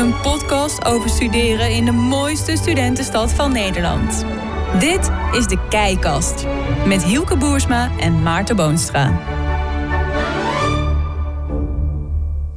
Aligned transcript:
Een 0.00 0.20
podcast 0.20 0.84
over 0.84 1.10
studeren 1.10 1.70
in 1.70 1.84
de 1.84 1.92
mooiste 1.92 2.56
studentenstad 2.56 3.32
van 3.32 3.52
Nederland. 3.52 4.24
Dit 4.78 5.10
is 5.32 5.46
de 5.46 5.58
Keikast. 5.68 6.46
Met 6.86 7.04
Hielke 7.04 7.36
Boersma 7.36 7.90
en 7.98 8.22
Maarten 8.22 8.56
Boonstra. 8.56 9.39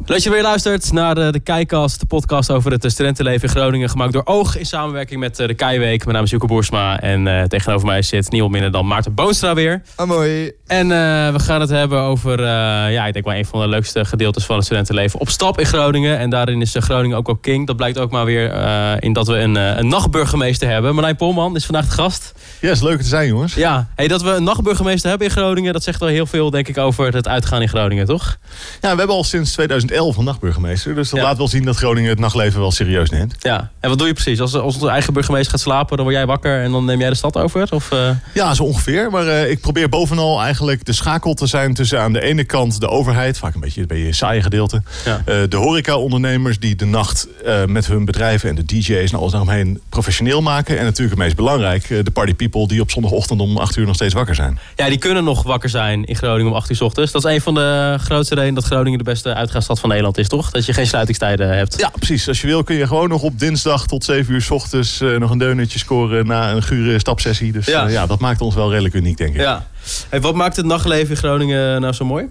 Leuk 0.06 0.16
dat 0.16 0.24
je 0.24 0.30
weer 0.30 0.42
luistert 0.42 0.92
naar 0.92 1.16
de, 1.16 1.32
de 1.32 1.40
Keikast, 1.40 2.00
de 2.00 2.06
podcast 2.06 2.52
over 2.52 2.72
het 2.72 2.92
studentenleven 2.92 3.48
in 3.48 3.50
Groningen. 3.50 3.90
Gemaakt 3.90 4.14
door 4.14 4.26
Oog 4.26 4.58
in 4.58 4.66
samenwerking 4.66 5.20
met 5.20 5.40
eh, 5.40 5.48
de 5.48 5.54
Keiweek. 5.54 6.04
Mijn 6.04 6.16
naam 6.16 6.24
is 6.24 6.30
Joeke 6.30 6.48
Boersma 6.48 7.00
en 7.00 7.28
eh, 7.28 7.44
tegenover 7.44 7.88
mij 7.88 8.02
zit 8.02 8.32
niemand 8.32 8.52
minder 8.52 8.72
dan 8.72 8.88
Maarten 8.88 9.14
Boonstra 9.14 9.54
weer. 9.54 9.82
Ah, 9.96 10.08
mooi. 10.08 10.52
En 10.68 10.92
eh, 10.92 11.34
we 11.34 11.40
gaan 11.40 11.62
het 11.62 11.70
hebben 11.70 12.00
over, 12.02 12.40
eh, 12.40 12.46
ja, 12.94 13.06
ik 13.06 13.14
denk 13.14 13.26
wel 13.26 13.36
een 13.36 13.46
van 13.46 13.62
de 13.62 13.68
leukste 13.68 14.06
gedeeltes 14.06 14.46
van 14.46 14.56
het 14.56 14.66
studentenleven. 14.66 15.20
Op 15.20 15.30
stap 15.30 15.60
in 15.60 15.66
Groningen. 15.66 16.18
En 16.18 16.30
daarin 16.30 16.62
is 16.62 16.76
eh, 16.76 16.82
Groningen 16.82 17.18
ook 17.18 17.26
wel 17.26 17.36
king. 17.36 17.68
Dat 17.68 17.76
blijkt 17.76 17.98
ook 17.98 18.12
maar 18.12 18.26
weer 18.26 18.52
eh, 18.52 18.92
in 19.00 19.14
dat 19.14 19.28
we 19.28 19.38
een, 19.38 19.58
eh, 19.58 19.78
een 19.78 19.88
nachtburgemeester 19.88 20.70
hebben. 20.70 20.94
Marlijn 20.94 21.16
Polman 21.16 21.56
is 21.56 21.66
vandaag 21.66 21.86
de 21.86 21.92
gast. 21.92 22.34
Ja, 22.62 22.72
is 22.72 22.82
leuk 22.82 23.02
te 23.02 23.08
zijn, 23.08 23.28
jongens. 23.28 23.54
Ja, 23.54 23.88
hey, 23.96 24.08
dat 24.08 24.22
we 24.22 24.30
een 24.30 24.44
nachtburgemeester 24.44 25.10
hebben 25.10 25.28
in 25.28 25.34
Groningen, 25.34 25.74
dat 25.74 25.84
zegt 25.84 26.00
wel 26.00 26.10
heel 26.10 26.26
veel, 26.26 26.50
denk 26.50 26.68
ik, 26.68 26.78
over 26.78 27.14
het 27.14 27.28
uitgaan 27.28 27.62
in 27.62 27.70
Groningen, 27.70 28.06
toch? 28.06 28.38
Ja, 28.82 28.92
we 28.92 28.98
hebben 28.98 29.16
al 29.16 29.24
sinds 29.24 29.56
2011 29.94 30.18
een 30.18 30.24
nachtburgemeester. 30.24 30.96
Dus 30.96 31.10
dat 31.10 31.20
Ja. 31.20 31.26
laat 31.26 31.38
wel 31.38 31.48
zien 31.48 31.66
dat 31.66 31.76
Groningen 31.76 32.10
het 32.10 32.20
nachtleven 32.20 32.60
wel 32.60 32.72
serieus 32.72 33.10
neemt. 33.10 33.36
Ja. 33.40 33.72
En 33.80 33.90
wat 33.90 33.98
doe 33.98 34.08
je 34.08 34.14
precies? 34.14 34.40
Als, 34.42 34.56
als 34.56 34.74
onze 34.76 34.90
eigen 34.90 35.14
burgemeester 35.14 35.52
gaat 35.52 35.60
slapen, 35.60 35.96
dan 35.96 36.06
word 36.06 36.18
jij 36.18 36.26
wakker 36.26 36.64
en 36.64 36.72
dan 36.72 36.86
neem 36.86 37.00
jij 37.00 37.10
de 37.10 37.16
stad 37.16 37.38
over? 37.38 37.68
Of, 37.72 37.92
eh, 37.92 38.10
Ja, 38.34 38.54
zo 38.54 38.64
ongeveer. 38.64 39.12
Maar 39.12 39.28
eh, 39.28 39.50
ik 39.50 39.62
probeer 39.62 39.90
bovenal 39.90 40.42
eigenlijk 40.42 40.86
de 40.86 40.94
schakel 40.94 41.34
te 41.34 41.46
zijn 41.48 41.74
tussen 41.74 42.00
aan 42.02 42.14
de 42.14 42.22
ene 42.22 42.44
kant 42.44 42.80
de 42.80 42.88
overheid, 42.90 43.38
vaak 43.38 43.54
een 43.54 43.60
beetje 43.60 43.86
beetje 43.86 44.06
een 44.08 44.14
saaie 44.14 44.42
gedeelte. 44.42 44.82
Ja. 45.06 45.22
Eh, 45.26 45.36
de 45.50 45.58
horeca-ondernemers 45.58 46.60
die 46.60 46.76
de 46.76 46.86
nacht 46.86 47.28
met 47.68 47.88
hun 47.88 48.06
bedrijven 48.06 48.50
en 48.50 48.56
de 48.56 48.66
DJ's 48.66 49.12
en 49.12 49.18
alles 49.18 49.32
daaromheen 49.32 49.82
professioneel 49.90 50.42
maken. 50.42 50.78
En 50.78 50.84
natuurlijk 50.84 51.16
het 51.16 51.24
meest 51.26 51.36
belangrijk, 51.36 51.88
de 51.88 52.12
party 52.14 52.34
people 52.34 52.68
die 52.68 52.82
op 52.82 52.92
zondagochtend 52.92 53.42
om 53.42 53.58
8 53.58 53.76
uur 53.76 53.86
nog 53.86 53.96
steeds 53.96 54.14
wakker 54.14 54.36
zijn. 54.36 54.60
Ja, 54.76 54.90
die 54.90 54.98
kunnen 54.98 55.24
nog 55.24 55.44
wakker 55.44 55.70
zijn 55.70 56.06
in 56.06 56.16
Groningen 56.16 56.52
om 56.52 56.58
8 56.58 56.70
uur 56.70 56.76
's 56.76 56.82
ochtends. 56.82 57.12
Dat 57.12 57.26
is 57.26 57.32
een 57.32 57.42
van 57.42 57.54
de 57.54 57.98
grootste 58.00 58.36
redenen 58.36 58.56
dat 58.56 58.64
Groningen 58.64 58.98
de 58.98 59.04
beste 59.04 59.34
uitgaansstad 59.34 59.80
van 59.84 59.92
Nederland 59.92 60.18
is, 60.18 60.28
toch? 60.28 60.52
Dat 60.52 60.66
je 60.66 60.74
geen 60.74 60.88
sluitingstijden 60.88 61.58
hebt. 61.58 61.80
Ja, 61.80 61.90
precies. 61.90 62.28
Als 62.28 62.42
je 62.42 62.48
wil 62.48 62.64
kun 62.64 62.76
je 62.76 62.88
gewoon 62.88 63.10
nog 63.10 63.22
op 63.22 63.40
dinsdag 63.40 63.88
tot 63.88 64.04
7 64.04 64.34
uur 64.34 64.42
's 64.42 64.50
ochtends 64.50 65.02
eh, 65.02 65.16
nog 65.18 65.32
een 65.32 65.38
deunetje 65.38 65.80
scoren 65.80 66.28
na 66.28 66.52
een 66.52 66.64
gure 66.64 67.00
stapsessie. 67.00 67.52
Dus 67.52 67.66
Ja. 67.66 67.82
ja. 67.82 67.90
ja, 67.90 68.06
dat 68.06 68.20
maakt 68.20 68.42
ons 68.42 68.56
wel 68.56 68.70
redelijk 68.70 68.94
uniek, 68.94 69.18
denk 69.18 69.34
ik. 69.34 69.42
Ja. 69.42 69.68
Hey, 70.10 70.22
wat 70.22 70.36
maakt 70.36 70.56
het 70.56 70.66
nachtleven 70.66 71.10
in 71.10 71.18
Groningen 71.18 71.82
nou 71.82 71.94
zo 71.94 72.06
mooi? 72.06 72.28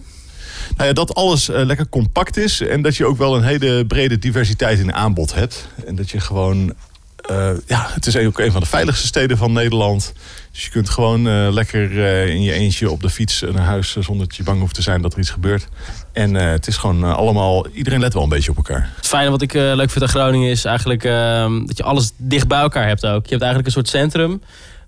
Nou 0.77 0.89
ja, 0.89 0.95
dat 0.95 1.15
alles 1.15 1.49
eh, 1.49 1.65
lekker 1.65 1.89
compact 1.89 2.37
is 2.37 2.61
en 2.61 2.83
dat 2.83 2.97
je 2.97 3.07
ook 3.07 3.19
wel 3.19 3.37
een 3.37 3.45
hele 3.45 3.87
brede 3.87 4.19
diversiteit 4.19 4.79
in 4.79 4.93
aanbod 4.93 5.35
hebt. 5.35 5.69
En 5.87 5.95
dat 5.95 6.11
je 6.11 6.21
gewoon, 6.21 6.75
eh, 7.17 7.51
ja, 7.67 7.87
het 7.95 8.07
is 8.07 8.17
ook 8.17 8.39
een 8.39 8.53
van 8.53 8.61
de 8.61 8.67
veiligste 8.67 9.07
steden 9.07 9.37
van 9.37 9.53
Nederland. 9.53 10.13
Dus 10.53 10.65
je 10.65 10.71
kunt 10.71 10.91
gewoon 10.91 11.29
eh, 11.29 11.49
lekker 11.51 12.05
eh, 12.05 12.29
in 12.29 12.43
je 12.43 12.53
eentje 12.53 12.91
op 12.91 13.03
de 13.03 13.11
fiets 13.11 13.45
naar 13.53 13.65
huis 13.65 13.97
eh, 13.97 14.03
zonder 14.03 14.27
dat 14.27 14.37
je 14.37 14.43
bang 14.43 14.61
hoeft 14.61 14.75
te 14.75 14.83
zijn 14.83 15.03
dat 15.03 15.13
er 15.13 15.19
iets 15.19 15.31
gebeurt. 15.31 15.69
En 16.13 16.35
het 16.35 16.67
is 16.67 16.77
gewoon 16.77 17.05
allemaal, 17.05 17.69
iedereen 17.69 18.01
let 18.01 18.15
wel 18.15 18.23
een 18.23 18.29
beetje 18.29 18.51
op 18.51 18.57
elkaar. 18.57 18.91
Het 18.97 19.07
fijne 19.07 19.31
wat 19.31 19.43
ik 19.43 19.53
leuk 19.53 19.91
vind 19.91 20.05
aan 20.05 20.11
Groningen 20.11 20.51
is 20.51 20.65
eigenlijk 20.65 21.05
ehm, 21.05 21.67
dat 21.67 21.77
je 21.77 21.83
alles 21.83 22.13
dicht 22.17 22.49
bij 22.49 22.61
elkaar 22.61 22.87
hebt 22.87 23.07
ook. 23.07 23.25
Je 23.25 23.31
hebt 23.31 23.43
eigenlijk 23.43 23.67
een 23.67 23.73
soort 23.73 23.89
centrum 23.89 24.43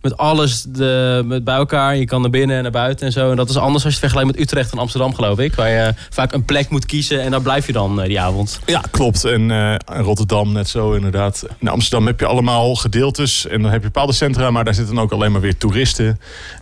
met 0.05 0.17
alles 0.17 0.63
de, 0.63 1.23
met 1.25 1.45
bij 1.45 1.55
elkaar. 1.55 1.97
Je 1.97 2.05
kan 2.05 2.21
naar 2.21 2.31
binnen 2.31 2.57
en 2.57 2.63
naar 2.63 2.71
buiten 2.71 3.07
en 3.07 3.13
zo. 3.13 3.31
En 3.31 3.37
dat 3.37 3.49
is 3.49 3.57
anders 3.57 3.75
als 3.75 3.83
je 3.83 3.89
het 3.89 3.99
vergelijkt 3.99 4.31
met 4.31 4.41
Utrecht 4.41 4.73
en 4.73 4.79
Amsterdam, 4.79 5.15
geloof 5.15 5.39
ik. 5.39 5.55
Waar 5.55 5.69
je 5.69 5.95
vaak 6.11 6.33
een 6.33 6.45
plek 6.45 6.69
moet 6.69 6.87
kiezen 6.87 7.23
en 7.23 7.31
daar 7.31 7.43
blijf 7.43 7.67
je 7.67 7.73
dan 7.73 8.01
eh, 8.01 8.07
die 8.07 8.21
avond. 8.21 8.61
Ja, 8.67 8.83
klopt. 8.91 9.25
En 9.25 9.51
eh, 9.51 9.75
Rotterdam 9.85 10.53
net 10.53 10.69
zo 10.69 10.93
inderdaad. 10.93 11.47
In 11.59 11.69
Amsterdam 11.69 12.07
heb 12.07 12.21
je 12.21 12.27
allemaal 12.27 12.75
gedeeltes 12.75 13.47
en 13.47 13.63
dan 13.63 13.71
heb 13.71 13.81
je 13.81 13.87
bepaalde 13.87 14.13
centra, 14.13 14.51
maar 14.51 14.65
daar 14.65 14.75
zitten 14.75 14.99
ook 14.99 15.13
alleen 15.13 15.33
maar 15.33 15.41
weer 15.41 15.57
toeristen. 15.57 16.07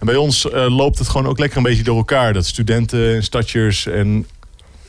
En 0.01 0.07
bij 0.07 0.17
ons 0.17 0.51
eh, 0.51 0.77
loopt 0.77 0.99
het 0.99 1.09
gewoon 1.09 1.27
ook 1.27 1.39
lekker 1.39 1.57
een 1.57 1.63
beetje 1.63 1.83
door 1.83 1.97
elkaar. 1.97 2.33
Dat 2.33 2.47
studenten, 2.47 3.15
en 3.15 3.23
stadjers 3.23 3.87
en 3.87 4.27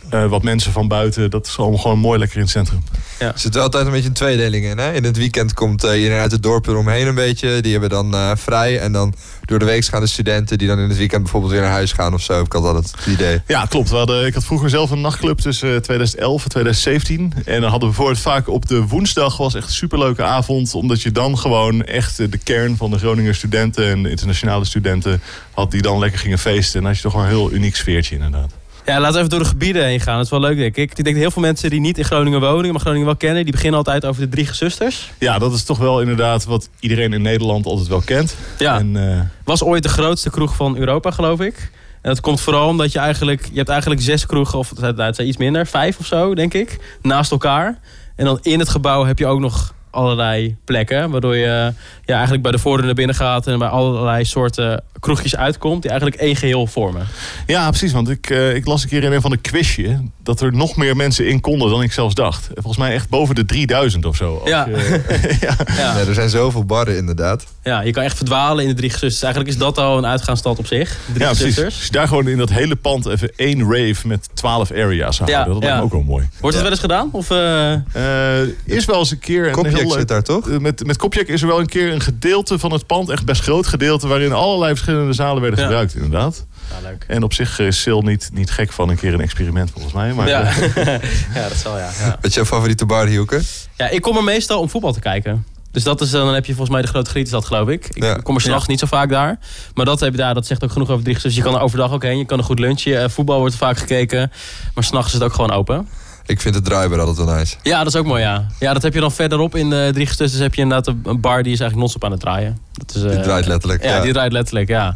eh, 0.10 0.26
wat 0.26 0.44
mensen 0.44 0.72
van 0.72 0.88
buiten, 0.88 1.30
dat 1.30 1.48
is 1.48 1.58
allemaal 1.58 1.78
gewoon 1.80 2.00
mooi 2.00 2.20
lekker 2.20 2.38
in 2.38 2.44
het 2.44 2.52
centrum. 2.52 2.84
Er 3.18 3.34
zit 3.36 3.54
wel 3.54 3.64
altijd 3.64 3.86
een 3.86 3.92
beetje 3.92 4.08
een 4.08 4.14
tweedeling 4.14 4.66
in. 4.66 4.78
Hè? 4.78 4.94
In 4.94 5.04
het 5.04 5.18
weekend 5.18 5.54
komt 5.54 5.84
eh, 5.84 5.98
iedereen 5.98 6.20
uit 6.20 6.32
het 6.32 6.44
dorp 6.44 6.68
eromheen 6.68 7.08
een 7.08 7.16
beetje. 7.16 7.62
Die 7.62 7.72
hebben 7.72 7.90
dan 7.90 8.14
eh, 8.14 8.32
vrij. 8.36 8.80
En 8.80 8.92
dan 8.92 9.14
door 9.46 9.60
de 9.60 9.66
week 9.66 9.86
gaan 9.86 10.02
de 10.02 10.08
studenten 10.08 10.58
die 10.58 10.68
dan 10.68 10.80
in 10.80 10.90
het 10.90 10.98
weekend 10.98 11.22
bijvoorbeeld 11.22 11.52
weer 11.52 11.62
naar 11.62 11.72
huis 11.72 11.92
gaan 11.92 12.14
of 12.14 12.22
zo. 12.22 12.42
Ik 12.42 12.54
altijd 12.54 12.92
het 12.92 13.06
idee. 13.06 13.42
Ja, 13.48 13.66
klopt. 13.66 13.90
We 13.90 13.96
hadden, 13.96 14.26
ik 14.26 14.34
had 14.34 14.44
vroeger 14.44 14.70
zelf 14.70 14.92
een 14.92 15.02
nachtclub 15.02 15.38
tussen 15.38 15.82
2011 15.82 16.44
en 16.44 16.50
2017. 16.50 17.34
En 17.46 17.62
dan 17.62 17.70
hadden 17.70 17.90
we 17.90 17.96
bijvoorbeeld 17.96 18.20
vaak 18.20 18.50
op 18.50 18.68
de 18.68 18.88
woensdag 18.88 19.38
was 19.38 19.54
echt 19.56 19.68
een 19.68 19.74
superleuke 19.74 20.24
avond. 20.24 20.74
Omdat 20.74 21.02
je 21.02 21.12
dan 21.12 21.38
gewoon 21.38 21.84
echt 21.84 22.18
de 22.18 22.38
kern 22.38 22.78
van 22.78 22.92
de 22.92 22.98
Groninger 22.98 23.36
studenten 23.36 23.90
en 23.90 24.04
de 24.04 24.10
internationale 24.10 24.66
studenten 24.66 25.22
had 25.52 25.72
die 25.72 25.82
dan 25.82 26.00
lekker 26.00 26.20
gingen 26.20 26.40
feesten. 26.40 26.76
En 26.76 26.82
dan 26.82 26.92
had 26.92 26.96
je 26.96 27.04
toch 27.04 27.14
wel 27.14 27.22
een 27.22 27.28
heel 27.28 27.52
uniek 27.52 27.76
sfeertje 27.76 28.16
inderdaad. 28.16 28.52
Ja, 28.86 29.00
laten 29.00 29.14
we 29.14 29.18
even 29.18 29.30
door 29.30 29.40
de 29.40 29.46
gebieden 29.46 29.86
heen 29.86 30.00
gaan. 30.00 30.16
Dat 30.16 30.26
is 30.26 30.32
wel 30.32 30.40
leuk, 30.40 30.58
denk 30.58 30.76
ik. 30.76 30.90
Ik 30.90 30.96
denk 30.96 31.08
dat 31.08 31.16
heel 31.16 31.32
veel 31.32 31.42
mensen 31.42 31.70
die 31.70 31.80
niet 31.80 31.98
in 31.98 32.04
Groningen 32.04 32.40
wonen, 32.40 32.72
maar 32.72 32.80
Groningen 32.80 33.06
wel 33.06 33.16
kennen, 33.16 33.44
die 33.44 33.52
beginnen 33.52 33.78
altijd 33.78 34.06
over 34.06 34.22
de 34.22 34.30
drie 34.30 34.46
gezusters. 34.46 35.12
Ja, 35.20 35.40
dat 35.40 35.54
is 35.54 35.64
toch 35.64 35.78
wel 35.78 36.02
inderdaad 36.02 36.46
wat 36.46 36.70
iedereen 36.80 37.14
in 37.14 37.22
Nederland 37.22 37.66
altijd 37.66 37.88
wel 37.88 38.02
kent. 38.02 38.36
Ja. 38.58 38.80
En, 38.80 39.12
eh, 39.12 39.20
Was 39.44 39.64
ooit 39.64 39.84
de 39.84 39.90
grootste 39.90 40.30
kroeg 40.30 40.56
van 40.56 40.78
Europa, 40.78 41.12
geloof 41.12 41.40
ik. 41.40 41.72
En 42.02 42.10
dat 42.10 42.20
komt 42.20 42.42
vooral 42.42 42.68
omdat 42.68 42.92
je 42.92 43.00
eigenlijk... 43.00 43.46
Je 43.52 43.58
hebt 43.58 43.70
eigenlijk 43.70 44.02
zes 44.02 44.26
kroegen, 44.26 44.60
of 44.60 44.74
nou, 44.80 45.02
het 45.02 45.16
zijn 45.16 45.28
iets 45.28 45.38
minder. 45.38 45.68
Vijf 45.68 46.00
of 46.00 46.06
zo, 46.06 46.36
denk 46.36 46.54
ik. 46.54 46.98
Naast 47.02 47.32
elkaar. 47.32 47.80
En 48.16 48.26
dan 48.26 48.40
in 48.42 48.60
het 48.60 48.70
gebouw 48.70 49.06
heb 49.06 49.20
je 49.20 49.26
ook 49.28 49.40
nog 49.40 49.74
allerlei 49.94 50.56
plekken. 50.66 51.10
Waardoor 51.10 51.36
je 51.36 51.74
ja, 52.06 52.14
eigenlijk 52.14 52.42
bij 52.44 52.52
de 52.52 52.60
voordeur 52.60 52.86
naar 52.86 52.96
binnen 52.96 53.16
gaat... 53.16 53.48
en 53.48 53.60
bij 53.60 53.68
allerlei 53.68 54.26
soorten 54.26 54.84
kroegjes 55.00 55.36
uitkomt... 55.36 55.82
die 55.82 55.92
eigenlijk 55.92 56.22
één 56.22 56.36
geheel 56.36 56.68
vormen. 56.68 57.08
ja, 57.48 57.70
precies. 57.70 57.92
Want 57.92 58.10
ik, 58.10 58.30
eh, 58.30 58.56
ik 58.56 58.66
las 58.66 58.84
een 58.84 58.90
keer 58.90 59.04
in 59.04 59.12
een 59.12 59.22
van 59.22 59.32
de 59.32 59.38
quizje 59.38 60.02
dat 60.24 60.42
er 60.42 60.54
nog 60.54 60.76
meer 60.76 60.96
mensen 60.96 61.28
in 61.28 61.42
konden 61.42 61.70
dan 61.70 61.82
ik 61.82 61.92
zelfs 61.92 62.16
dacht. 62.16 62.48
Volgens 62.54 62.78
mij 62.78 62.94
echt 62.94 63.10
boven 63.10 63.36
de 63.36 63.46
3000 63.46 64.06
of 64.06 64.16
zo. 64.16 64.42
Ja. 64.46 64.66
je- 64.68 65.02
ja. 65.78 65.98
Er 66.08 66.14
zijn 66.14 66.30
zoveel 66.30 66.64
barren 66.66 66.98
inderdaad. 66.98 67.46
ja, 67.64 67.82
je 67.82 67.92
kan 67.92 68.04
echt 68.04 68.18
verdwalen 68.18 68.64
in 68.64 68.70
de 68.70 68.76
drie 68.76 68.90
gezusters. 68.90 69.22
Eigenlijk 69.24 69.54
is 69.54 69.60
dat 69.60 69.78
al 69.78 69.98
een 69.98 70.06
uitgaansstad 70.06 70.60
op 70.60 70.68
zich. 70.68 70.98
Drie 71.06 71.20
Ja, 71.20 71.26
precies. 71.26 71.44
gezusters. 71.44 71.76
Als 71.76 71.86
je 71.86 71.92
daar 71.92 72.08
gewoon 72.08 72.28
in 72.28 72.38
dat 72.38 72.50
hele 72.50 72.76
pand 72.76 73.06
even 73.06 73.32
één 73.36 73.62
rave 73.62 74.08
met 74.08 74.30
12 74.34 74.72
areas 74.72 75.16
zou 75.16 75.30
Ja, 75.30 75.36
houden, 75.36 75.54
dat 75.54 75.64
lijkt 75.64 75.66
ja. 75.76 75.76
me 75.76 75.82
ook 75.86 75.92
wel 76.06 76.14
mooi. 76.14 76.30
Wordt 76.40 76.54
het 76.56 76.64
wel 76.64 76.72
eens 76.72 76.82
gedaan? 76.82 77.10
Of, 77.12 77.30
eh, 77.32 77.74
Eh 77.74 78.48
eerst 78.66 78.88
wel 78.88 79.00
eens 79.00 79.12
een 79.12 79.20
keer... 79.20 79.48
een 79.48 79.54
Kopjek 79.84 80.00
zit 80.00 80.08
daar 80.08 80.24
toch? 80.24 80.50
Eh, 80.50 80.58
Met, 80.58 80.86
met 80.86 80.98
Kopjek 80.98 81.28
is 81.28 81.42
er 81.42 81.48
wel 81.48 81.60
een 81.60 81.66
keer 81.68 81.92
een 81.94 82.02
gedeelte 82.02 82.60
van 82.60 82.72
het 82.72 82.86
pand, 82.88 83.10
echt 83.10 83.26
best 83.26 83.42
groot 83.42 83.68
gedeelte, 83.68 84.08
waarin 84.08 84.32
allerlei 84.34 84.72
verschillende 84.76 85.14
zalen 85.14 85.42
werden 85.42 85.60
Ja. 85.60 85.66
gebruikt, 85.66 85.96
inderdaad. 85.96 86.46
ja, 86.70 86.76
leuk. 86.90 87.06
En 87.08 87.24
op 87.24 87.34
zich 87.34 87.60
is 87.60 87.82
Sil 87.84 88.02
niet, 88.02 88.30
niet 88.34 88.52
gek 88.52 88.72
van 88.72 88.90
een 88.90 88.98
keer 88.98 89.14
een 89.14 89.22
experiment, 89.22 89.72
volgens 89.72 89.94
mij. 89.94 90.14
Maar, 90.14 90.28
Ja. 90.28 90.42
eh, 90.44 90.86
ja, 91.36 91.48
dat 91.50 91.58
zal 91.58 91.78
ja. 91.78 91.90
ja. 92.00 92.10
Wat 92.10 92.26
is 92.26 92.34
jouw 92.34 92.46
favoriete 92.46 92.86
bar, 92.86 93.08
Hielke? 93.08 93.42
Ja, 93.78 93.90
ik 93.90 94.02
kom 94.02 94.18
er 94.18 94.24
meestal 94.24 94.60
om 94.60 94.70
voetbal 94.70 94.94
te 94.94 95.00
kijken. 95.00 95.46
Dus 95.72 95.84
dat 95.84 96.02
is, 96.02 96.10
dan 96.10 96.34
heb 96.34 96.46
je 96.46 96.52
volgens 96.52 96.70
mij 96.76 96.82
de 96.82 96.88
grote 96.88 97.10
Grietenstad, 97.10 97.46
geloof 97.46 97.68
ik. 97.68 97.88
Ik 97.90 98.04
Ja. 98.04 98.14
kom 98.16 98.36
er 98.36 98.42
s'nachts 98.42 98.68
niet 98.68 98.80
zo 98.80 98.86
vaak 98.86 99.10
daar. 99.10 99.40
Maar 99.74 99.86
dat, 99.86 100.00
heb 100.00 100.12
je 100.12 100.18
daar, 100.18 100.34
dat 100.34 100.46
zegt 100.46 100.64
ook 100.64 100.72
genoeg 100.72 100.90
over 100.90 101.04
Driegers. 101.04 101.24
Dus 101.26 101.36
je 101.36 101.42
kan 101.42 101.56
er 101.56 101.62
overdag 101.62 101.92
ook 101.92 102.04
heen. 102.04 102.18
Je 102.18 102.26
kan 102.26 102.38
een 102.38 102.44
goed 102.44 102.60
lunchje. 102.60 102.98
Eh, 102.98 103.10
voetbal 103.10 103.40
wordt 103.40 103.56
vaak 103.56 103.78
gekeken. 103.78 104.32
Maar 104.74 104.84
s'nachts 104.84 105.08
is 105.08 105.14
het 105.14 105.24
ook 105.24 105.34
gewoon 105.34 105.52
open. 105.52 105.88
Ik 106.26 106.42
vind 106.42 106.56
het 106.56 106.66
draaibaar 106.66 107.00
altijd 107.00 107.18
wel 107.18 107.36
nice. 107.36 107.56
Ja, 107.64 107.78
dat 107.84 107.88
is 107.94 108.00
ook 108.00 108.06
mooi, 108.06 108.22
ja. 108.22 108.48
Ja, 108.60 108.74
dat 108.74 108.82
heb 108.82 108.94
je 108.94 109.00
dan 109.00 109.12
verderop 109.12 109.56
in 109.56 109.70
de 109.70 109.90
Driegers. 109.94 110.18
Dus 110.18 110.34
heb 110.34 110.54
je 110.56 110.62
inderdaad 110.62 110.96
een 111.04 111.22
bar 111.22 111.44
die 111.44 111.54
is 111.54 111.60
eigenlijk 111.60 111.76
non-stop 111.76 112.04
aan 112.04 112.12
het 112.12 112.20
draaien. 112.20 112.58
Dat 112.74 112.96
is, 112.96 113.02
Die 113.02 113.12
eh, 113.12 113.22
draait 113.22 113.46
letterlijk. 113.46 113.84
Ja, 113.84 113.96
Ja, 113.96 114.02
die 114.02 114.14
draait 114.14 114.32
letterlijk, 114.32 114.70
ja. 114.70 114.96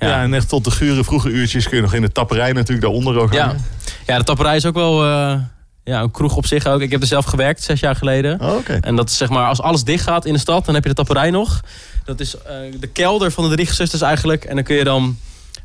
ja. 0.00 0.08
Ja. 0.08 0.22
en 0.22 0.34
echt 0.34 0.48
tot 0.48 0.64
de 0.64 0.70
gure 0.70 1.04
vroege 1.04 1.28
uurtjes 1.28 1.68
kun 1.68 1.76
je 1.76 1.82
nog 1.82 1.94
in 1.94 2.02
de 2.02 2.12
tapperij 2.12 2.52
natuurlijk 2.52 2.80
daaronder 2.80 3.18
ook 3.18 3.32
Ja. 3.32 3.46
hangen. 3.46 3.64
ja, 4.06 4.18
de 4.18 4.24
tapperij 4.24 4.56
is 4.56 4.66
ook 4.66 4.74
wel 4.74 5.04
eh, 5.04 5.38
ja, 5.84 6.00
een 6.00 6.10
kroeg 6.10 6.36
op 6.36 6.46
zich 6.46 6.66
ook. 6.66 6.80
Ik 6.80 6.90
heb 6.90 7.00
er 7.00 7.06
zelf 7.06 7.24
gewerkt, 7.24 7.62
zes 7.62 7.80
jaar 7.80 7.96
geleden. 7.96 8.40
Oh, 8.40 8.54
Oké. 8.56 8.78
En 8.80 8.96
dat 8.96 9.08
is 9.08 9.16
zeg 9.16 9.28
maar, 9.28 9.46
als 9.48 9.60
alles 9.60 9.84
dicht 9.84 10.02
gaat 10.04 10.24
in 10.26 10.32
de 10.32 10.38
stad, 10.38 10.64
dan 10.64 10.74
heb 10.74 10.82
je 10.82 10.88
de 10.88 10.94
tapperij 10.96 11.30
nog. 11.30 11.60
Dat 12.04 12.20
is 12.20 12.36
eh, 12.36 12.54
de 12.80 12.86
kelder 12.86 13.30
van 13.30 13.48
de 13.48 13.54
drie 13.54 13.66
gezusters 13.66 14.02
eigenlijk. 14.02 14.44
En 14.44 14.54
dan 14.54 14.64
kun 14.64 14.76
je 14.76 14.84
dan, 14.84 15.16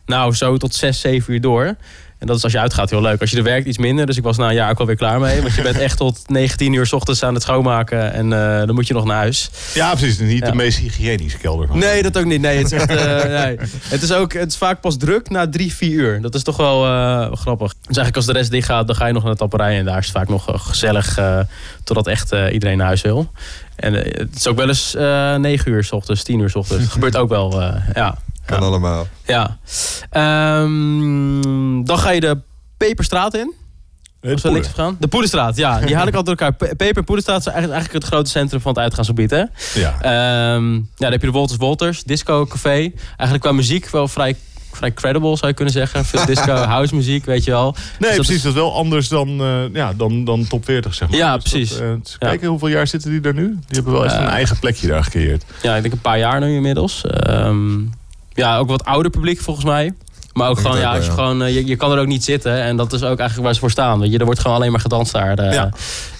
nou, 0.05 0.33
zo 0.33 0.57
tot 0.57 0.75
zes, 0.75 0.99
zeven 0.99 1.33
uur 1.33 1.41
door. 1.41 1.75
En 2.19 2.27
dat 2.27 2.37
is 2.37 2.43
als 2.43 2.51
je 2.51 2.59
uitgaat 2.59 2.89
heel 2.89 3.01
leuk. 3.01 3.21
Als 3.21 3.31
je 3.31 3.37
er 3.37 3.43
werkt 3.43 3.67
iets 3.67 3.77
minder. 3.77 4.05
Dus 4.05 4.17
ik 4.17 4.23
was 4.23 4.37
na 4.37 4.47
een 4.47 4.53
jaar 4.55 4.69
ook 4.69 4.77
wel 4.77 4.87
weer 4.87 4.95
klaar 4.95 5.19
mee. 5.19 5.41
Want 5.41 5.55
je 5.55 5.61
bent 5.61 5.77
echt 5.79 5.97
tot 5.97 6.19
19 6.29 6.73
uur 6.73 6.85
s 6.85 6.93
ochtends 6.93 7.23
aan 7.23 7.33
het 7.33 7.43
schoonmaken. 7.43 8.13
En 8.13 8.33
eh, 8.33 8.65
dan 8.65 8.75
moet 8.75 8.87
je 8.87 8.93
nog 8.93 9.05
naar 9.05 9.17
huis. 9.17 9.49
Ja, 9.73 9.95
precies. 9.95 10.19
Niet 10.19 10.39
Ja. 10.39 10.49
de 10.49 10.55
meest 10.55 10.77
hygiënische 10.79 11.37
kelder. 11.37 11.67
van. 11.67 11.77
Nee, 11.79 12.03
dat 12.03 12.17
ook 12.17 12.25
niet. 12.25 12.41
Nee, 12.41 12.57
het 12.57 12.71
is, 12.71 12.71
echt, 12.71 12.89
eh, 12.89 13.23
nee. 13.43 13.57
Het 13.83 14.01
is 14.01 14.11
ook 14.13 14.33
het 14.33 14.51
is 14.51 14.57
vaak 14.57 14.81
pas 14.81 14.97
druk 14.97 15.29
na 15.29 15.49
drie, 15.49 15.73
vier 15.73 15.91
uur. 15.91 16.21
Dat 16.21 16.35
is 16.35 16.43
toch 16.43 16.57
wel 16.57 16.85
eh, 16.85 17.33
grappig. 17.35 17.67
Dus 17.73 17.81
eigenlijk 17.85 18.15
als 18.15 18.25
de 18.25 18.31
rest 18.31 18.51
dicht 18.51 18.65
gaat, 18.67 18.87
dan 18.87 18.95
ga 18.95 19.07
je 19.07 19.13
nog 19.13 19.23
naar 19.23 19.31
de 19.31 19.37
tapperij. 19.37 19.77
En 19.77 19.85
daar 19.85 19.97
is 19.97 20.05
het 20.07 20.15
vaak 20.17 20.27
nog 20.29 20.45
gezellig. 20.67 21.19
totdat 21.83 22.07
echt 22.07 22.31
iedereen 22.51 22.77
naar 22.77 22.87
huis 22.87 23.01
wil. 23.01 23.31
En 23.75 23.93
het 23.93 24.35
is 24.35 24.47
ook 24.47 24.57
wel 24.57 24.67
eens 24.67 24.95
eh 24.95 25.35
9 25.35 25.71
uur 25.71 25.83
s 25.83 25.91
ochtends, 25.91 26.23
10 26.23 26.39
uur 26.39 26.49
s 26.49 26.55
ochtends. 26.55 26.83
Dat 26.83 26.91
gebeurt 26.93 27.17
ook 27.17 27.29
wel. 27.29 27.61
ja. 27.93 28.17
Kan 28.47 28.59
allemaal. 28.59 29.07
ja. 29.25 29.57
Ehm, 30.09 31.83
dan 31.83 31.97
ga 31.99 32.09
je 32.11 32.19
de 32.19 32.37
Peperstraat 32.77 33.33
in. 33.35 33.53
Nee, 34.21 34.33
Of 34.33 34.39
zo 34.39 34.51
links 34.51 34.67
gegaan? 34.67 34.97
De 34.99 35.07
Poelenstraat, 35.07 35.55
ja. 35.55 35.79
Die 35.79 35.95
haal 35.95 36.07
ik 36.07 36.15
altijd 36.15 36.37
door 36.39 36.47
elkaar. 36.47 36.67
Pe- 36.67 36.75
Peper 36.75 36.97
en 36.97 37.03
Poelenstraat 37.03 37.43
zijn 37.43 37.55
eigenlijk, 37.55 37.83
eigenlijk 37.83 38.05
het 38.05 38.13
grote 38.13 38.29
centrum 38.29 38.61
van 38.61 38.71
het 38.73 38.81
uitgaansgebied, 38.81 39.29
hè? 39.29 39.43
Ja. 39.73 39.95
Ehm, 40.01 40.73
ja, 40.73 40.81
dan 40.95 41.11
heb 41.11 41.21
je 41.21 41.27
de 41.27 41.33
Wolters 41.33 41.59
Wolters, 41.59 42.03
Disco 42.03 42.45
Café. 42.45 42.69
Eigenlijk 42.69 43.39
qua 43.41 43.51
muziek 43.51 43.89
wel 43.89 44.07
vrij, 44.07 44.35
vrij 44.71 44.93
credible, 44.93 45.35
zou 45.35 45.47
je 45.47 45.53
kunnen 45.53 45.73
zeggen. 45.73 46.05
Veel 46.05 46.25
disco, 46.35 46.53
house 46.55 46.95
muziek, 46.95 47.25
weet 47.25 47.43
je 47.43 47.51
wel. 47.51 47.71
Nee, 47.71 47.81
Dus 47.97 48.07
dat 48.07 48.15
precies. 48.15 48.35
is- 48.35 48.41
Dat 48.41 48.51
is 48.51 48.57
wel 48.59 48.75
anders 48.75 49.07
dan, 49.07 49.41
eh, 49.41 49.73
ja, 49.73 49.93
dan, 49.93 50.23
dan 50.25 50.47
top 50.47 50.65
40, 50.65 50.93
zeg 50.93 51.09
maar. 51.09 51.17
Ja, 51.17 51.33
Dus 51.35 51.43
dat, 51.43 51.51
precies. 51.51 51.79
eh, 51.79 51.87
dus 52.03 52.15
Ja. 52.19 52.27
Kijken, 52.27 52.47
hoeveel 52.47 52.67
jaar 52.67 52.87
zitten 52.87 53.09
die 53.11 53.19
daar 53.19 53.33
nu? 53.33 53.47
Die 53.49 53.59
hebben 53.69 53.93
wel 53.93 54.05
echt 54.05 54.13
Eh, 54.15 54.19
een 54.21 54.27
eigen 54.27 54.59
plekje 54.59 54.87
daar 54.87 55.03
gecreëerd. 55.03 55.43
Ja, 55.61 55.75
ik 55.75 55.81
denk 55.81 55.93
een 55.93 56.01
paar 56.01 56.19
jaar 56.19 56.39
nu 56.39 56.55
inmiddels. 56.55 57.01
Ehm, 57.05 57.77
ja, 58.37 58.57
ook 58.57 58.67
wat 58.69 58.85
ouder 58.85 59.11
publiek 59.11 59.39
volgens 59.41 59.65
mij. 59.65 59.93
Maar 60.33 60.49
ook 60.49 60.57
gewoon, 60.57 60.71
het 60.71 60.81
ja, 60.81 60.95
als 60.95 61.05
je, 61.05 61.11
gewoon, 61.11 61.43
eh, 61.43 61.53
je, 61.55 61.65
je 61.65 61.75
kan 61.75 61.91
er 61.91 61.99
ook 61.99 62.07
niet 62.07 62.23
zitten. 62.23 62.61
En 62.61 62.77
dat 62.77 62.93
is 62.93 63.03
ook 63.03 63.19
eigenlijk 63.19 63.41
waar 63.41 63.53
ze 63.53 63.59
voor 63.59 63.71
staan. 63.71 63.99
Weet 63.99 64.11
je, 64.11 64.17
er 64.17 64.25
wordt 64.25 64.39
gewoon 64.39 64.57
alleen 64.57 64.71
maar 64.71 64.79
gedanst 64.79 65.11
daar 65.11 65.37
eh, 65.39 65.53
Ja. 65.53 65.69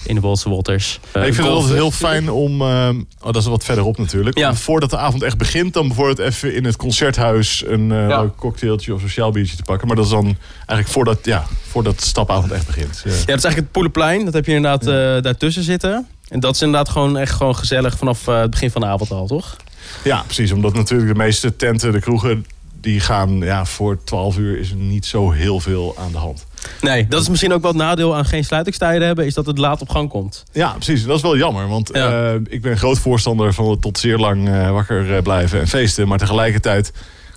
in 0.04 0.14
de 0.14 0.20
Woltse 0.20 0.48
Wolters. 0.48 1.00
Eh, 1.12 1.26
ik 1.26 1.34
vind 1.34 1.36
het 1.36 1.46
golf- 1.46 1.56
altijd 1.58 1.74
heel 1.74 1.90
fijn 1.90 2.30
om... 2.30 2.60
eh, 2.60 2.88
oh, 3.20 3.32
dat 3.32 3.36
is 3.36 3.46
wat 3.46 3.64
verderop 3.64 3.98
natuurlijk. 3.98 4.38
Ja. 4.38 4.48
Om 4.50 4.56
voordat 4.56 4.90
de 4.90 4.96
avond 4.96 5.22
echt 5.22 5.38
begint... 5.38 5.72
dan 5.72 5.86
bijvoorbeeld 5.86 6.18
even 6.18 6.54
in 6.54 6.64
het 6.64 6.76
concerthuis... 6.76 7.64
een 7.66 7.92
eh, 7.92 8.08
Ja. 8.08 8.30
cocktailtje 8.36 8.94
of 8.94 9.00
sociaal 9.00 9.30
biertje 9.30 9.56
te 9.56 9.62
pakken. 9.62 9.86
Maar 9.86 9.96
dat 9.96 10.04
is 10.04 10.10
dan 10.10 10.24
eigenlijk 10.56 10.88
voordat, 10.88 11.18
ja, 11.22 11.44
voordat 11.68 11.98
de 11.98 12.06
stapavond 12.06 12.52
echt 12.52 12.66
begint. 12.66 13.00
Ja. 13.04 13.10
Ja, 13.10 13.16
dat 13.16 13.20
is 13.20 13.26
eigenlijk 13.26 13.56
het 13.56 13.72
Poelenplein. 13.72 14.24
Dat 14.24 14.34
heb 14.34 14.46
je 14.46 14.54
inderdaad 14.54 14.86
eh, 14.86 15.22
daartussen 15.22 15.62
zitten. 15.62 16.06
En 16.28 16.40
dat 16.40 16.54
is 16.54 16.62
inderdaad 16.62 16.88
gewoon 16.88 17.16
echt 17.18 17.32
gewoon 17.32 17.56
gezellig 17.56 17.96
vanaf 17.98 18.28
eh, 18.28 18.40
het 18.40 18.50
begin 18.50 18.70
van 18.70 18.80
de 18.80 18.86
avond 18.86 19.10
al, 19.10 19.26
toch? 19.26 19.56
Ja, 20.04 20.22
precies. 20.22 20.52
Omdat 20.52 20.74
natuurlijk 20.74 21.12
de 21.12 21.18
meeste 21.18 21.56
tenten, 21.56 21.92
de 21.92 22.00
kroegen... 22.00 22.46
die 22.80 23.00
gaan 23.00 23.38
ja, 23.38 23.64
voor 23.64 23.98
12 24.04 24.36
uur 24.38 24.58
is 24.58 24.70
er 24.70 24.76
niet 24.76 25.06
zo 25.06 25.30
heel 25.30 25.60
veel 25.60 25.94
aan 25.98 26.12
de 26.12 26.18
hand. 26.18 26.46
Nee, 26.80 27.06
dat 27.08 27.22
is 27.22 27.28
misschien 27.28 27.52
ook 27.52 27.62
wel 27.62 27.70
het 27.70 27.80
nadeel 27.80 28.16
aan 28.16 28.24
geen 28.24 28.44
sluitingstijden 28.44 29.06
hebben, 29.06 29.26
is 29.26 29.34
dat 29.34 29.46
het 29.46 29.58
laat 29.58 29.80
op 29.80 29.88
gang 29.88 30.08
komt. 30.08 30.44
Ja, 30.52 30.70
precies. 30.72 31.04
Dat 31.04 31.16
is 31.16 31.22
wel 31.22 31.36
jammer. 31.36 31.68
Want 31.68 31.90
Ja. 31.92 32.32
eh, 32.32 32.40
ik 32.48 32.62
ben 32.62 32.78
groot 32.78 32.98
voorstander 32.98 33.54
van 33.54 33.70
het 33.70 33.80
tot 33.82 33.98
zeer 33.98 34.18
lang 34.18 34.48
eh, 34.48 34.70
wakker 34.70 35.14
eh, 35.16 35.22
blijven 35.22 35.60
en 35.60 35.68
feesten. 35.68 36.08
Maar 36.08 36.18
tegelijkertijd 36.18 36.92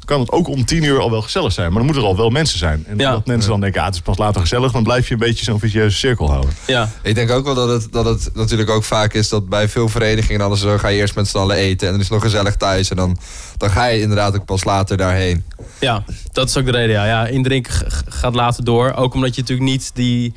kan 0.06 0.19
het 0.19 0.31
ook 0.31 0.48
om 0.48 0.65
tien 0.65 0.83
uur 0.83 1.00
al 1.00 1.12
wel 1.12 1.21
gezellig 1.21 1.51
zijn. 1.51 1.68
Maar 1.68 1.75
dan 1.77 1.86
moeten 1.86 2.03
er 2.03 2.09
al 2.09 2.18
wel 2.18 2.30
mensen 2.30 2.59
zijn. 2.59 2.86
En 2.88 2.98
Ja. 2.98 3.12
dat 3.12 3.25
mensen 3.25 3.50
dan 3.50 3.59
denken, 3.62 3.80
ah, 3.80 3.86
het 3.86 3.95
is 3.95 4.01
pas 4.01 4.18
later 4.18 4.42
gezellig. 4.42 4.71
Dan 4.71 4.83
blijf 4.83 5.07
je 5.07 5.13
een 5.13 5.19
beetje 5.19 5.44
zo'n 5.45 5.59
vicieuze 5.59 5.98
cirkel 5.98 6.30
houden. 6.30 6.51
Ja, 6.68 6.89
Ik 7.03 7.15
denk 7.15 7.31
ook 7.31 7.45
wel 7.45 7.56
dat 7.56 7.69
het, 7.69 7.92
dat 7.92 8.06
het 8.06 8.30
natuurlijk 8.36 8.69
ook 8.69 8.83
vaak 8.83 9.13
is 9.13 9.30
dat 9.30 9.50
bij 9.50 9.68
veel 9.69 9.89
verenigingen 9.89 10.39
en 10.39 10.45
alles 10.45 10.59
zo 10.62 10.77
ga 10.77 10.88
je 10.88 10.98
eerst 10.98 11.15
met 11.15 11.27
z'n 11.27 11.38
allen 11.38 11.56
eten 11.56 11.88
en 11.88 11.94
dan 11.94 12.01
is 12.01 12.09
het 12.09 12.13
nog 12.21 12.31
gezellig 12.31 12.56
thuis 12.56 12.89
en 12.89 12.95
dan, 12.95 13.18
dan 13.57 13.69
ga 13.69 13.86
je 13.86 14.01
inderdaad 14.01 14.36
ook 14.36 14.45
pas 14.45 14.63
later 14.63 14.98
daarheen. 14.98 15.44
ja, 15.80 16.03
dat 16.31 16.50
is 16.50 16.57
ook 16.57 16.65
de 16.65 16.71
reden. 16.71 16.95
Ja, 16.95 17.06
ja 17.06 17.27
indrinken 17.27 17.74
gaat 18.07 18.36
later 18.36 18.63
door. 18.63 18.94
Ook 18.94 19.13
omdat 19.13 19.36
je 19.36 19.42
natuurlijk 19.42 19.69
niet 19.69 19.92
die, 19.94 20.33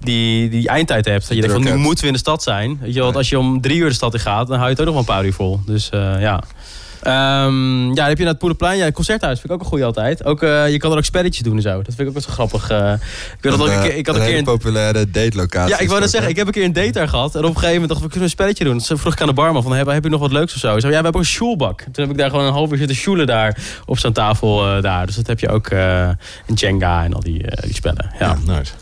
die, 0.00 0.48
die 0.50 0.68
eindtijd 0.68 1.04
hebt. 1.04 1.28
Dat 1.28 1.36
je 1.36 1.42
denkt 1.42 1.62
van, 1.62 1.64
nu 1.64 1.76
moeten 1.76 2.00
we 2.00 2.06
in 2.06 2.12
de 2.12 2.18
stad 2.18 2.42
zijn. 2.42 2.78
Weet 2.80 2.88
je, 2.88 2.94
wel, 2.94 3.04
want 3.04 3.16
als 3.16 3.28
je 3.28 3.38
om 3.38 3.60
drie 3.60 3.76
uur 3.78 3.88
de 3.88 3.94
stad 3.94 4.14
in 4.14 4.20
gaat, 4.20 4.46
dan 4.46 4.56
hou 4.56 4.68
je 4.70 4.76
het 4.76 4.80
ook 4.80 4.94
nog 4.94 4.94
wel 4.94 5.04
een 5.16 5.20
paar 5.20 5.24
uur 5.24 5.32
vol. 5.32 5.60
Dus 5.66 5.90
eh, 5.90 6.20
ja. 6.20 6.42
Ehm, 7.04 7.86
ja, 7.88 7.94
dan 7.94 8.04
heb 8.08 8.16
je 8.16 8.22
naar 8.22 8.32
het 8.32 8.38
Poelenplein. 8.38 8.76
Ja, 8.78 8.84
het 8.84 8.94
concerthuis 8.94 9.40
vind 9.40 9.48
ik 9.52 9.54
ook 9.54 9.60
een 9.60 9.68
goede 9.68 9.84
altijd. 9.84 10.24
Ook, 10.24 10.42
eh, 10.42 10.70
je 10.70 10.78
kan 10.78 10.90
er 10.90 10.96
ook 10.96 11.04
spelletjes 11.04 11.42
doen 11.44 11.56
en 11.56 11.62
zo. 11.62 11.76
Dat 11.76 11.84
vind 11.94 12.00
ik 12.00 12.06
ook 12.06 12.12
wel 12.12 12.22
zo 12.22 12.30
grappig. 12.30 12.70
eh. 12.70 12.92
ik 12.92 12.98
weet 13.40 13.52
dat 13.52 13.60
ook 13.60 13.68
een 13.68 13.80
keer, 13.82 13.96
ik 13.96 14.06
had 14.06 14.14
een 14.14 14.20
een 14.20 14.26
keer 14.26 14.36
hele 14.36 14.50
een 14.50 14.58
populaire 14.58 15.10
datelocatie. 15.10 15.74
Ja, 15.74 15.78
ik 15.80 15.88
wou 15.88 16.00
net 16.00 16.10
zeggen, 16.10 16.30
ik 16.30 16.36
heb 16.36 16.46
een 16.46 16.52
keer 16.52 16.64
een 16.64 16.72
date 16.72 16.90
daar 16.90 17.08
gehad. 17.08 17.34
En 17.34 17.40
op 17.40 17.46
een 17.46 17.54
gegeven 17.54 17.72
moment 17.72 17.88
dacht 17.88 18.00
ik, 18.00 18.06
we 18.06 18.10
kunnen 18.12 18.28
een 18.28 18.34
spelletje 18.34 18.64
doen. 18.64 18.78
Dus 18.78 18.90
vroeg 18.94 19.12
ik 19.12 19.20
aan 19.20 19.26
de 19.26 19.32
barman 19.32 19.62
van, 19.62 19.72
heb, 19.72 19.86
heb 19.86 20.04
je 20.04 20.10
nog 20.10 20.20
wat 20.20 20.32
leuks 20.32 20.54
of 20.54 20.60
zo? 20.60 20.80
Zo, 20.80 20.88
ja, 20.88 20.96
we 20.98 21.02
hebben 21.02 21.20
een 21.20 21.26
shoelbak. 21.26 21.80
Toen 21.80 22.04
heb 22.04 22.10
ik 22.10 22.16
daar 22.18 22.30
gewoon 22.30 22.44
een 22.44 22.52
half 22.52 22.70
uur 22.70 22.78
zitten 22.78 22.96
shoelen 22.96 23.26
daar 23.26 23.58
op 23.86 23.98
zo'n 23.98 24.12
tafel 24.12 24.66
eh, 24.76 24.82
daar. 24.82 25.06
Dus 25.06 25.14
dat 25.16 25.26
heb 25.26 25.40
je 25.40 25.48
ook, 25.48 25.70
een 25.70 26.54
Jenga 26.54 27.04
en 27.04 27.12
al 27.14 27.20
die, 27.20 27.44
die 27.60 27.74
spellen. 27.74 28.10
Ja, 28.18 28.36
Ja, 28.46 28.54
nice. 28.54 28.72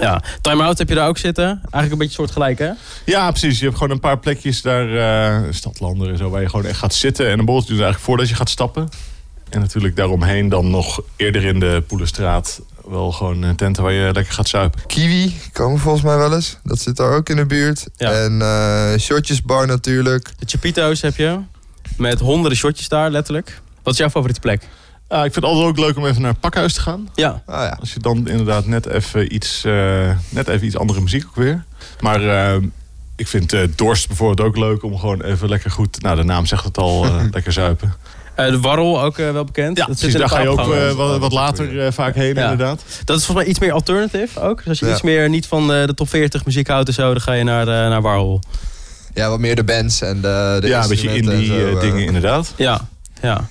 Ja. 0.00 0.22
Time-out 0.40 0.78
heb 0.78 0.88
je 0.88 0.94
daar 0.94 1.08
ook 1.08 1.18
zitten. 1.18 1.44
Eigenlijk 1.46 1.92
een 1.92 1.98
beetje 1.98 2.14
soortgelijk, 2.14 2.58
hè? 2.58 2.70
Ja, 3.04 3.30
precies. 3.30 3.58
Je 3.58 3.64
hebt 3.64 3.76
gewoon 3.76 3.92
een 3.92 4.00
paar 4.00 4.18
plekjes 4.18 4.62
daar, 4.62 4.96
eh 4.96 5.52
stadlander 5.52 6.08
en 6.08 6.16
zo, 6.16 6.30
waar 6.30 6.40
je 6.40 6.48
gewoon 6.48 6.66
echt 6.66 6.78
gaat 6.78 6.94
zitten. 6.94 7.30
En 7.30 7.38
een 7.38 7.44
borreltje 7.44 7.72
doen 7.72 7.82
eigenlijk 7.82 8.10
voordat 8.10 8.28
je 8.28 8.34
gaat 8.34 8.50
stappen. 8.50 8.88
En 9.50 9.60
natuurlijk 9.60 9.96
daaromheen 9.96 10.48
dan 10.48 10.70
nog 10.70 11.02
eerder 11.16 11.44
in 11.44 11.60
de 11.60 11.82
Poelenstraat 11.86 12.60
wel 12.88 13.12
gewoon 13.12 13.54
tenten 13.54 13.82
waar 13.82 13.92
je 13.92 14.12
lekker 14.12 14.32
gaat 14.32 14.48
zuipen. 14.48 14.86
Kiwi 14.86 15.36
komen 15.52 15.78
volgens 15.78 16.04
mij 16.04 16.16
wel 16.16 16.34
eens. 16.34 16.58
Dat 16.62 16.78
zit 16.78 16.96
daar 16.96 17.12
ook 17.12 17.28
in 17.28 17.36
de 17.36 17.46
buurt. 17.46 17.86
Ja. 17.96 18.10
En 18.12 18.42
eh 18.42 18.98
shotjesbar 18.98 19.66
natuurlijk. 19.66 20.30
De 20.38 20.46
Chapito's 20.46 21.00
heb 21.00 21.16
je. 21.16 21.38
Met 21.96 22.20
honderden 22.20 22.58
shotjes 22.58 22.88
daar, 22.88 23.10
letterlijk. 23.10 23.60
Wat 23.82 23.92
is 23.92 23.98
jouw 23.98 24.10
favoriete 24.10 24.40
plek? 24.40 24.68
Ah, 25.08 25.24
ik 25.24 25.32
vind 25.32 25.44
het 25.44 25.44
altijd 25.54 25.66
ook 25.66 25.78
leuk 25.78 25.96
om 25.96 26.06
even 26.06 26.20
naar 26.22 26.30
het 26.30 26.40
pakhuis 26.40 26.74
te 26.74 26.80
gaan. 26.80 27.08
Ja, 27.14 27.42
Ah 27.46 27.62
ja. 27.62 27.76
Als 27.80 27.92
je 27.92 27.98
dan 27.98 28.16
inderdaad 28.28 28.66
net 28.66 28.86
even 28.86 29.34
iets, 29.34 29.64
eh, 29.64 30.10
net 30.28 30.48
even 30.48 30.66
iets 30.66 30.76
andere 30.76 31.00
muziek 31.00 31.24
ook 31.26 31.34
weer. 31.34 31.64
Maar 32.00 32.22
eh, 32.54 32.62
ik 33.16 33.28
vind 33.28 33.52
eh, 33.52 33.60
Dorst 33.76 34.06
bijvoorbeeld 34.08 34.48
ook 34.48 34.56
leuk 34.56 34.82
om 34.82 34.98
gewoon 34.98 35.22
even 35.22 35.48
lekker 35.48 35.70
goed... 35.70 36.02
Nou, 36.02 36.16
de 36.16 36.22
naam 36.24 36.46
zegt 36.46 36.64
het 36.64 36.78
al, 36.78 37.06
lekker 37.32 37.52
zuipen. 37.52 37.94
Eh, 38.34 38.46
de 38.50 38.60
Warrel 38.60 39.02
ook 39.02 39.16
wel 39.16 39.44
bekend. 39.44 39.76
Ja, 39.78 39.86
dat 39.86 39.96
precies. 39.96 40.14
in 40.14 40.20
Daar 40.20 40.28
ga 40.28 40.40
je 40.40 40.48
ook 40.48 40.96
wat, 40.96 41.18
wat 41.18 41.32
later 41.32 41.92
vaak 41.92 42.14
heen 42.14 42.34
Ja. 42.34 42.42
inderdaad. 42.50 42.82
Dat 43.04 43.18
is 43.18 43.24
volgens 43.24 43.34
mij 43.34 43.46
iets 43.46 43.58
meer 43.58 43.72
alternative 43.72 44.40
ook. 44.40 44.56
Dus 44.56 44.66
als 44.66 44.78
je 44.78 44.86
Ja. 44.86 44.92
iets 44.92 45.02
meer 45.02 45.28
niet 45.28 45.46
van 45.46 45.72
eh, 45.72 45.86
de 45.86 45.94
top 45.94 46.08
40 46.08 46.44
muziek 46.44 46.68
houdt 46.68 46.88
en 46.88 46.94
zo, 46.94 47.12
dan 47.12 47.20
ga 47.22 47.32
je 47.32 47.44
naar, 47.44 47.60
eh, 47.68 47.74
naar 47.74 48.02
Warhol. 48.02 48.40
ja, 49.14 49.28
wat 49.28 49.38
meer 49.38 49.56
de 49.56 49.64
bands 49.64 50.00
en 50.00 50.20
de, 50.20 50.56
de 50.60 50.66
ja, 50.68 50.82
een 50.82 50.88
beetje 50.88 51.14
indie 51.16 51.78
dingen 51.78 52.04
inderdaad. 52.04 52.52
Ja, 52.56 52.80
ja. 53.22 53.48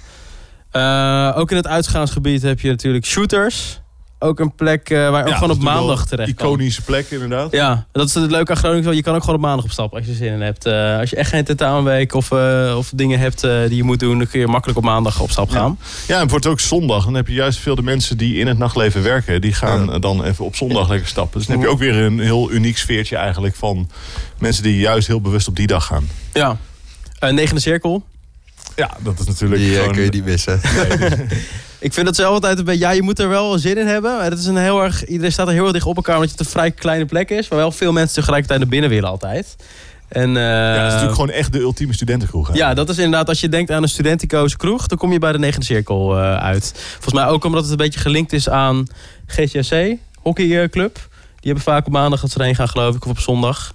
Eh, 0.74 1.32
ook 1.36 1.52
in 1.52 1.58
het 1.58 1.68
uitgaansgebied 1.68 2.42
heb 2.42 2.60
je 2.60 2.70
natuurlijk 2.70 3.06
shooters. 3.06 3.82
Ook 4.20 4.40
een 4.40 4.56
plek 4.56 4.90
eh, 4.90 4.98
waar 4.98 5.18
je 5.18 5.24
ook 5.24 5.28
Ja, 5.30 5.36
gewoon 5.38 5.56
op 5.56 5.62
maandag 5.62 6.06
terecht 6.08 6.34
kan. 6.34 6.48
Iconische 6.48 6.82
plek 6.82 7.10
inderdaad. 7.12 7.52
Ja, 7.52 7.86
dat 7.92 8.08
is 8.08 8.14
het 8.14 8.32
leuke 8.32 8.52
aan 8.52 8.58
Groningen. 8.58 8.96
Je 8.96 9.02
kan 9.02 9.16
ook 9.16 9.20
gewoon 9.20 9.36
op 9.36 9.42
maandag 9.42 9.66
op 9.66 9.72
stap 9.72 9.96
als 9.96 10.06
je 10.06 10.14
zin 10.14 10.34
in 10.34 10.42
hebt. 10.42 10.66
Eh, 10.66 10.98
als 11.00 11.10
je 11.10 11.16
echt 11.16 11.30
geen 11.30 11.44
tentamenweek 11.44 12.14
of, 12.14 12.32
of 12.78 12.92
dingen 12.96 13.20
hebt 13.20 13.42
die 13.42 13.76
je 13.76 13.84
moet 13.84 14.00
doen... 14.00 14.18
dan 14.18 14.28
kun 14.28 14.40
je 14.40 14.48
makkelijk 14.48 14.78
op 14.78 14.84
maandag 14.84 15.20
op 15.20 15.32
stap 15.32 15.50
gaan. 15.50 15.78
Ja, 16.08 16.16
en 16.16 16.22
het 16.22 16.30
wordt 16.30 16.46
ook 16.46 16.60
zondag. 16.60 17.04
Dan 17.04 17.14
heb 17.14 17.28
je 17.28 17.34
juist 17.34 17.60
veel 17.60 17.76
de 17.76 17.82
mensen 17.84 18.18
die 18.18 18.36
in 18.38 18.48
het 18.48 18.58
nachtleven 18.58 19.04
werken. 19.04 19.42
Die 19.42 19.54
gaan 19.54 19.86
Ja. 19.86 20.00
dan 20.00 20.24
even 20.24 20.46
op 20.46 20.56
zondag 20.56 20.90
lekker 20.90 21.08
stappen. 21.08 21.38
Dus 21.38 21.48
dan 21.48 21.56
heb 21.58 21.66
je 21.66 21.72
ook 21.72 21.80
weer 21.80 21.96
een 21.96 22.20
heel 22.20 22.52
uniek 22.52 22.78
sfeertje 22.78 23.16
eigenlijk 23.16 23.56
van 23.56 23.90
mensen 24.40 24.64
die 24.64 24.78
juist 24.80 25.08
heel 25.08 25.22
bewust 25.22 25.48
op 25.48 25.56
die 25.56 25.68
dag 25.68 25.86
gaan. 25.86 26.08
Ja. 26.34 26.58
Negende 27.20 27.62
cirkel. 27.62 28.04
Ja, 28.76 28.98
dat 29.00 29.20
is 29.20 29.26
natuurlijk 29.26 29.62
Die 29.62 29.72
eh, 29.72 29.78
gewoon... 29.78 29.94
kun 29.94 30.04
je 30.04 30.10
niet 30.10 30.26
missen. 30.26 30.62
Ik 31.80 31.94
vind 31.94 32.06
dat 32.06 32.16
zelf 32.16 32.34
altijd 32.34 32.58
een 32.58 32.66
beetje... 32.66 32.80
Ja, 32.80 32.92
je 32.92 33.02
moet 33.02 33.20
er 33.20 33.30
wel 33.30 33.58
zin 33.58 33.78
in 33.78 33.88
hebben. 33.88 34.18
Maar 34.18 34.30
het 34.30 34.40
is 34.40 34.46
een 34.46 34.58
heel 34.58 34.84
erg... 34.84 35.06
Iedereen 35.06 35.32
staat 35.32 35.48
er 35.48 35.54
heel 35.54 35.64
erg 35.64 35.74
dicht 35.74 35.86
op 35.86 35.96
elkaar... 35.96 36.16
omdat 36.16 36.32
het 36.32 36.40
een 36.40 36.46
vrij 36.46 36.72
kleine 36.72 37.06
plek 37.06 37.30
is. 37.30 37.48
Waar 37.48 37.60
wel 37.60 37.72
veel 37.72 37.92
mensen 37.92 38.16
tegelijkertijd 38.16 38.60
naar 38.60 38.70
binnen 38.70 38.90
willen 38.90 39.10
altijd. 39.10 39.56
En, 40.08 40.38
eh, 40.38 40.44
ja, 40.44 40.50
het 40.50 40.86
is 40.86 40.92
natuurlijk 40.92 41.14
gewoon 41.14 41.30
echt 41.30 41.52
de 41.52 41.60
ultieme 41.60 41.94
studentenkroeg. 41.94 42.48
hè. 42.48 42.54
Ja, 42.54 42.74
dat 42.74 42.90
is 42.90 42.98
inderdaad, 42.98 43.28
als 43.28 43.42
je 43.42 43.50
denkt 43.50 43.72
aan 43.72 43.84
een 43.84 43.90
studentico's 43.90 44.58
kroeg, 44.58 44.88
dan 44.88 44.98
kom 44.98 45.12
je 45.12 45.20
bij 45.20 45.32
de 45.32 45.40
negende 45.40 45.66
cirkel 45.66 46.18
eh, 46.18 46.36
uit. 46.38 46.74
Volgens 46.76 47.14
mij 47.14 47.26
ook 47.26 47.44
omdat 47.44 47.62
het 47.62 47.72
een 47.72 47.78
beetje 47.78 48.00
gelinkt 48.00 48.34
is 48.34 48.50
aan 48.50 48.88
GCSC, 49.28 49.76
hockeyclub. 50.22 50.94
Die 51.40 51.52
hebben 51.52 51.64
vaak 51.64 51.86
op 51.86 51.92
maandag 51.92 52.22
dat 52.22 52.32
ze 52.32 52.40
erheen 52.40 52.56
gaan, 52.56 52.70
geloof 52.70 52.96
ik, 52.96 53.06
of 53.06 53.12
op 53.12 53.20
zondag. 53.20 53.74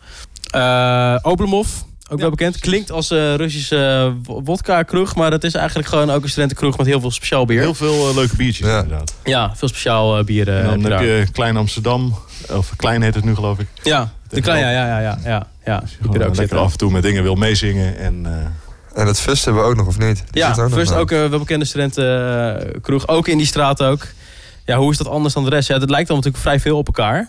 Eh 0.51 1.17
Oblomov, 1.23 1.69
ook 2.09 2.21
wel 2.21 2.31
bekend. 2.31 2.59
Klinkt 2.59 2.91
als 2.91 3.11
een 3.11 3.37
Russische 3.37 4.13
wo- 4.23 4.43
wodka 4.43 4.83
kroeg, 4.83 5.15
maar 5.15 5.31
het 5.33 5.45
is 5.45 5.55
eigenlijk 5.55 5.89
gewoon 5.89 6.11
ook 6.11 6.23
een 6.23 6.29
studentenkroeg 6.29 6.77
met 6.77 6.87
heel 6.87 7.01
veel 7.01 7.11
speciaal 7.11 7.45
bier. 7.45 7.61
Heel 7.61 7.75
veel 7.75 8.09
eh, 8.09 8.15
leuke 8.15 8.37
biertjes 8.37 8.67
Ja. 8.67 8.83
inderdaad. 8.83 9.15
Ja, 9.25 9.53
veel 9.57 9.69
speciaal 9.69 10.19
eh, 10.19 10.25
bier. 10.25 10.49
eh, 10.49 10.59
en 10.59 10.63
dan 10.65 10.71
heb 10.73 10.81
je 10.81 10.89
heb 10.89 10.99
daar. 10.99 11.07
je 11.27 11.31
Klein 11.33 11.57
Amsterdam. 11.57 12.15
Of 12.53 12.73
Klein 12.77 13.03
heet 13.03 13.15
het 13.15 13.25
nu 13.25 13.35
geloof 13.35 13.59
ik. 13.59 13.67
Ja, 13.83 14.13
de 14.29 14.41
klein, 14.41 14.61
ja, 14.61 14.71
ja, 14.71 14.87
ja, 14.87 14.99
ja, 15.01 15.19
ja, 15.25 15.47
ja. 15.65 15.79
Die 15.81 15.89
Gewoon 15.89 15.99
kun 16.01 16.01
je 16.01 16.09
ook 16.13 16.19
lekker 16.19 16.35
zitten. 16.37 16.59
af 16.59 16.73
en 16.73 16.79
toe 16.79 16.91
met 16.91 17.03
dingen 17.03 17.23
wil 17.23 17.35
meezingen. 17.35 17.99
En, 17.99 18.27
eh, 18.27 19.01
En 19.01 19.07
het 19.07 19.21
Fust 19.21 19.45
hebben 19.45 19.63
we 19.63 19.69
ook 19.69 19.77
nog, 19.77 19.87
of 19.87 19.99
niet? 19.99 20.25
Die 20.31 20.43
Ja, 20.43 20.55
ook 20.59 20.93
ook 20.93 21.11
een 21.11 21.29
welbekende 21.31 21.65
studentenkroeg. 21.65 23.09
Ook 23.09 23.29
in 23.29 23.37
die 23.39 23.47
straat 23.47 23.83
ook. 23.83 24.07
Ja, 24.65 24.77
hoe 24.77 24.91
is 24.91 24.97
dat 24.99 25.07
anders 25.09 25.35
dan 25.35 25.45
de 25.45 25.51
rest? 25.51 25.69
Ja, 25.69 25.79
het 25.79 25.91
lijkt 25.91 26.07
dan 26.09 26.17
natuurlijk 26.17 26.43
vrij 26.45 26.61
veel 26.61 26.77
op 26.77 26.87
elkaar. 26.87 27.29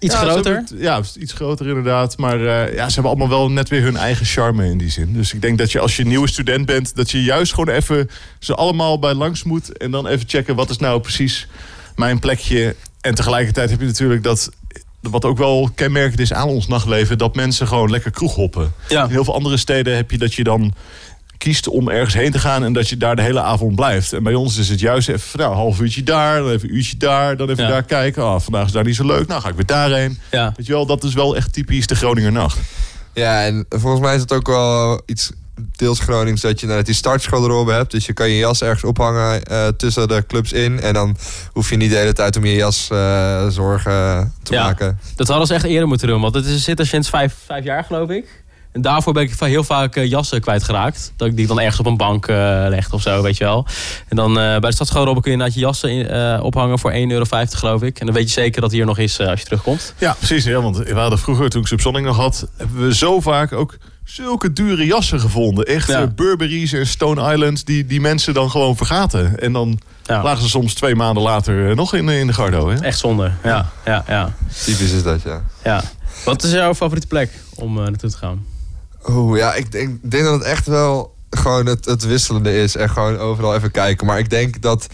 Iets 0.00 0.14
ja, 0.14 0.20
groter. 0.20 0.56
het- 0.56 0.74
ja, 0.76 1.00
iets 1.18 1.32
groter 1.32 1.68
inderdaad. 1.68 2.16
Maar 2.18 2.40
eh, 2.46 2.74
ja, 2.74 2.86
ze 2.88 2.92
hebben 2.94 3.10
allemaal 3.10 3.38
wel 3.38 3.50
net 3.50 3.68
weer 3.68 3.82
hun 3.82 3.96
eigen 3.96 4.26
charme 4.26 4.66
in 4.66 4.78
die 4.78 4.90
zin. 4.90 5.12
Dus 5.12 5.32
ik 5.32 5.40
denk 5.42 5.58
dat 5.58 5.72
je 5.72 5.80
als 5.80 5.96
je 5.96 6.04
nieuwe 6.04 6.28
student 6.28 6.66
bent... 6.66 6.96
dat 6.96 7.10
je 7.10 7.22
juist 7.22 7.54
gewoon 7.54 7.74
even 7.74 8.10
ze 8.38 8.54
allemaal 8.54 8.98
bij 8.98 9.14
langs 9.14 9.42
moet... 9.42 9.78
en 9.78 9.90
dan 9.90 10.06
even 10.06 10.28
checken 10.28 10.54
wat 10.54 10.70
is 10.70 10.78
nou 10.78 11.00
precies 11.00 11.48
mijn 11.96 12.18
plekje. 12.18 12.76
En 13.00 13.14
tegelijkertijd 13.14 13.70
heb 13.70 13.80
je 13.80 13.86
natuurlijk 13.86 14.22
dat... 14.22 14.50
wat 15.00 15.24
ook 15.24 15.38
wel 15.38 15.70
kenmerkend 15.74 16.20
is 16.20 16.32
aan 16.32 16.48
ons 16.48 16.66
nachtleven... 16.66 17.18
dat 17.18 17.34
mensen 17.34 17.66
gewoon 17.68 17.90
lekker 17.90 18.10
kroeghoppen. 18.10 18.72
Ja. 18.88 19.04
In 19.04 19.10
heel 19.10 19.24
veel 19.24 19.34
andere 19.34 19.56
steden 19.56 19.96
heb 19.96 20.10
je 20.10 20.18
dat 20.18 20.34
je 20.34 20.44
dan 20.44 20.74
kiest 21.42 21.68
om 21.68 21.88
ergens 21.88 22.14
heen 22.14 22.30
te 22.32 22.38
gaan 22.38 22.64
en 22.64 22.72
dat 22.72 22.88
je 22.88 22.96
daar 22.96 23.16
de 23.16 23.22
hele 23.22 23.40
avond 23.40 23.74
blijft. 23.76 24.12
En 24.12 24.22
bij 24.22 24.34
ons 24.34 24.56
is 24.58 24.68
het 24.68 24.80
juist 24.80 25.08
even 25.08 25.20
van, 25.20 25.40
nou, 25.40 25.52
een 25.52 25.58
half 25.58 25.80
uurtje 25.80 26.02
daar, 26.02 26.38
dan 26.40 26.50
even 26.50 26.68
een 26.68 26.74
uurtje 26.76 26.96
daar, 26.96 27.36
dan 27.36 27.50
even 27.50 27.64
Ja. 27.64 27.70
daar 27.70 27.82
kijken. 27.82 28.22
Ah, 28.24 28.40
vandaag 28.40 28.66
is 28.66 28.72
daar 28.72 28.84
niet 28.84 28.96
zo 28.96 29.06
leuk, 29.06 29.26
nou 29.26 29.40
ga 29.40 29.48
ik 29.48 29.54
weer 29.54 29.66
daarheen. 29.66 30.18
Ja. 30.30 30.52
Weet 30.56 30.66
je 30.66 30.72
wel, 30.72 30.86
dat 30.86 31.04
is 31.04 31.14
wel 31.14 31.36
echt 31.36 31.52
typisch 31.52 31.86
de 31.86 31.94
Groninger 31.94 32.32
nacht. 32.32 32.58
Ja, 33.14 33.44
en 33.44 33.66
volgens 33.68 34.02
mij 34.02 34.14
is 34.14 34.20
het 34.20 34.32
ook 34.32 34.46
wel 34.46 35.02
iets 35.06 35.30
deels 35.76 35.98
Gronings 36.00 36.40
dat 36.40 36.60
je 36.60 36.66
net 36.66 36.86
die 36.86 36.94
startschoolrobe 36.94 37.72
hebt. 37.72 37.90
Dus 37.90 38.06
je 38.06 38.12
kan 38.12 38.28
je 38.30 38.38
jas 38.38 38.62
ergens 38.62 38.84
ophangen 38.84 39.42
eh, 39.44 39.68
tussen 39.68 40.08
de 40.08 40.24
clubs 40.26 40.52
in. 40.52 40.80
En 40.80 40.94
dan 40.94 41.16
hoef 41.52 41.70
je 41.70 41.76
niet 41.76 41.90
de 41.90 41.96
hele 41.96 42.12
tijd 42.12 42.36
om 42.36 42.44
je 42.44 42.54
jas 42.54 42.88
eh, 42.90 43.48
zorgen 43.48 44.32
te 44.42 44.52
Ja. 44.54 44.62
maken. 44.64 44.98
Dat 45.16 45.28
hadden 45.28 45.46
ze 45.46 45.54
echt 45.54 45.64
eerder 45.64 45.88
moeten 45.88 46.08
doen. 46.08 46.20
Want 46.20 46.34
het 46.34 46.46
is, 46.46 46.64
zit 46.64 46.78
er 46.78 46.86
sinds 46.86 47.08
vijf, 47.08 47.34
vijf 47.46 47.64
jaar, 47.64 47.84
geloof 47.84 48.08
ik. 48.10 48.41
En 48.72 48.80
daarvoor 48.80 49.12
ben 49.12 49.22
ik 49.22 49.32
heel 49.38 49.64
vaak 49.64 49.96
eh, 49.96 50.08
jassen 50.08 50.40
kwijtgeraakt. 50.40 51.12
Dat 51.16 51.28
ik 51.28 51.36
die 51.36 51.46
dan 51.46 51.60
ergens 51.60 51.78
op 51.78 51.86
een 51.86 51.96
bank 51.96 52.26
eh 52.26 52.36
legde 52.68 52.94
of 52.94 53.02
zo, 53.02 53.22
weet 53.22 53.36
je 53.36 53.44
wel. 53.44 53.66
En 54.08 54.16
dan 54.16 54.30
eh, 54.30 54.34
bij 54.58 54.58
de 54.60 54.72
stadschoolrobben 54.72 55.22
kun 55.22 55.30
je 55.32 55.36
inderdaad 55.36 55.58
je 55.58 55.64
jassen 55.66 55.90
in, 55.90 56.06
eh, 56.08 56.42
ophangen 56.44 56.78
voor 56.78 56.92
1,50 56.92 56.96
euro, 57.10 57.24
geloof 57.50 57.82
ik. 57.82 57.98
En 58.00 58.06
dan 58.06 58.14
weet 58.14 58.24
je 58.34 58.40
zeker 58.40 58.60
dat 58.60 58.70
hij 58.70 58.80
er 58.80 58.86
nog 58.86 58.98
is 58.98 59.20
als 59.20 59.38
je 59.40 59.44
terugkomt. 59.44 59.94
Ja, 59.98 60.12
precies. 60.12 60.44
Ja, 60.44 60.60
want 60.60 60.76
we 60.76 60.94
hadden 60.94 61.18
vroeger, 61.18 61.48
toen 61.50 61.60
ik 61.60 61.66
Subsonic 61.66 62.04
nog 62.04 62.16
had, 62.16 62.48
hebben 62.56 62.86
we 62.86 62.94
zo 62.94 63.20
vaak 63.20 63.52
ook 63.52 63.76
zulke 64.04 64.52
dure 64.52 64.86
jassen 64.86 65.20
gevonden. 65.20 65.64
Echt 65.64 65.88
Ja. 65.88 66.06
Burberry's 66.06 66.72
en 66.72 66.86
Stone 66.86 67.32
Islands, 67.32 67.64
die, 67.64 67.86
die 67.86 68.00
mensen 68.00 68.34
dan 68.34 68.50
gewoon 68.50 68.76
vergaten. 68.76 69.38
En 69.40 69.52
dan 69.52 69.78
Ja. 70.04 70.22
lagen 70.22 70.42
ze 70.42 70.48
soms 70.48 70.74
twee 70.74 70.94
maanden 70.94 71.22
later 71.22 71.74
nog 71.74 71.94
in, 71.94 72.08
in 72.08 72.26
de 72.26 72.32
gardo. 72.32 72.68
Hè? 72.70 72.80
Echt 72.80 72.98
zonde. 72.98 73.32
Ja, 73.44 73.70
ja, 73.84 74.04
ja. 74.08 74.32
Typisch 74.64 74.92
is 74.92 75.02
dat, 75.02 75.22
ja. 75.22 75.42
ja. 75.64 75.82
Wat 76.24 76.42
is 76.42 76.50
jouw 76.50 76.74
favoriete 76.74 77.06
plek 77.06 77.30
om 77.54 77.78
eh, 77.78 77.84
naartoe 77.84 78.10
te 78.10 78.16
gaan? 78.16 78.44
Oeh, 79.08 79.38
ja, 79.38 79.54
ik 79.54 79.72
denk, 79.72 79.88
ik 80.02 80.10
denk 80.10 80.24
dat 80.24 80.32
het 80.34 80.42
echt 80.42 80.66
wel 80.66 81.14
gewoon 81.30 81.66
het, 81.66 81.84
het 81.84 82.04
wisselende 82.06 82.62
is. 82.62 82.76
En 82.76 82.90
gewoon 82.90 83.18
overal 83.18 83.54
even 83.54 83.70
kijken. 83.70 84.06
Maar 84.06 84.18
ik 84.18 84.30
denk 84.30 84.62
dat, 84.62 84.86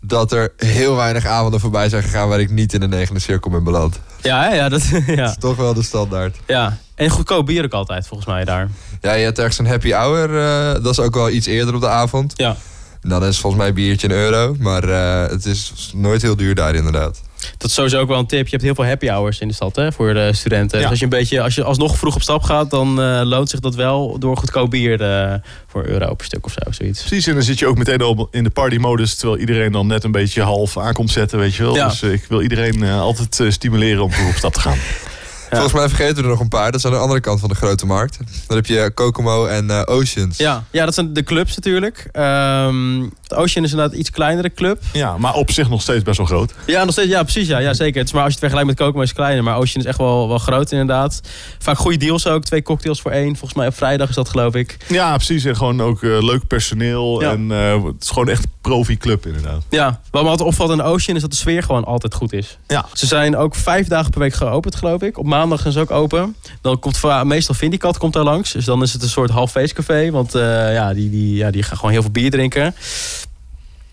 dat 0.00 0.32
er 0.32 0.52
heel 0.56 0.96
weinig 0.96 1.26
avonden 1.26 1.60
voorbij 1.60 1.88
zijn 1.88 2.02
gegaan... 2.02 2.28
waar 2.28 2.40
ik 2.40 2.50
niet 2.50 2.72
in 2.72 2.80
de 2.80 2.88
negende 2.88 3.20
cirkel 3.20 3.50
ben 3.50 3.64
beland. 3.64 4.00
Ja, 4.22 4.42
hè? 4.42 4.54
ja, 4.54 4.68
dat, 4.68 4.82
Dat 5.06 5.16
ja, 5.16 5.24
is 5.30 5.36
toch 5.38 5.56
wel 5.56 5.74
de 5.74 5.82
standaard. 5.82 6.36
ja. 6.46 6.76
En 6.94 7.10
goedkoop 7.10 7.46
bier 7.46 7.64
ook 7.64 7.72
altijd, 7.72 8.06
volgens 8.06 8.28
mij, 8.28 8.44
daar. 8.44 8.68
Ja, 9.00 9.12
je 9.12 9.24
hebt 9.24 9.38
ergens 9.38 9.58
een 9.58 9.66
happy 9.66 9.90
hour. 9.92 10.38
eh, 10.38 10.82
dat 10.82 10.92
is 10.92 11.00
ook 11.00 11.14
wel 11.14 11.30
iets 11.30 11.46
eerder 11.46 11.74
op 11.74 11.80
de 11.80 11.88
avond. 11.88 12.32
Ja. 12.36 12.56
Dan 13.00 13.24
is 13.24 13.38
volgens 13.38 13.60
mij 13.62 13.68
een 13.70 13.74
biertje 13.76 14.06
een 14.08 14.14
euro. 14.14 14.56
Maar 14.58 14.84
eh, 14.88 15.30
het 15.30 15.46
is 15.46 15.92
nooit 15.94 16.22
heel 16.22 16.36
duur 16.36 16.54
daar 16.54 16.74
inderdaad. 16.74 17.20
Dat 17.58 17.68
is 17.68 17.74
sowieso 17.74 18.00
ook 18.00 18.08
wel 18.08 18.18
een 18.18 18.26
tip. 18.26 18.44
Je 18.44 18.50
hebt 18.50 18.62
heel 18.62 18.74
veel 18.74 18.84
happy 18.84 19.08
hours 19.08 19.38
in 19.38 19.48
de 19.48 19.54
stad 19.54 19.76
hè, 19.76 19.92
voor 19.92 20.14
de 20.14 20.30
studenten. 20.32 20.78
Ja. 20.78 20.82
Dus 20.82 20.90
als 20.90 20.98
je, 20.98 21.04
een 21.04 21.10
beetje, 21.10 21.40
als 21.40 21.54
je 21.54 21.64
alsnog 21.64 21.96
vroeg 21.96 22.14
op 22.14 22.22
stap 22.22 22.42
gaat, 22.42 22.70
dan 22.70 23.02
eh, 23.02 23.20
loont 23.24 23.50
zich 23.50 23.60
dat 23.60 23.74
wel 23.74 24.18
door 24.18 24.36
goedkoop 24.36 24.70
bier 24.70 25.02
eh, 25.02 25.34
voor 25.66 25.84
een 25.84 25.90
euro 25.90 26.14
per 26.14 26.26
stuk 26.26 26.44
of 26.44 26.52
zo. 26.52 26.70
Zoiets. 26.70 27.00
Precies, 27.00 27.26
en 27.26 27.34
dan 27.34 27.42
zit 27.42 27.58
je 27.58 27.66
ook 27.66 27.78
meteen 27.78 28.00
al 28.00 28.28
in 28.30 28.44
de 28.44 28.50
partymodus... 28.50 29.14
terwijl 29.14 29.40
iedereen 29.40 29.72
dan 29.72 29.86
net 29.86 30.04
een 30.04 30.12
beetje 30.12 30.42
half 30.42 30.78
aankomt 30.78 31.10
zetten, 31.10 31.38
weet 31.38 31.54
je 31.54 31.62
wel. 31.62 31.74
Ja. 31.74 31.88
Dus 31.88 32.02
eh, 32.02 32.12
ik 32.12 32.24
wil 32.28 32.42
iedereen 32.42 32.82
altijd 32.82 33.52
stimuleren 33.54 34.02
om 34.02 34.12
vroeg 34.12 34.28
op 34.28 34.36
stap 34.36 34.52
te 34.52 34.60
gaan. 34.60 34.78
Volgens 35.50 35.72
mij 35.72 35.88
vergeten 35.88 36.16
we 36.16 36.22
er 36.22 36.28
nog 36.28 36.40
een 36.40 36.48
paar. 36.48 36.70
Dat 36.70 36.80
is 36.80 36.86
aan 36.86 36.92
de 36.92 36.98
andere 36.98 37.20
kant 37.20 37.40
van 37.40 37.48
de 37.48 37.54
grote 37.54 37.86
markt. 37.86 38.18
Dan 38.46 38.56
heb 38.56 38.66
je 38.66 38.90
Kokomo 38.94 39.46
en 39.46 39.70
eh, 39.70 39.82
Oceans. 39.84 40.36
Ja, 40.36 40.64
ja, 40.70 40.84
dat 40.84 40.94
zijn 40.94 41.12
de 41.12 41.22
clubs 41.22 41.56
natuurlijk. 41.56 42.08
Ehm 42.12 43.04
Ocean 43.34 43.64
is 43.64 43.70
inderdaad 43.70 43.92
een 43.92 43.98
iets 43.98 44.10
kleinere 44.10 44.52
club. 44.52 44.82
Ja, 44.92 45.18
maar 45.18 45.34
op 45.34 45.50
zich 45.50 45.68
nog 45.68 45.82
steeds 45.82 46.02
best 46.02 46.16
wel 46.16 46.26
groot. 46.26 46.54
Ja, 46.66 46.84
nog 46.84 46.92
steeds, 46.92 47.08
ja 47.08 47.22
precies. 47.22 47.48
Ja, 47.48 47.58
ja, 47.58 47.74
zeker. 47.74 47.98
Het 47.98 48.06
is 48.06 48.12
maar 48.12 48.22
als 48.22 48.32
je 48.32 48.38
het 48.38 48.50
vergelijkt 48.50 48.68
met 48.68 48.86
Kokomo 48.86 49.02
is 49.02 49.08
het 49.08 49.18
kleiner. 49.18 49.44
Maar 49.44 49.56
Ocean 49.56 49.80
is 49.84 49.84
echt 49.84 49.98
wel, 49.98 50.28
wel 50.28 50.38
groot 50.38 50.70
inderdaad. 50.70 51.20
Vaak 51.58 51.78
goede 51.78 51.96
deals 51.96 52.26
ook. 52.26 52.44
Twee 52.44 52.62
cocktails 52.62 53.00
voor 53.00 53.10
één. 53.10 53.36
Volgens 53.36 53.54
mij 53.54 53.66
op 53.66 53.74
vrijdag 53.74 54.08
is 54.08 54.14
dat 54.14 54.28
geloof 54.28 54.54
ik. 54.54 54.76
Ja, 54.88 55.14
precies. 55.14 55.44
En 55.44 55.56
gewoon 55.56 55.82
ook 55.82 56.02
eh, 56.02 56.22
leuk 56.22 56.46
personeel. 56.46 57.22
Ja. 57.22 57.30
En 57.30 57.50
eh, 57.50 57.84
het 57.84 58.02
is 58.02 58.08
gewoon 58.08 58.28
echt 58.28 58.46
profi-club 58.68 59.26
inderdaad. 59.26 59.62
Ja, 59.70 60.00
wat 60.10 60.22
me 60.22 60.28
altijd 60.28 60.48
opvalt 60.48 60.70
in 60.70 60.82
Ocean 60.82 61.16
is 61.16 61.22
dat 61.22 61.30
de 61.30 61.36
sfeer 61.36 61.62
gewoon 61.62 61.84
altijd 61.84 62.14
goed 62.14 62.32
is. 62.32 62.58
Ja. 62.66 62.86
Ze 62.92 63.06
zijn 63.06 63.36
ook 63.36 63.54
vijf 63.54 63.88
dagen 63.88 64.10
per 64.10 64.20
week 64.20 64.34
geopend, 64.34 64.74
geloof 64.74 65.02
ik. 65.02 65.18
Op 65.18 65.26
maandag 65.26 65.60
zijn 65.60 65.72
ze 65.72 65.80
ook 65.80 65.90
open. 65.90 66.36
Dan 66.60 66.78
komt 66.78 67.02
meestal 67.24 67.54
Vindicat 67.54 67.98
komt 67.98 68.12
daar 68.12 68.24
langs. 68.24 68.52
Dus 68.52 68.64
dan 68.64 68.82
is 68.82 68.92
het 68.92 69.02
een 69.02 69.08
soort 69.08 69.30
half 69.30 69.50
feestcafé. 69.50 70.10
Want 70.10 70.34
eh, 70.34 70.72
ja, 70.74 70.94
die, 70.94 71.10
die, 71.10 71.34
ja, 71.34 71.50
die 71.50 71.62
gaan 71.62 71.76
gewoon 71.76 71.90
heel 71.90 72.02
veel 72.02 72.10
bier 72.10 72.30
drinken. 72.30 72.74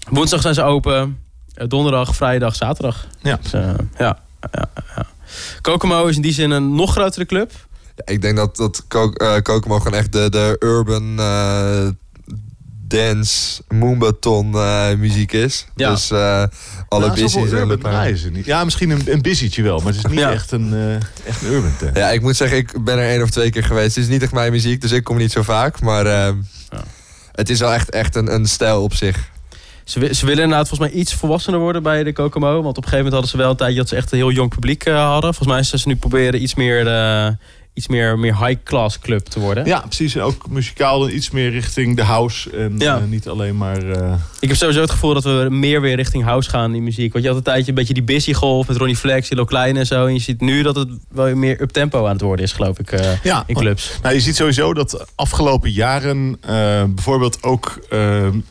Woensdag 0.10 0.42
zijn 0.42 0.54
ze 0.54 0.64
open. 0.64 1.20
Eh, 1.54 1.68
Donderdag, 1.68 2.16
vrijdag, 2.16 2.56
zaterdag. 2.56 3.08
Ja. 3.22 3.40
Dus, 3.42 3.54
eh, 3.54 3.62
ja, 3.98 4.20
ja, 4.52 4.70
ja. 4.96 5.06
Kokomo 5.62 6.06
is 6.06 6.16
in 6.16 6.22
die 6.22 6.34
zin 6.34 6.52
een 6.52 6.76
nog 6.76 6.92
grotere 6.92 7.26
club. 7.26 7.52
Ja, 7.96 8.14
ik 8.14 8.22
denk 8.22 8.38
dat, 8.38 8.56
dat 8.56 8.84
Ko- 8.88 9.14
Kokomo 9.42 9.78
gewoon 9.78 9.98
echt 9.98 10.12
de, 10.12 10.30
de 10.30 10.56
urban 10.60 11.20
eh, 11.20 11.88
dance, 12.98 13.62
moonbaton 13.68 14.54
eh, 14.54 14.94
muziek 14.98 15.32
is. 15.32 15.66
Ja. 15.76 15.90
Dus 15.90 16.12
eh, 16.12 16.44
alle 16.88 17.06
Nou, 17.06 17.20
busy's 17.20 17.52
en 17.52 17.70
urban. 17.70 18.16
Ja, 18.44 18.64
misschien 18.64 18.90
een, 18.90 19.02
een 19.06 19.22
busytje 19.22 19.64
wel, 19.64 19.78
maar 19.78 19.94
het 19.94 19.96
is 19.96 20.06
niet 20.12 20.20
Ja. 20.20 20.32
echt, 20.32 20.52
een, 20.52 20.74
eh, 20.74 20.96
echt 21.28 21.42
een 21.42 21.52
urban 21.52 21.76
tent. 21.78 21.98
Ja, 21.98 22.10
ik 22.10 22.22
moet 22.22 22.36
zeggen, 22.36 22.58
ik 22.58 22.84
ben 22.84 22.98
er 22.98 23.10
één 23.10 23.22
of 23.22 23.30
twee 23.30 23.50
keer 23.50 23.64
geweest. 23.64 23.96
Het 23.96 24.04
is 24.04 24.10
niet 24.10 24.22
echt 24.22 24.32
mijn 24.32 24.52
muziek, 24.52 24.82
dus 24.82 24.92
ik 24.92 25.04
kom 25.04 25.18
niet 25.18 25.32
zo 25.32 25.42
vaak. 25.42 25.82
Maar 25.82 26.06
Ja. 26.08 26.34
het 27.32 27.50
is 27.50 27.60
wel 27.60 27.74
echt, 27.74 27.90
echt 27.90 28.16
een, 28.16 28.34
een 28.34 28.46
stijl 28.46 28.84
op 28.84 28.94
zich. 28.94 29.32
Ze, 29.84 30.14
ze 30.14 30.26
willen 30.26 30.44
inderdaad 30.44 30.68
volgens 30.68 30.90
mij 30.90 31.00
iets 31.00 31.14
volwassener 31.14 31.60
worden 31.60 31.84
bij 31.84 32.04
de 32.04 32.14
Kokomo. 32.14 32.54
Want 32.54 32.78
op 32.78 32.84
een 32.84 32.90
gegeven 32.90 32.96
moment 32.98 33.14
hadden 33.14 33.32
ze 33.32 33.38
wel 33.38 33.50
een 33.50 33.56
tijdje 33.58 33.78
dat 33.78 33.90
ze 33.90 33.96
echt 33.96 34.12
een 34.12 34.18
heel 34.18 34.32
jong 34.32 34.50
publiek 34.50 34.84
eh, 34.84 34.96
hadden. 34.96 35.34
Volgens 35.34 35.48
mij 35.56 35.64
zijn 35.64 35.82
ze 35.82 35.88
nu 35.88 35.96
proberen 35.96 36.42
iets 36.42 36.56
meer, 36.56 36.88
eh, 36.88 37.28
iets 37.76 37.88
meer, 37.88 38.20
meer 38.20 38.46
high-class 38.46 39.00
club 39.00 39.26
te 39.26 39.40
worden. 39.40 39.66
Ja, 39.66 39.80
precies. 39.80 40.16
En 40.16 40.22
ook 40.22 40.50
muzikaal 40.50 41.00
dan 41.00 41.10
iets 41.10 41.32
meer 41.32 41.50
richting 41.52 41.96
de 41.96 42.04
house. 42.04 42.50
En 42.58 42.76
Ja. 42.78 42.98
eh, 42.98 43.04
niet 43.04 43.28
alleen 43.28 43.58
maar... 43.58 43.90
eh, 43.90 44.14
Ik 44.40 44.48
heb 44.48 44.58
sowieso 44.58 44.82
het 44.82 44.90
gevoel 44.92 45.14
dat 45.14 45.24
we 45.24 45.48
meer 45.50 45.82
weer 45.82 45.96
richting 45.96 46.24
house 46.24 46.50
gaan 46.50 46.76
in 46.76 46.84
muziek. 46.84 47.12
Want 47.12 47.24
je 47.24 47.30
had 47.30 47.40
een 47.40 47.46
tijdje 47.46 47.70
een 47.70 47.76
beetje 47.76 47.94
die 47.94 48.04
busy 48.04 48.34
golf 48.34 48.68
met 48.68 48.78
Ronnie 48.78 48.96
Flex, 48.96 49.30
Ilo 49.30 49.46
Klein 49.46 49.78
en 49.78 49.86
zo. 49.86 50.06
En 50.06 50.14
je 50.14 50.20
ziet 50.20 50.42
nu 50.42 50.62
dat 50.62 50.76
het 50.76 50.90
wel 51.10 51.36
meer 51.36 51.62
up-tempo 51.62 52.06
aan 52.06 52.12
het 52.12 52.22
worden 52.22 52.46
is, 52.46 52.52
geloof 52.52 52.80
ik, 52.80 52.92
eh, 52.92 53.24
ja, 53.24 53.44
in 53.48 53.56
clubs. 53.56 53.92
Nou, 54.02 54.14
je 54.16 54.22
ziet 54.22 54.36
sowieso 54.36 54.74
dat 54.74 55.06
afgelopen 55.16 55.72
jaren 55.72 56.38
bijvoorbeeld 56.96 57.44
ook 57.44 57.80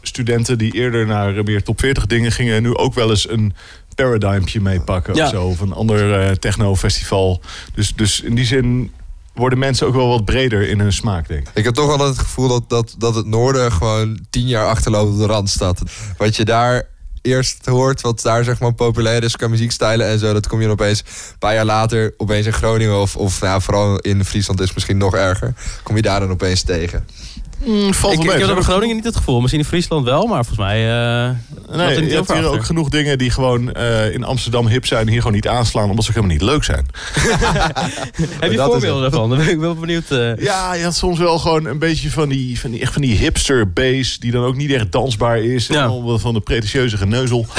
studenten 0.03 0.59
die 0.59 0.73
eerder 0.75 1.07
naar 1.07 1.45
meer 1.45 1.63
top 1.63 1.81
40 1.81 2.07
dingen 2.07 2.33
gingen, 2.33 2.63
nu 2.63 2.77
ook 2.77 2.95
wel 2.95 3.11
eens 3.11 3.29
een 3.29 3.55
paradigmpje 3.95 4.61
meepakken 4.61 5.15
Ja. 5.15 5.25
of 5.25 5.31
zo. 5.31 5.45
Of 5.45 5.61
een 5.61 5.73
ander 5.73 6.39
techno-festival. 6.39 7.41
Dus, 7.75 7.95
dus 7.95 8.21
in 8.21 8.35
die 8.35 8.45
zin 8.45 8.91
worden 9.35 9.59
mensen 9.59 9.87
ook 9.87 9.95
wel 9.95 10.09
wat 10.09 10.25
breder 10.25 10.69
in 10.69 10.81
hun 10.81 10.93
smaak, 10.93 11.29
denk 11.29 11.49
ik. 11.49 11.55
Ik 11.55 11.65
heb 11.65 11.75
toch 11.75 11.91
altijd 11.91 12.09
het 12.09 12.19
gevoel 12.19 12.49
dat, 12.49 12.69
dat, 12.69 12.95
dat 12.99 13.15
het 13.15 13.27
noorden 13.27 13.73
gewoon 13.73 14.19
tien 14.31 14.47
jaar 14.47 14.67
achterloopt 14.67 15.13
op 15.13 15.19
de 15.19 15.27
Randstad. 15.27 15.83
Wat 16.17 16.37
je 16.37 16.45
daar 16.45 16.91
eerst 17.23 17.67
hoort, 17.67 18.01
wat 18.01 18.23
daar 18.23 18.45
zeg 18.45 18.61
maar 18.61 18.75
populair 18.75 19.23
is 19.23 19.37
qua 19.37 19.49
muziekstijlen 19.49 20.07
en 20.07 20.19
zo, 20.19 20.33
dat 20.33 20.47
kom 20.47 20.59
je 20.61 20.65
dan 20.65 20.73
opeens 20.73 21.01
een 21.01 21.39
paar 21.39 21.55
jaar 21.55 21.65
later 21.65 22.15
opeens 22.17 22.47
in 22.47 22.53
Groningen 22.53 23.01
of, 23.01 23.17
of 23.17 23.41
nou, 23.41 23.63
vooral 23.63 23.99
in 23.99 24.25
Friesland 24.25 24.61
is 24.61 24.75
misschien 24.75 24.97
nog 24.97 25.15
erger. 25.15 25.55
Kom 25.83 25.97
je 25.97 26.03
daar 26.03 26.21
dan 26.21 26.31
opeens 26.31 26.63
tegen. 26.63 27.07
Valt 27.65 27.93
Ik, 27.95 28.01
wel 28.01 28.13
ik 28.13 28.19
mee. 28.19 28.39
heb 28.39 28.47
dat 28.49 28.57
in 28.57 28.63
Groningen 28.63 28.95
niet 28.97 29.05
het 29.05 29.17
gevoel. 29.17 29.41
Misschien 29.41 29.63
in 29.63 29.69
Friesland 29.69 30.05
wel, 30.05 30.27
maar 30.27 30.45
volgens 30.45 30.59
mij... 30.67 30.77
eh, 30.79 31.25
er 31.27 31.37
Nee, 31.77 32.07
je 32.09 32.15
hebt 32.15 32.33
hier 32.33 32.47
ook 32.47 32.65
genoeg 32.65 32.89
dingen 32.89 33.19
die 33.19 33.31
gewoon 33.31 33.73
eh, 33.73 34.13
in 34.15 34.25
Amsterdam 34.25 34.67
hip 34.67 34.87
zijn... 34.87 35.09
hier 35.09 35.19
gewoon 35.19 35.33
niet 35.33 35.49
aanslaan, 35.49 35.91
omdat 35.91 36.05
ze 36.05 36.11
ook 36.11 36.17
helemaal 36.17 36.37
niet 36.37 36.47
leuk 36.47 36.65
zijn. 36.65 36.87
Heb 38.41 38.51
je 38.53 38.59
voorbeelden 38.71 39.03
daarvan? 39.03 39.29
Dan 39.29 39.39
ben 39.39 39.49
ik 39.49 39.59
wel 39.59 39.75
benieuwd. 39.75 40.11
eh. 40.11 40.37
Ja, 40.37 40.75
je 40.75 40.83
had 40.85 40.95
soms 40.95 41.19
wel 41.19 41.39
gewoon 41.39 41.65
een 41.65 41.79
beetje 41.79 42.11
van 42.11 42.29
die, 42.29 42.61
van 42.61 42.71
die, 42.71 42.81
echt 42.81 42.93
van 42.93 43.03
die 43.03 43.17
hipster 43.17 43.73
bass... 43.73 44.19
die 44.19 44.31
dan 44.33 44.45
ook 44.45 44.57
niet 44.57 44.71
echt 44.73 44.93
dansbaar 44.93 45.39
is. 45.39 45.69
En 45.69 45.75
Ja. 45.75 45.85
al 45.85 46.03
wat 46.05 46.21
van 46.21 46.35
de 46.35 46.41
pretentieuze 46.41 46.97
geneuzel. 46.97 47.47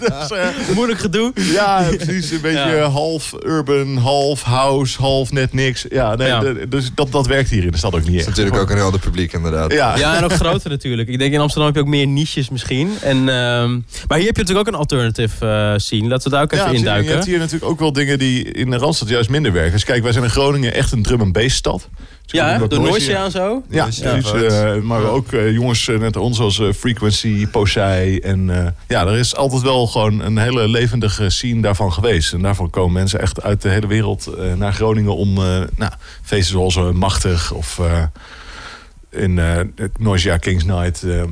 Dus, 0.00 0.30
Moeilijk 0.74 1.00
gedoe. 1.00 1.32
ja, 1.34 1.82
precies. 1.96 2.30
Een 2.30 2.40
beetje 2.40 2.58
Ja. 2.76 2.88
half 2.88 3.32
urban, 3.46 3.96
half 3.96 4.42
house, 4.42 5.00
half 5.00 5.32
net 5.32 5.52
niks. 5.52 5.86
Ja, 5.90 6.14
nee, 6.14 6.28
Ja. 6.28 6.42
dus 6.68 6.90
dat, 6.94 7.12
dat 7.12 7.26
werkt 7.26 7.50
hier 7.50 7.64
in 7.64 7.70
de 7.70 7.76
stad 7.78 7.94
ook 7.94 8.00
niet 8.00 8.06
Dat 8.08 8.14
echt. 8.18 8.28
is 8.28 8.36
natuurlijk 8.36 8.56
ook 8.62 8.70
een 8.72 8.78
helder 8.78 9.00
publiek 9.00 9.32
inderdaad. 9.32 9.72
Ja, 9.72 9.96
Ja, 9.98 10.16
en 10.16 10.24
ook 10.24 10.32
groter 10.32 10.70
natuurlijk. 10.70 11.08
Ik 11.08 11.18
denk 11.18 11.32
in 11.32 11.40
Amsterdam 11.40 11.66
heb 11.66 11.74
je 11.76 11.82
ook 11.82 11.88
meer 11.94 12.06
niches 12.06 12.48
misschien. 12.50 12.90
En, 13.02 13.16
ehm, 13.16 13.72
maar 14.08 14.18
hier 14.18 14.26
heb 14.26 14.36
je 14.36 14.42
natuurlijk 14.42 14.58
ook 14.58 14.66
een 14.66 14.78
alternative 14.78 15.46
eh 15.46 15.72
scene. 15.78 16.08
Laten 16.08 16.30
we 16.30 16.36
daar 16.36 16.42
ook 16.42 16.52
even 16.52 16.64
Ja. 16.64 16.70
En 16.70 16.76
induiken. 16.76 17.04
Je 17.08 17.12
hebt 17.12 17.24
hier 17.26 17.38
natuurlijk 17.38 17.70
ook 17.70 17.78
wel 17.78 17.92
dingen 17.92 18.18
die 18.18 18.44
in 18.52 18.70
de 18.70 18.76
Randstad 18.76 19.08
juist 19.08 19.30
minder 19.30 19.52
werken. 19.52 19.72
Dus 19.72 19.84
kijk, 19.84 20.02
wij 20.02 20.12
zijn 20.12 20.24
in 20.24 20.30
Groningen 20.30 20.74
echt 20.74 20.92
een 20.92 21.02
drum 21.02 21.20
and 21.20 21.32
bass 21.32 21.56
stad. 21.56 21.88
Dus 22.26 22.40
ja, 22.40 22.58
de 22.58 22.78
Noisia- 22.78 23.24
en 23.24 23.30
zo. 23.30 23.62
Ja, 23.70 23.84
Dus, 23.86 23.98
ja, 23.98 24.14
eh, 24.14 24.80
maar 24.80 25.02
ook 25.04 25.32
eh, 25.32 25.52
jongens 25.52 25.86
net 25.86 26.16
ons 26.16 26.40
als 26.40 26.58
eh, 26.58 26.66
Frequency, 26.72 27.46
Posei. 27.46 28.18
En 28.18 28.50
eh, 28.64 28.66
ja, 28.88 29.06
er 29.06 29.18
is 29.18 29.36
altijd 29.36 29.62
wel 29.62 29.86
gewoon 29.86 30.20
een 30.20 30.38
hele 30.38 30.68
levendige 30.68 31.30
scene 31.30 31.60
daarvan 31.62 31.92
geweest. 31.92 32.32
En 32.32 32.42
daarvan 32.42 32.70
komen 32.70 32.92
mensen 32.92 33.20
echt 33.20 33.42
uit 33.42 33.62
de 33.62 33.68
hele 33.68 33.86
wereld 33.86 34.26
eh, 34.26 34.52
naar 34.54 34.72
Groningen 34.72 35.16
om 35.16 35.36
eh, 35.36 35.44
nou, 35.76 35.92
feesten 36.22 36.52
zoals 36.52 36.76
eh, 36.76 36.90
Machtig 36.90 37.52
of 37.52 37.78
eh, 37.78 38.02
in 39.12 39.38
eh 39.38 39.58
Noisia 39.98 40.36
Kings 40.36 40.64
Night. 40.64 41.02
eh, 41.02 41.22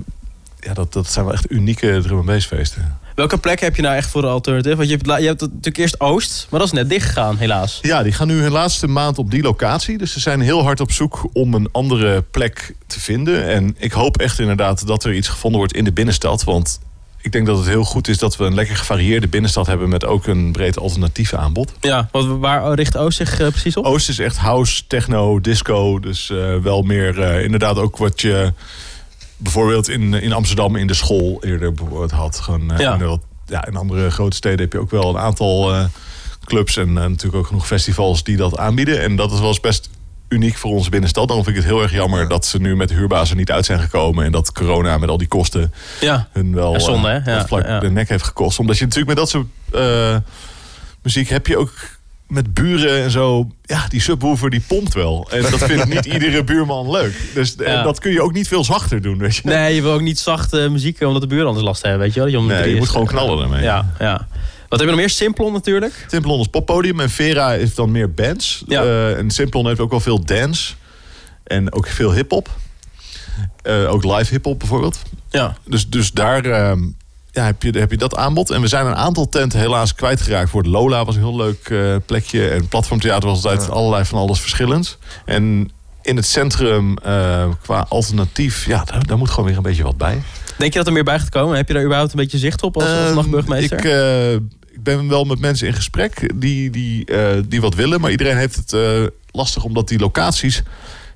ja, 0.61 0.75
dat, 0.75 0.93
dat 0.93 1.11
zijn 1.11 1.25
wel 1.25 1.35
echt 1.35 1.51
unieke 1.51 2.01
drum 2.03 2.17
and 2.17 2.27
bass 2.27 2.47
feesten. 2.47 2.99
Welke 3.15 3.39
plek 3.39 3.61
heb 3.61 3.77
je 3.77 3.83
nou 3.83 3.97
echt 3.97 4.11
voor 4.11 4.23
de 4.23 4.29
alternative? 4.29 4.77
Want 4.77 4.89
je 4.89 4.97
hebt, 4.97 5.21
je 5.21 5.27
hebt 5.27 5.41
natuurlijk 5.41 5.77
eerst 5.77 6.01
Oost, 6.01 6.47
maar 6.51 6.61
dat 6.61 6.69
is 6.69 6.75
net 6.75 6.89
dicht 6.89 7.07
gegaan, 7.07 7.37
helaas. 7.37 7.79
Ja, 7.83 8.03
die 8.03 8.13
gaan 8.13 8.27
nu 8.27 8.41
hun 8.41 8.53
laatste 8.53 8.87
maand 8.87 9.19
op 9.19 9.31
die 9.31 9.43
locatie. 9.43 9.99
Dus 9.99 10.13
ze 10.13 10.21
zijn 10.21 10.41
heel 10.41 10.63
hard 10.63 10.81
op 10.81 10.93
zoek 10.93 11.29
om 11.33 11.55
een 11.55 11.69
andere 11.73 12.23
plek 12.23 12.75
te 12.87 13.01
vinden. 13.01 13.49
En 13.49 13.75
ik 13.79 13.93
hoop 13.93 14.19
echt 14.19 14.39
inderdaad 14.39 14.87
dat 14.87 15.05
er 15.05 15.15
iets 15.15 15.29
gevonden 15.29 15.59
wordt 15.59 15.75
in 15.75 15.85
de 15.85 15.93
binnenstad. 15.93 16.45
Want 16.45 16.81
ik 17.23 17.33
denk 17.33 17.47
dat 17.47 17.57
het 17.59 17.67
heel 17.67 17.85
goed 17.85 18.09
is 18.09 18.19
dat 18.19 18.37
we 18.37 18.45
een 18.45 18.55
lekker 18.55 18.77
gevarieerde 18.77 19.29
binnenstad 19.29 19.67
hebben 19.67 19.89
met 19.89 20.05
ook 20.05 20.27
een 20.27 20.53
breed 20.53 20.79
alternatief 20.79 21.35
aanbod. 21.35 21.73
Ja, 21.81 22.09
want 22.13 22.41
waar 22.41 22.75
richt 22.75 22.97
Oost 22.97 23.17
zich 23.17 23.41
eh, 23.41 23.49
precies 23.49 23.77
op? 23.77 23.85
Oost 23.85 24.09
is 24.09 24.19
echt 24.19 24.37
house, 24.37 24.83
techno, 24.87 25.41
disco. 25.41 26.01
Dus 26.01 26.31
eh, 26.31 26.57
wel 26.57 26.83
meer 26.83 27.21
eh, 27.21 27.45
inderdaad 27.45 27.77
ook 27.79 27.97
wat 27.97 28.21
je 28.21 28.53
bijvoorbeeld 29.37 29.89
in, 29.89 30.15
in 30.15 30.33
Amsterdam 30.33 30.77
in 30.77 30.87
de 30.87 30.95
school 30.95 31.39
eerder 31.45 31.73
bijvoorbeeld 31.73 32.11
had. 32.11 32.41
Gewoon, 32.41 32.73
Ja. 32.79 32.95
in, 32.95 33.05
wat- 33.07 33.25
ja, 33.47 33.67
in 33.67 33.77
andere 33.77 34.11
grote 34.11 34.37
steden 34.37 34.61
heb 34.61 34.73
je 34.73 34.79
ook 34.79 34.91
wel 34.91 35.09
een 35.09 35.19
aantal 35.23 35.73
clubs 36.45 36.77
en 36.77 36.93
natuurlijk 36.93 37.35
ook 37.35 37.47
genoeg 37.47 37.67
festivals 37.67 38.23
die 38.25 38.37
dat 38.37 38.59
aanbieden. 38.59 39.01
En 39.03 39.17
dat 39.17 39.33
is 39.33 39.39
wel 39.39 39.49
eens 39.49 39.61
best 39.61 39.91
uniek 40.31 40.57
voor 40.57 40.71
onze 40.71 40.91
binnenstad. 40.91 41.27
Daarom 41.27 41.45
vind 41.45 41.57
ik 41.57 41.63
het 41.63 41.73
heel 41.73 41.83
erg 41.83 41.93
jammer 41.93 42.29
dat 42.29 42.47
ze 42.47 42.61
nu 42.61 42.77
met 42.77 42.91
huurbazen 42.91 43.37
niet 43.37 43.51
uit 43.51 43.65
zijn 43.65 43.81
gekomen. 43.81 44.25
En 44.25 44.33
dat 44.33 44.53
corona 44.53 44.99
met 44.99 45.09
al 45.09 45.19
die 45.19 45.29
kosten 45.29 45.73
Ja, 46.01 46.29
hun 46.33 46.55
wel 46.55 46.73
Ja, 46.73 46.79
zonde, 46.79 47.09
eh, 47.09 47.25
hè? 47.25 47.57
Ja, 47.59 47.81
de 47.81 47.91
nek 47.91 48.09
heeft 48.09 48.25
gekost. 48.25 48.59
Omdat 48.59 48.79
je 48.79 48.85
natuurlijk 48.85 49.09
met 49.09 49.19
dat 49.19 49.29
soort 49.31 49.47
eh, 49.73 50.17
muziek 51.03 51.29
heb 51.29 51.47
je 51.47 51.57
ook 51.59 51.73
met 52.27 52.55
buren 52.55 53.03
en 53.03 53.11
zo. 53.11 53.51
Ja, 53.63 53.87
die 53.89 54.01
subwoofer 54.01 54.51
die 54.51 54.63
pompt 54.67 54.95
wel. 54.95 55.29
En 55.31 55.43
dat 55.43 55.65
vindt 55.65 55.89
niet 55.89 56.05
iedere 56.15 56.45
buurman 56.45 56.91
leuk. 56.91 57.15
Dus 57.35 57.57
eh, 57.57 57.67
Ja. 57.73 57.83
dat 57.83 57.99
kun 57.99 58.13
je 58.13 58.23
ook 58.23 58.33
niet 58.33 58.49
veel 58.49 58.65
zachter 58.65 59.03
doen, 59.03 59.19
weet 59.19 59.37
je. 59.37 59.43
nee, 59.45 59.75
je 59.75 59.83
wil 59.83 59.93
ook 59.93 60.01
niet 60.01 60.19
zachte 60.19 60.69
muziek 60.69 61.01
omdat 61.01 61.23
de 61.23 61.29
buren 61.29 61.47
anders 61.47 61.65
last 61.65 61.83
hebben, 61.83 62.01
weet 62.01 62.15
je 62.15 62.21
wel? 62.21 62.29
Je 62.29 62.41
Nee, 62.41 62.71
je 62.71 62.77
moet 62.77 62.89
gewoon 62.89 63.07
knallen 63.07 63.39
daarmee. 63.39 63.63
Ja, 63.63 63.93
ja. 63.99 64.27
Wat 64.71 64.79
heb 64.79 64.89
je 64.89 64.95
nog 64.95 65.05
meer? 65.05 65.11
Simplon 65.11 65.53
natuurlijk. 65.53 66.07
Simplon 66.11 66.41
is 66.41 66.47
poppodium 66.47 67.01
en 67.01 67.11
Vera 67.11 67.49
heeft 67.51 67.77
dan 67.77 67.91
meer 67.91 68.13
bands. 68.13 68.65
Ja. 68.67 68.83
Eh, 68.83 69.19
en 69.19 69.31
Simplon 69.31 69.67
heeft 69.67 69.81
ook 69.81 69.91
wel 69.91 70.01
veel 70.01 70.25
dance. 70.25 70.75
En 71.45 71.73
ook 71.73 71.87
veel 71.87 72.13
hip-hop. 72.13 72.49
Eh, 73.63 73.93
ook 73.93 74.05
live 74.05 74.31
hip-hop 74.31 74.59
bijvoorbeeld. 74.59 74.99
Ja. 75.31 75.57
Dus, 75.65 75.89
dus 75.89 76.13
daar 76.13 76.45
ehm, 76.45 76.83
ja, 77.31 77.45
heb, 77.45 77.63
je, 77.63 77.79
heb 77.79 77.91
je 77.91 77.97
dat 77.97 78.17
aanbod. 78.17 78.51
En 78.51 78.61
we 78.61 78.67
zijn 78.67 78.87
een 78.87 78.97
aantal 78.97 79.29
tenten 79.29 79.59
helaas 79.59 79.95
kwijtgeraakt. 79.95 80.51
Voor 80.51 80.65
Lola 80.65 81.05
was 81.05 81.15
een 81.15 81.23
heel 81.23 81.37
leuk 81.37 81.69
eh, 81.69 81.97
plekje. 82.07 82.49
En 82.49 82.69
Platformtheater 82.69 83.29
was 83.29 83.45
altijd 83.45 83.71
allerlei 83.71 84.05
van 84.05 84.19
alles 84.19 84.41
verschillends. 84.41 84.99
En 85.25 85.71
in 86.03 86.17
het 86.17 86.27
centrum 86.27 86.95
qua 87.63 87.87
alternatief, 87.89 88.67
ja, 88.67 88.85
daar, 88.85 89.07
daar 89.07 89.19
moet 89.19 89.31
gewoon 89.31 89.45
weer 89.45 89.57
een 89.57 89.63
beetje 89.63 89.83
wat 89.83 89.97
bij. 89.97 90.23
Denk 90.59 90.73
je 90.73 90.79
dat 90.79 90.87
er 90.87 90.93
meer 90.93 91.05
bij 91.05 91.19
gaat 91.19 91.29
komen? 91.29 91.57
Heb 91.57 91.69
je 91.69 91.75
daar 91.75 91.83
überhaupt 91.83 92.13
een 92.13 92.19
beetje 92.19 92.39
zicht 92.39 92.63
op 92.63 92.77
als, 92.77 92.85
als 92.85 92.95
Ehm, 92.95 93.15
nachtburgemeester? 93.15 93.79
Ik, 93.79 94.41
ik 94.81 94.87
ben 94.87 95.09
wel 95.09 95.25
met 95.25 95.39
mensen 95.41 95.67
in 95.67 95.75
gesprek 95.75 96.31
die, 96.41 96.71
die, 96.71 97.05
eh, 97.05 97.43
die 97.47 97.61
wat 97.61 97.75
willen. 97.75 98.01
Maar 98.01 98.11
iedereen 98.11 98.37
heeft 98.37 98.57
het 98.57 98.73
eh, 98.73 99.03
lastig 99.31 99.65
omdat 99.65 99.89
die 99.89 99.99
locaties... 99.99 100.63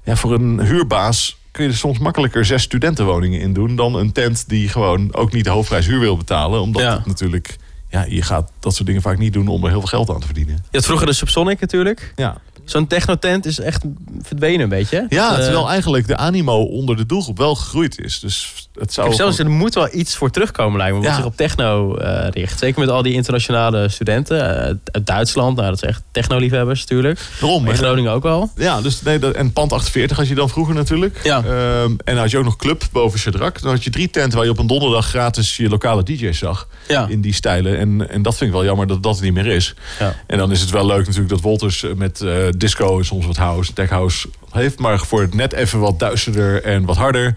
Ja, 0.04 0.16
voor 0.16 0.32
een 0.34 0.60
huurbaas 0.60 1.36
kun 1.50 1.64
je 1.64 1.70
er 1.70 1.76
soms 1.76 1.98
makkelijker 1.98 2.44
zes 2.44 2.62
studentenwoningen 2.62 3.40
in 3.40 3.52
doen... 3.52 3.76
dan 3.76 3.94
een 3.94 4.12
tent 4.12 4.48
die 4.48 4.68
gewoon 4.68 5.14
ook 5.14 5.32
niet 5.32 5.44
de 5.44 5.50
hoofdprijs 5.50 5.86
huur 5.86 6.00
wil 6.00 6.16
betalen. 6.16 6.60
Omdat 6.60 6.82
Ja. 6.82 6.96
het 6.96 7.06
natuurlijk... 7.06 7.56
Ja, 7.90 8.04
je 8.08 8.22
gaat 8.22 8.50
dat 8.60 8.74
soort 8.74 8.86
dingen 8.86 9.02
vaak 9.02 9.18
niet 9.18 9.32
doen 9.32 9.48
om 9.48 9.62
er 9.64 9.70
heel 9.70 9.78
veel 9.78 9.88
geld 9.88 10.10
aan 10.10 10.20
te 10.20 10.26
verdienen. 10.26 10.54
Je 10.54 10.76
had 10.76 10.84
vroeger 10.86 11.06
de 11.06 11.12
Subsonic 11.12 11.60
natuurlijk. 11.60 12.12
Ja, 12.16 12.40
Zo'n 12.64 12.86
technotent 12.86 13.46
is 13.46 13.58
echt 13.60 13.84
verdwenen 14.22 14.60
een 14.60 14.68
beetje. 14.68 15.06
ja 15.08 15.30
Eh, 15.30 15.42
terwijl 15.42 15.68
eigenlijk 15.68 16.06
de 16.06 16.16
animo 16.16 16.62
onder 16.62 16.96
de 16.96 17.06
doelgroep 17.06 17.38
wel 17.38 17.54
gegroeid 17.54 18.00
is. 18.00 18.20
Dus 18.20 18.52
het 18.74 18.92
zou... 18.92 19.06
heb 19.08 19.16
zelfs, 19.16 19.38
er 19.38 19.50
moet 19.50 19.74
wel 19.74 19.88
iets 19.92 20.16
voor 20.16 20.30
terugkomen 20.30 20.78
lijkt 20.78 20.94
me, 20.94 21.00
wat 21.00 21.10
Ja. 21.10 21.16
zich 21.16 21.24
op 21.24 21.36
techno 21.36 21.96
eh, 21.96 22.28
richt. 22.30 22.58
Zeker 22.58 22.80
met 22.80 22.88
al 22.88 23.02
die 23.02 23.12
internationale 23.12 23.88
studenten 23.88 24.58
eh, 24.58 24.74
uit 24.84 25.06
Duitsland. 25.06 25.56
Nou, 25.56 25.68
dat 25.68 25.78
zijn 25.78 25.90
echt 25.90 26.02
technoliefhebbers 26.10 26.80
natuurlijk. 26.80 27.20
Daarom, 27.40 27.66
In. 27.68 27.76
Groningen 27.76 28.12
ook 28.12 28.22
wel. 28.22 28.50
Ja, 28.56 28.80
dus 28.80 29.02
nee, 29.02 29.18
dat, 29.18 29.34
en 29.34 29.52
pand 29.52 29.72
48 29.72 30.16
had 30.16 30.28
je 30.28 30.34
dan 30.34 30.48
vroeger 30.48 30.74
natuurlijk. 30.74 31.20
Ja. 31.22 31.42
Ehm, 31.44 31.92
en 32.04 32.16
had 32.16 32.30
je 32.30 32.38
ook 32.38 32.44
nog 32.44 32.56
club 32.56 32.82
boven 32.92 33.18
Chedrak. 33.18 33.60
Dan 33.62 33.70
had 33.70 33.84
je 33.84 33.90
drie 33.90 34.10
tenten 34.10 34.36
waar 34.36 34.44
je 34.46 34.52
op 34.52 34.58
een 34.58 34.66
donderdag 34.66 35.06
gratis 35.06 35.56
je 35.56 35.68
lokale 35.68 36.02
DJ's 36.02 36.38
zag. 36.38 36.68
Ja. 36.88 37.06
In 37.08 37.20
die 37.20 37.32
stijlen. 37.34 37.78
En, 37.78 38.10
en 38.10 38.22
dat 38.22 38.36
vind 38.36 38.50
ik 38.50 38.56
wel 38.56 38.64
jammer 38.64 38.86
dat 38.86 39.02
dat 39.02 39.16
er 39.16 39.24
niet 39.24 39.34
meer 39.34 39.46
is. 39.46 39.74
Ja. 39.98 40.14
En 40.26 40.38
dan 40.38 40.50
is 40.50 40.60
het 40.60 40.70
wel 40.70 40.86
leuk 40.86 41.06
natuurlijk 41.06 41.28
dat 41.28 41.40
Wolters 41.40 41.84
met 41.96 42.24
disco 42.56 42.98
en 42.98 43.04
soms 43.04 43.26
wat 43.26 43.36
house, 43.36 43.72
tech 43.72 43.88
house 43.90 44.28
heeft. 44.50 44.78
Maar 44.78 44.98
voor 44.98 45.20
het 45.20 45.34
net 45.34 45.52
even 45.52 45.78
wat 45.80 45.98
duisterder 45.98 46.62
en 46.62 46.84
wat 46.84 46.96
harder. 46.96 47.34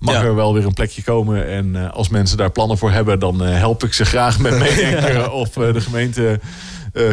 Mag 0.00 0.14
Ja. 0.14 0.22
er 0.22 0.34
wel 0.34 0.54
weer 0.54 0.64
een 0.66 0.74
plekje 0.74 1.02
komen. 1.02 1.48
En 1.48 1.76
eh, 1.76 1.90
als 1.92 2.08
mensen 2.08 2.36
daar 2.36 2.50
plannen 2.50 2.78
voor 2.78 2.90
hebben, 2.90 3.18
dan 3.18 3.44
eh, 3.44 3.54
help 3.56 3.84
ik 3.84 3.92
ze 3.94 4.04
graag 4.04 4.38
met 4.38 4.58
meedenken. 4.64 5.32
of 5.32 5.56
eh, 5.56 5.72
de 5.72 5.80
gemeente 5.80 6.40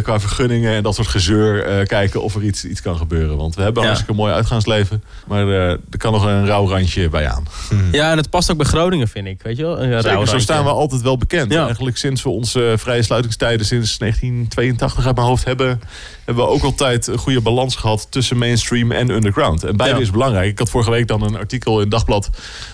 qua 0.03 0.19
vergunningen 0.19 0.73
en 0.73 0.83
dat 0.83 0.95
soort 0.95 1.07
gezeur 1.07 1.85
kijken 1.85 2.21
of 2.23 2.35
er 2.35 2.43
iets, 2.43 2.65
iets 2.65 2.81
kan 2.81 2.97
gebeuren. 2.97 3.37
Want 3.37 3.55
we 3.55 3.61
hebben 3.61 3.83
Ja. 3.83 3.97
een 4.07 4.15
mooi 4.15 4.33
uitgaansleven. 4.33 5.03
Maar 5.27 5.47
er 5.47 5.79
kan 5.97 6.11
nog 6.11 6.25
een 6.25 6.45
rauw 6.45 6.67
randje 6.69 7.09
bij 7.09 7.27
aan. 7.29 7.45
ja, 7.91 8.11
en 8.11 8.17
het 8.17 8.29
past 8.29 8.51
ook 8.51 8.57
bij 8.57 8.65
Groningen, 8.65 9.07
vind 9.07 9.27
ik. 9.27 9.41
Weet 9.41 9.57
je 9.57 9.63
wel? 9.63 9.81
Een 9.81 10.01
rauw 10.01 10.25
zo 10.25 10.39
staan 10.39 10.63
we 10.63 10.69
altijd 10.69 11.01
wel 11.01 11.17
bekend. 11.17 11.53
Eigenlijk 11.55 11.97
sinds 11.97 12.23
we 12.23 12.29
onze 12.29 12.73
vrije 12.77 13.01
sluitingstijden 13.03 13.65
sinds 13.65 13.97
1982 13.97 15.05
uit 15.05 15.15
mijn 15.15 15.27
hoofd 15.27 15.45
hebben... 15.45 15.81
hebben 16.27 16.45
we 16.45 16.51
ook 16.51 16.63
altijd 16.63 17.07
een 17.07 17.17
goede 17.17 17.41
balans 17.41 17.75
gehad 17.75 18.07
tussen 18.09 18.37
mainstream 18.37 18.91
en 18.91 19.09
underground. 19.09 19.63
En 19.63 19.77
beide 19.77 19.95
Ja. 19.95 20.01
is 20.01 20.11
belangrijk. 20.11 20.51
Ik 20.51 20.59
had 20.59 20.69
vorige 20.69 20.91
week 20.91 21.07
dan 21.07 21.21
een 21.21 21.37
artikel 21.37 21.73
in 21.73 21.79
het 21.79 21.91
Dagblad... 21.91 22.29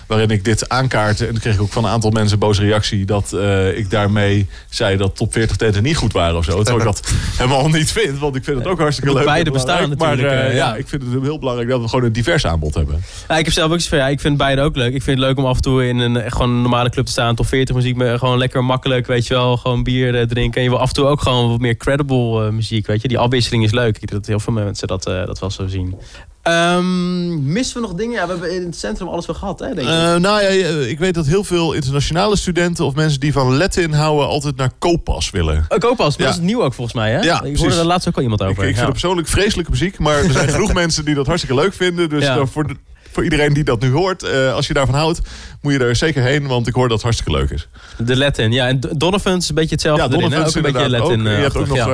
waarin 0.06 0.30
ik 0.30 0.44
dit 0.44 0.68
aankaartte. 0.68 1.24
En 1.24 1.30
toen 1.30 1.40
kreeg 1.40 1.54
ik 1.54 1.60
ook 1.60 1.72
van 1.72 1.84
een 1.84 1.90
aantal 1.90 2.10
mensen 2.10 2.38
boze 2.38 2.62
reactie... 2.62 3.04
dat 3.04 3.32
eh, 3.32 3.78
ik 3.78 3.90
daarmee 3.90 4.48
zei 4.70 4.96
dat 4.96 5.16
top 5.16 5.32
40 5.32 5.56
tenten 5.56 5.82
niet 5.82 5.96
goed 5.96 6.12
waren 6.12 6.36
of 6.36 6.44
zo. 6.44 6.62
Terwijl 6.62 6.78
ik 6.78 6.84
dat 6.84 7.12
helemaal 7.38 7.68
niet 7.68 7.92
vind. 7.92 8.18
Want 8.18 8.36
ik 8.36 8.44
vind 8.44 8.58
het 8.58 8.66
ook 8.66 8.78
hartstikke 8.78 9.14
leuk. 9.14 9.24
beide 9.24 9.50
bestaan 9.50 9.90
belangrijk. 9.90 9.98
Maar 9.98 10.16
natuurlijk, 10.16 10.40
eh, 10.42 10.50
eh, 10.50 10.56
ja. 10.56 10.76
ik 10.76 10.88
vind 10.88 11.02
het 11.02 11.22
heel 11.22 11.38
belangrijk 11.38 11.68
dat 11.68 11.80
we 11.80 11.88
gewoon 11.88 12.04
een 12.04 12.12
divers 12.12 12.46
aanbod 12.46 12.74
hebben. 12.74 13.02
Ja, 13.28 13.36
ik 13.38 13.44
heb 13.44 13.54
zelf 13.54 13.66
ook 13.66 13.80
zoiets 13.80 13.88
van, 13.88 13.98
ja, 13.98 14.08
ik 14.08 14.20
vind 14.20 14.36
beide 14.36 14.62
ook 14.62 14.76
leuk. 14.76 14.94
Ik 14.94 15.02
vind 15.02 15.18
het 15.18 15.26
leuk 15.26 15.38
om 15.38 15.44
af 15.44 15.56
en 15.56 15.62
toe 15.62 15.88
in 15.88 15.98
een, 15.98 16.16
echt 16.16 16.32
gewoon 16.32 16.50
een 16.50 16.62
normale 16.62 16.90
club 16.90 17.04
te 17.04 17.12
staan. 17.12 17.34
Top 17.34 17.46
40 17.46 17.74
muziek, 17.74 17.96
maar 17.96 18.18
gewoon 18.18 18.38
lekker 18.38 18.64
makkelijk, 18.64 19.06
weet 19.06 19.26
je 19.26 19.34
wel. 19.34 19.56
Gewoon 19.56 19.82
bier 19.82 20.26
drinken. 20.28 20.56
En 20.56 20.62
je 20.62 20.70
wil 20.70 20.80
af 20.80 20.88
en 20.88 20.94
toe 20.94 21.06
ook 21.06 21.20
gewoon 21.20 21.50
wat 21.50 21.60
meer 21.60 21.76
credible 21.76 22.52
muziek, 22.52 22.86
weet 22.86 23.02
je. 23.02 23.08
Die 23.08 23.18
afwisseling 23.44 23.64
is 23.64 23.72
leuk. 23.72 23.94
Ik 24.02 24.08
denk 24.08 24.12
dat 24.12 24.26
heel 24.26 24.40
veel 24.40 24.52
mensen 24.52 24.88
dat, 24.88 25.06
eh, 25.06 25.26
dat 25.26 25.38
wel 25.38 25.50
zo 25.50 25.66
zien. 25.66 25.94
Ehm, 26.42 27.52
missen 27.52 27.80
we 27.80 27.86
nog 27.86 27.96
dingen? 27.96 28.14
Ja, 28.14 28.24
we 28.24 28.30
hebben 28.30 28.54
in 28.54 28.64
het 28.66 28.76
centrum 28.76 29.08
alles 29.08 29.26
wel 29.26 29.36
gehad, 29.36 29.58
hè, 29.58 29.66
denk 29.66 29.78
ik. 29.78 29.84
Eh, 29.86 30.14
nou 30.16 30.22
ja, 30.22 30.38
eh, 30.40 30.88
ik 30.90 30.98
weet 30.98 31.14
dat 31.14 31.26
heel 31.26 31.44
veel 31.44 31.72
internationale 31.72 32.36
studenten 32.36 32.84
of 32.84 32.94
mensen 32.94 33.20
die 33.20 33.32
van 33.32 33.56
Latin 33.56 33.92
houden 33.92 34.26
altijd 34.28 34.56
naar 34.56 34.70
Kooppas 34.78 35.30
willen. 35.30 35.66
Ja. 35.68 35.78
dat 35.78 36.18
is 36.18 36.38
nieuw 36.38 36.62
ook 36.62 36.74
volgens 36.74 36.96
mij, 36.96 37.10
hè? 37.12 37.20
Ja, 37.20 37.34
ik 37.34 37.40
precies. 37.40 37.60
hoorde 37.60 37.76
er 37.76 37.84
laatst 37.84 38.08
ook 38.08 38.16
al 38.16 38.22
iemand 38.22 38.40
Ik, 38.40 38.46
over. 38.48 38.58
ik 38.62 38.66
vind 38.66 38.78
ja. 38.78 38.84
het 38.84 38.92
persoonlijk 38.92 39.28
vreselijke 39.28 39.70
muziek, 39.70 39.98
maar 39.98 40.16
er 40.24 40.30
zijn 40.30 40.48
genoeg 40.58 40.72
mensen 40.72 41.04
die 41.04 41.14
dat 41.14 41.26
hartstikke 41.26 41.56
leuk 41.60 41.74
vinden. 41.74 42.08
Dus 42.08 42.22
Ja. 42.24 42.46
voor, 42.46 42.66
de- 42.66 42.76
voor 43.14 43.24
iedereen 43.24 43.52
die 43.52 43.64
dat 43.64 43.80
nu 43.80 43.90
hoort, 43.92 44.22
eh, 44.22 44.54
als 44.54 44.66
je 44.66 44.74
daarvan 44.74 44.94
houdt, 44.94 45.20
moet 45.60 45.72
je 45.72 45.78
er 45.78 45.96
zeker 45.96 46.22
heen, 46.22 46.46
want 46.46 46.66
ik 46.66 46.74
hoor 46.74 46.82
dat 46.88 46.92
het 46.92 47.02
hartstikke 47.02 47.32
leuk 47.40 47.50
is. 47.50 47.68
De 47.98 48.16
Latin, 48.16 48.52
ja. 48.52 48.66
En 48.68 48.80
Donovan 48.96 49.36
is 49.36 49.48
een 49.48 49.54
beetje 49.54 49.70
hetzelfde 49.74 50.02
Ja, 50.02 50.08
erin, 50.08 50.22
hè? 50.22 50.28
Donovan 50.30 50.48
Ook 50.48 50.66
een 50.66 50.72
beetje 50.72 50.90
Latin. 50.90 51.20
ook. 51.20 51.26
eh, 51.26 51.36
Je 51.36 51.42
hebt 51.42 51.56
ook 51.56 51.66
nog 51.66 51.76
ja. 51.76 51.84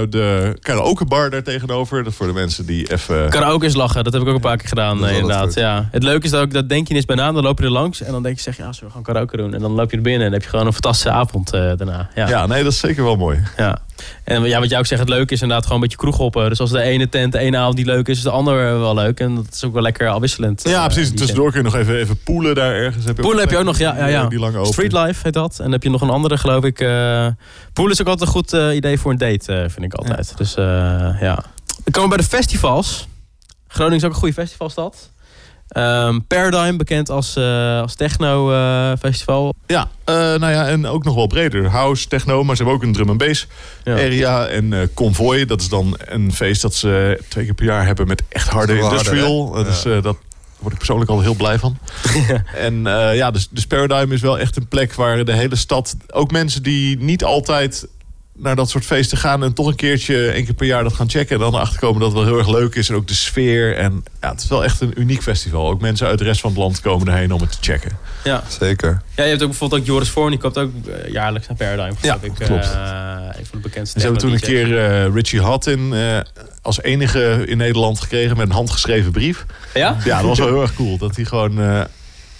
eh, 0.00 0.06
de 0.10 0.56
karaokebar 0.60 1.30
daar 1.30 1.42
tegenover. 1.42 2.04
Dat 2.04 2.14
voor 2.14 2.26
de 2.26 2.32
mensen 2.32 2.66
die 2.66 2.92
even... 2.92 3.28
Karaoke 3.30 3.66
is 3.66 3.74
lachen, 3.74 4.04
dat 4.04 4.12
heb 4.12 4.22
ik 4.22 4.28
ook 4.28 4.34
een 4.34 4.40
paar 4.40 4.56
keer 4.56 4.68
gedaan, 4.68 5.04
is 5.06 5.10
inderdaad. 5.16 5.54
Ja. 5.54 5.88
Het 5.90 6.02
leuke 6.02 6.24
is 6.24 6.30
dat, 6.30 6.40
ook, 6.42 6.52
dat 6.52 6.68
denk 6.68 6.88
je 6.88 6.94
eens 6.94 7.04
bij 7.04 7.16
naam, 7.16 7.34
dan 7.34 7.42
loop 7.42 7.58
je 7.58 7.64
er 7.64 7.70
langs 7.70 8.02
en 8.02 8.12
dan 8.12 8.22
denk 8.22 8.36
je, 8.36 8.42
zeg, 8.42 8.56
ja, 8.56 8.62
zullen 8.62 8.80
we 8.80 8.86
gewoon 8.90 9.02
karaoke 9.02 9.36
doen? 9.36 9.54
En 9.54 9.60
dan 9.60 9.70
loop 9.72 9.90
je 9.90 9.96
er 9.96 10.02
binnen 10.02 10.20
en 10.26 10.30
dan 10.30 10.34
heb 10.34 10.42
je 10.42 10.48
gewoon 10.50 10.66
een 10.66 10.72
fantastische 10.72 11.10
avond 11.10 11.52
eh, 11.52 11.60
daarna. 11.60 12.08
Ja. 12.14 12.28
ja, 12.28 12.46
nee, 12.46 12.62
dat 12.62 12.72
is 12.72 12.78
zeker 12.78 13.04
wel 13.04 13.16
mooi. 13.16 13.38
Ja. 13.56 13.78
En 14.24 14.42
ja, 14.42 14.60
wat 14.60 14.70
jij 14.70 14.78
ook 14.78 14.86
zegt, 14.86 15.00
het 15.00 15.08
leuke 15.10 15.32
is 15.34 15.40
inderdaad 15.40 15.66
gewoon 15.66 15.82
een 15.82 15.88
beetje 15.88 16.02
kroeghoppen. 16.02 16.48
Dus 16.48 16.60
als 16.60 16.70
de 16.70 16.80
ene 16.82 17.08
tent, 17.08 17.32
de 17.32 17.38
ene 17.38 17.56
avond 17.56 17.76
niet 17.76 17.86
leuk 17.86 18.08
is, 18.08 18.16
is 18.16 18.22
de 18.22 18.30
andere 18.30 18.78
wel 18.78 18.94
leuk. 18.94 19.20
En 19.20 19.34
dat 19.34 19.46
is 19.52 19.64
ook 19.64 19.72
wel 19.72 19.82
lekker 19.82 20.08
afwisselend. 20.08 20.62
Ja, 20.64 20.84
eh, 20.84 20.94
precies. 20.94 21.14
Tussendoor 21.14 21.50
kun 21.50 21.58
je 21.58 21.64
nog 21.64 21.76
even, 21.76 21.96
even 21.96 22.22
poelen 22.22 22.54
daar 22.54 22.74
ergens. 22.74 23.04
Heb 23.04 23.16
je 23.16 23.22
Poelen 23.22 23.40
heb 23.40 23.50
je 23.50 23.56
ook 23.56 23.64
nog, 23.64 23.78
ja, 23.78 23.96
ja, 23.96 24.06
ja. 24.06 24.26
Die 24.26 24.44
open. 24.44 24.66
Street 24.66 24.92
Life 24.92 25.20
heet 25.22 25.32
dat. 25.32 25.56
En 25.56 25.62
dan 25.62 25.72
heb 25.72 25.82
je 25.82 25.90
nog 25.90 26.00
een 26.00 26.10
andere, 26.10 26.38
geloof 26.38 26.64
ik. 26.64 26.80
eh 26.80 27.26
Pool 27.72 27.90
is 27.90 28.00
ook 28.00 28.06
altijd 28.06 28.28
een 28.28 28.34
goed 28.34 28.52
eh, 28.52 28.74
idee 28.74 28.98
voor 28.98 29.10
een 29.10 29.18
date, 29.18 29.52
eh, 29.52 29.58
vind 29.58 29.82
ik 29.82 29.94
altijd. 29.94 30.36
Dus 30.36 30.54
eh, 30.54 30.64
ja. 31.20 31.34
Dan 31.84 31.92
komen 31.92 32.10
we 32.10 32.16
bij 32.16 32.24
de 32.24 32.30
festivals. 32.36 33.08
Groningen 33.68 33.98
is 33.98 34.04
ook 34.04 34.10
een 34.12 34.18
goede 34.18 34.34
festivalstad. 34.34 35.09
Ehm, 35.70 36.18
Paradigm, 36.26 36.76
bekend 36.76 37.10
als, 37.10 37.36
eh, 37.36 37.80
als 37.80 37.94
techno-festival. 37.94 39.54
Ja, 39.66 39.88
eh, 40.04 40.14
nou 40.14 40.50
ja, 40.52 40.68
en 40.68 40.86
ook 40.86 41.04
nog 41.04 41.14
wel 41.14 41.26
breder. 41.26 41.68
House, 41.68 42.08
techno, 42.08 42.44
maar 42.44 42.56
ze 42.56 42.62
hebben 42.62 42.80
ook 42.80 42.86
een 42.86 42.92
drum 42.94 43.08
and 43.08 43.18
bass 43.18 43.46
Ja. 43.84 43.92
area. 43.92 44.46
En 44.46 44.72
eh 44.72 44.78
Convoy, 44.94 45.44
dat 45.46 45.60
is 45.60 45.68
dan 45.68 45.96
een 46.04 46.32
feest 46.32 46.62
dat 46.62 46.74
ze 46.74 47.20
twee 47.28 47.44
keer 47.44 47.54
per 47.54 47.64
jaar 47.64 47.86
hebben 47.86 48.06
met 48.06 48.22
echt 48.28 48.48
harde 48.48 48.72
Dat 48.74 48.82
harder, 48.82 48.98
industrial. 48.98 49.54
hè? 49.54 49.64
dat, 49.64 49.72
is, 49.74 49.82
Ja. 49.82 49.96
eh, 49.96 50.02
dat 50.02 50.16
word 50.58 50.72
ik 50.72 50.78
persoonlijk 50.78 51.10
al 51.10 51.20
heel 51.20 51.34
blij 51.34 51.58
van. 51.58 51.78
En 52.54 52.86
eh, 52.86 53.16
ja, 53.16 53.30
dus, 53.30 53.48
dus 53.50 53.66
Paradigm 53.66 54.12
is 54.12 54.20
wel 54.20 54.38
echt 54.38 54.56
een 54.56 54.68
plek 54.68 54.94
waar 54.94 55.24
de 55.24 55.32
hele 55.32 55.56
stad... 55.56 55.96
Ook 56.10 56.30
mensen 56.30 56.62
die 56.62 56.98
niet 56.98 57.24
altijd 57.24 57.86
naar 58.36 58.56
dat 58.56 58.70
soort 58.70 58.84
feesten 58.84 59.18
gaan... 59.18 59.42
en 59.42 59.52
toch 59.52 59.66
een 59.66 59.74
keertje, 59.74 60.30
één 60.30 60.44
keer 60.44 60.54
per 60.54 60.66
jaar 60.66 60.82
dat 60.82 60.92
gaan 60.92 61.10
checken... 61.10 61.36
en 61.36 61.42
dan 61.42 61.54
erachter 61.54 61.78
komen 61.78 62.00
dat 62.00 62.08
het 62.08 62.18
wel 62.18 62.28
heel 62.28 62.38
erg 62.38 62.48
leuk 62.48 62.74
is. 62.74 62.88
En 62.88 62.94
ook 62.94 63.08
de 63.08 63.14
sfeer. 63.14 63.76
En 63.76 64.04
ja, 64.20 64.30
het 64.30 64.42
is 64.42 64.48
wel 64.48 64.64
echt 64.64 64.80
een 64.80 65.00
uniek 65.00 65.22
festival. 65.22 65.68
Ook 65.68 65.80
mensen 65.80 66.06
uit 66.06 66.18
de 66.18 66.24
rest 66.24 66.40
van 66.40 66.50
het 66.50 66.58
land 66.58 66.80
komen 66.80 67.08
erheen 67.08 67.32
om 67.32 67.40
het 67.40 67.52
te 67.52 67.58
checken. 67.60 67.98
Ja. 68.24 68.42
Zeker. 68.60 69.02
ja, 69.16 69.22
je 69.22 69.30
hebt 69.30 69.42
ook 69.42 69.48
bijvoorbeeld 69.48 69.80
ook 69.80 69.86
Joris 69.86 70.08
Voorn. 70.08 70.30
Die 70.30 70.40
komt 70.40 70.58
ook 70.58 70.70
eh, 70.86 71.12
jaarlijks 71.12 71.48
naar 71.48 71.56
Paradigm. 71.56 72.06
Ja, 72.06 72.18
ik. 72.20 72.32
klopt. 72.34 72.72
Eh, 72.72 73.38
een 73.38 73.46
van 73.46 73.58
de 73.58 73.68
bekendste 73.68 74.00
Ze 74.00 74.04
hebben 74.04 74.22
toen 74.22 74.32
een 74.32 74.40
keer 74.40 74.78
eh, 74.78 75.14
Richie 75.14 75.42
Hutton 75.42 75.94
eh 75.94 76.18
als 76.62 76.82
enige 76.82 77.44
in 77.46 77.56
Nederland 77.56 78.00
gekregen 78.00 78.36
met 78.36 78.46
een 78.46 78.54
handgeschreven 78.54 79.12
brief. 79.12 79.46
Ja? 79.74 79.96
Ja, 80.04 80.16
dat 80.16 80.26
was 80.26 80.38
wel 80.38 80.48
heel 80.48 80.60
erg 80.60 80.74
cool. 80.74 80.98
Dat 80.98 81.16
hij 81.16 81.24
gewoon 81.24 81.60
eh, 81.60 81.80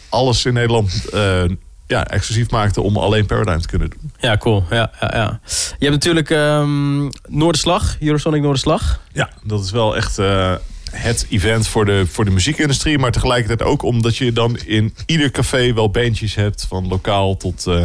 alles 0.09 0.45
in 0.45 0.53
Nederland 0.53 1.09
eh, 1.13 1.43
ja, 1.91 2.07
exclusief 2.07 2.51
maakte 2.51 2.81
om 2.81 2.97
alleen 2.97 3.27
Paradigm 3.27 3.59
te 3.61 3.69
kunnen 3.69 3.91
doen. 3.91 4.13
Ja, 4.19 4.37
cool. 4.37 4.65
Ja, 4.71 4.91
ja, 5.01 5.11
ja. 5.15 5.41
Je 5.79 5.87
hebt 5.87 5.91
natuurlijk 5.91 6.31
ehm 6.31 7.09
Noorderslag, 7.29 7.97
Eurosonic 8.01 8.41
Noorderslag. 8.43 9.01
Ja, 9.13 9.29
dat 9.43 9.65
is 9.65 9.71
wel 9.71 9.97
echt 9.97 10.19
eh, 10.19 10.55
het 10.91 11.27
event 11.31 11.69
voor 11.69 11.85
de, 11.85 12.07
voor 12.11 12.25
de 12.25 12.31
muziekindustrie. 12.31 12.99
Maar 12.99 13.11
tegelijkertijd 13.11 13.69
ook 13.69 13.83
omdat 13.83 14.17
je 14.17 14.33
dan 14.33 14.57
in 14.57 14.95
ieder 15.07 15.31
café 15.31 15.73
wel 15.75 15.91
bandjes 15.91 16.35
hebt. 16.35 16.67
Van 16.69 16.89
lokaal 16.89 17.37
tot... 17.37 17.67
eh, 17.67 17.83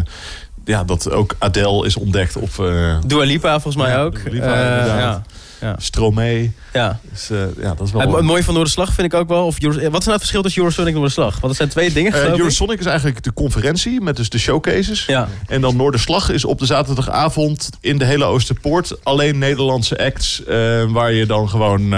ja, 0.65 0.83
dat 0.83 1.11
ook 1.11 1.35
Adele 1.39 1.85
is 1.85 1.95
ontdekt 1.95 2.35
op 2.35 2.49
uh, 2.59 2.97
Dua 3.05 3.23
Lipa 3.23 3.51
volgens 3.51 3.83
mij 3.83 3.91
Ja, 3.91 4.01
ook. 4.01 4.23
Dua 4.23 4.33
Lipa, 4.33 4.79
inderdaad. 4.79 5.25
Ja, 5.61 5.75
Stromae. 5.79 6.51
ja. 6.73 6.99
Dus, 7.11 7.29
eh, 7.29 7.37
ja, 7.57 7.73
dat 7.73 7.87
is 7.87 7.91
wel... 7.91 8.01
Het 8.01 8.09
mo- 8.09 8.15
het 8.15 8.25
mooie 8.25 8.43
van 8.43 8.53
Noorderslag 8.53 8.93
vind 8.93 9.13
ik 9.13 9.19
ook 9.19 9.27
wel. 9.27 9.45
Of 9.45 9.57
wat 9.61 9.73
is 9.75 9.81
nou 9.89 9.91
het 9.93 10.17
verschil 10.17 10.41
tussen 10.41 10.61
Eurosonic 10.61 10.87
en 10.87 10.93
Noorderslag? 10.93 11.31
Want 11.31 11.45
het 11.47 11.55
zijn 11.55 11.69
twee 11.69 11.93
dingen, 11.93 12.31
ik. 12.33 12.37
Eurosonic 12.37 12.79
is 12.79 12.85
eigenlijk 12.85 13.23
de 13.23 13.33
conferentie 13.33 14.01
met 14.01 14.15
dus 14.15 14.29
de 14.29 14.39
showcases. 14.39 15.05
Ja. 15.05 15.27
En 15.47 15.61
dan 15.61 15.75
Noorderslag 15.75 16.29
is 16.29 16.45
op 16.45 16.59
de 16.59 16.65
zaterdagavond 16.65 17.69
in 17.79 17.97
de 17.97 18.05
hele 18.05 18.23
Oosterpoort. 18.25 19.03
Alleen 19.03 19.37
Nederlandse 19.37 19.97
acts. 19.97 20.43
eh, 20.43 20.83
waar 20.91 21.11
je 21.13 21.25
dan 21.25 21.49
gewoon 21.49 21.89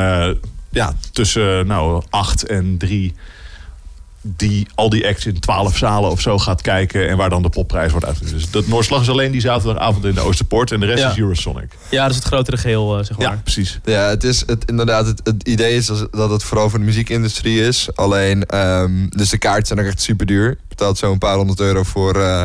ja, 0.70 0.94
tussen 1.12 1.68
nou, 1.68 2.04
acht 2.10 2.46
en 2.46 2.78
drie... 2.78 3.14
Die, 4.22 4.68
al 4.76 4.90
die 4.90 5.08
acts 5.08 5.26
in 5.26 5.40
twaalf 5.40 5.78
zalen 5.78 6.10
of 6.12 6.22
zo 6.22 6.38
gaat 6.38 6.62
kijken. 6.62 7.10
En 7.10 7.18
waar 7.18 7.30
dan 7.30 7.42
de 7.42 7.50
popprijs 7.50 7.92
wordt 7.92 8.06
uitgedeeld. 8.06 8.34
Dus 8.36 8.52
dat 8.52 8.68
Noorderslag 8.68 9.02
is 9.02 9.10
alleen 9.10 9.32
die 9.32 9.42
zaterdagavond 9.42 10.06
in 10.06 10.14
de 10.14 10.20
Oosterpoort. 10.22 10.72
En 10.72 10.80
de 10.80 10.86
rest 10.86 11.04
Ja. 11.04 11.12
is 11.12 11.18
Eurosonic. 11.18 11.72
ja, 11.90 12.02
dat 12.02 12.10
is 12.10 12.16
het 12.16 12.26
grotere 12.26 12.58
geheel, 12.58 12.98
eh, 13.00 13.06
zeg 13.06 13.18
maar. 13.18 13.28
Ja, 13.32 13.40
precies. 13.44 13.80
Ja, 13.84 14.08
het 14.10 14.24
is 14.24 14.44
het, 14.46 14.64
inderdaad. 14.66 15.06
Het, 15.06 15.22
het 15.24 15.48
idee 15.48 15.76
is 15.76 15.92
dat 16.12 16.30
het 16.30 16.44
vooral 16.44 16.70
voor 16.70 16.80
de 16.80 16.86
muziekindustrie 16.86 17.62
is. 17.62 17.88
Alleen, 17.96 18.46
ehm, 18.46 19.08
dus 19.10 19.30
de 19.30 19.38
kaarten 19.38 19.66
zijn 19.68 19.80
ook 19.80 19.86
echt 19.86 20.02
super 20.02 20.26
duur. 20.26 20.50
Je 20.50 20.58
betaalt 20.68 20.98
zo'n 20.98 21.18
paar 21.18 21.36
honderd 21.36 21.60
euro 21.60 21.84
voor, 21.84 22.16
eh, 22.22 22.44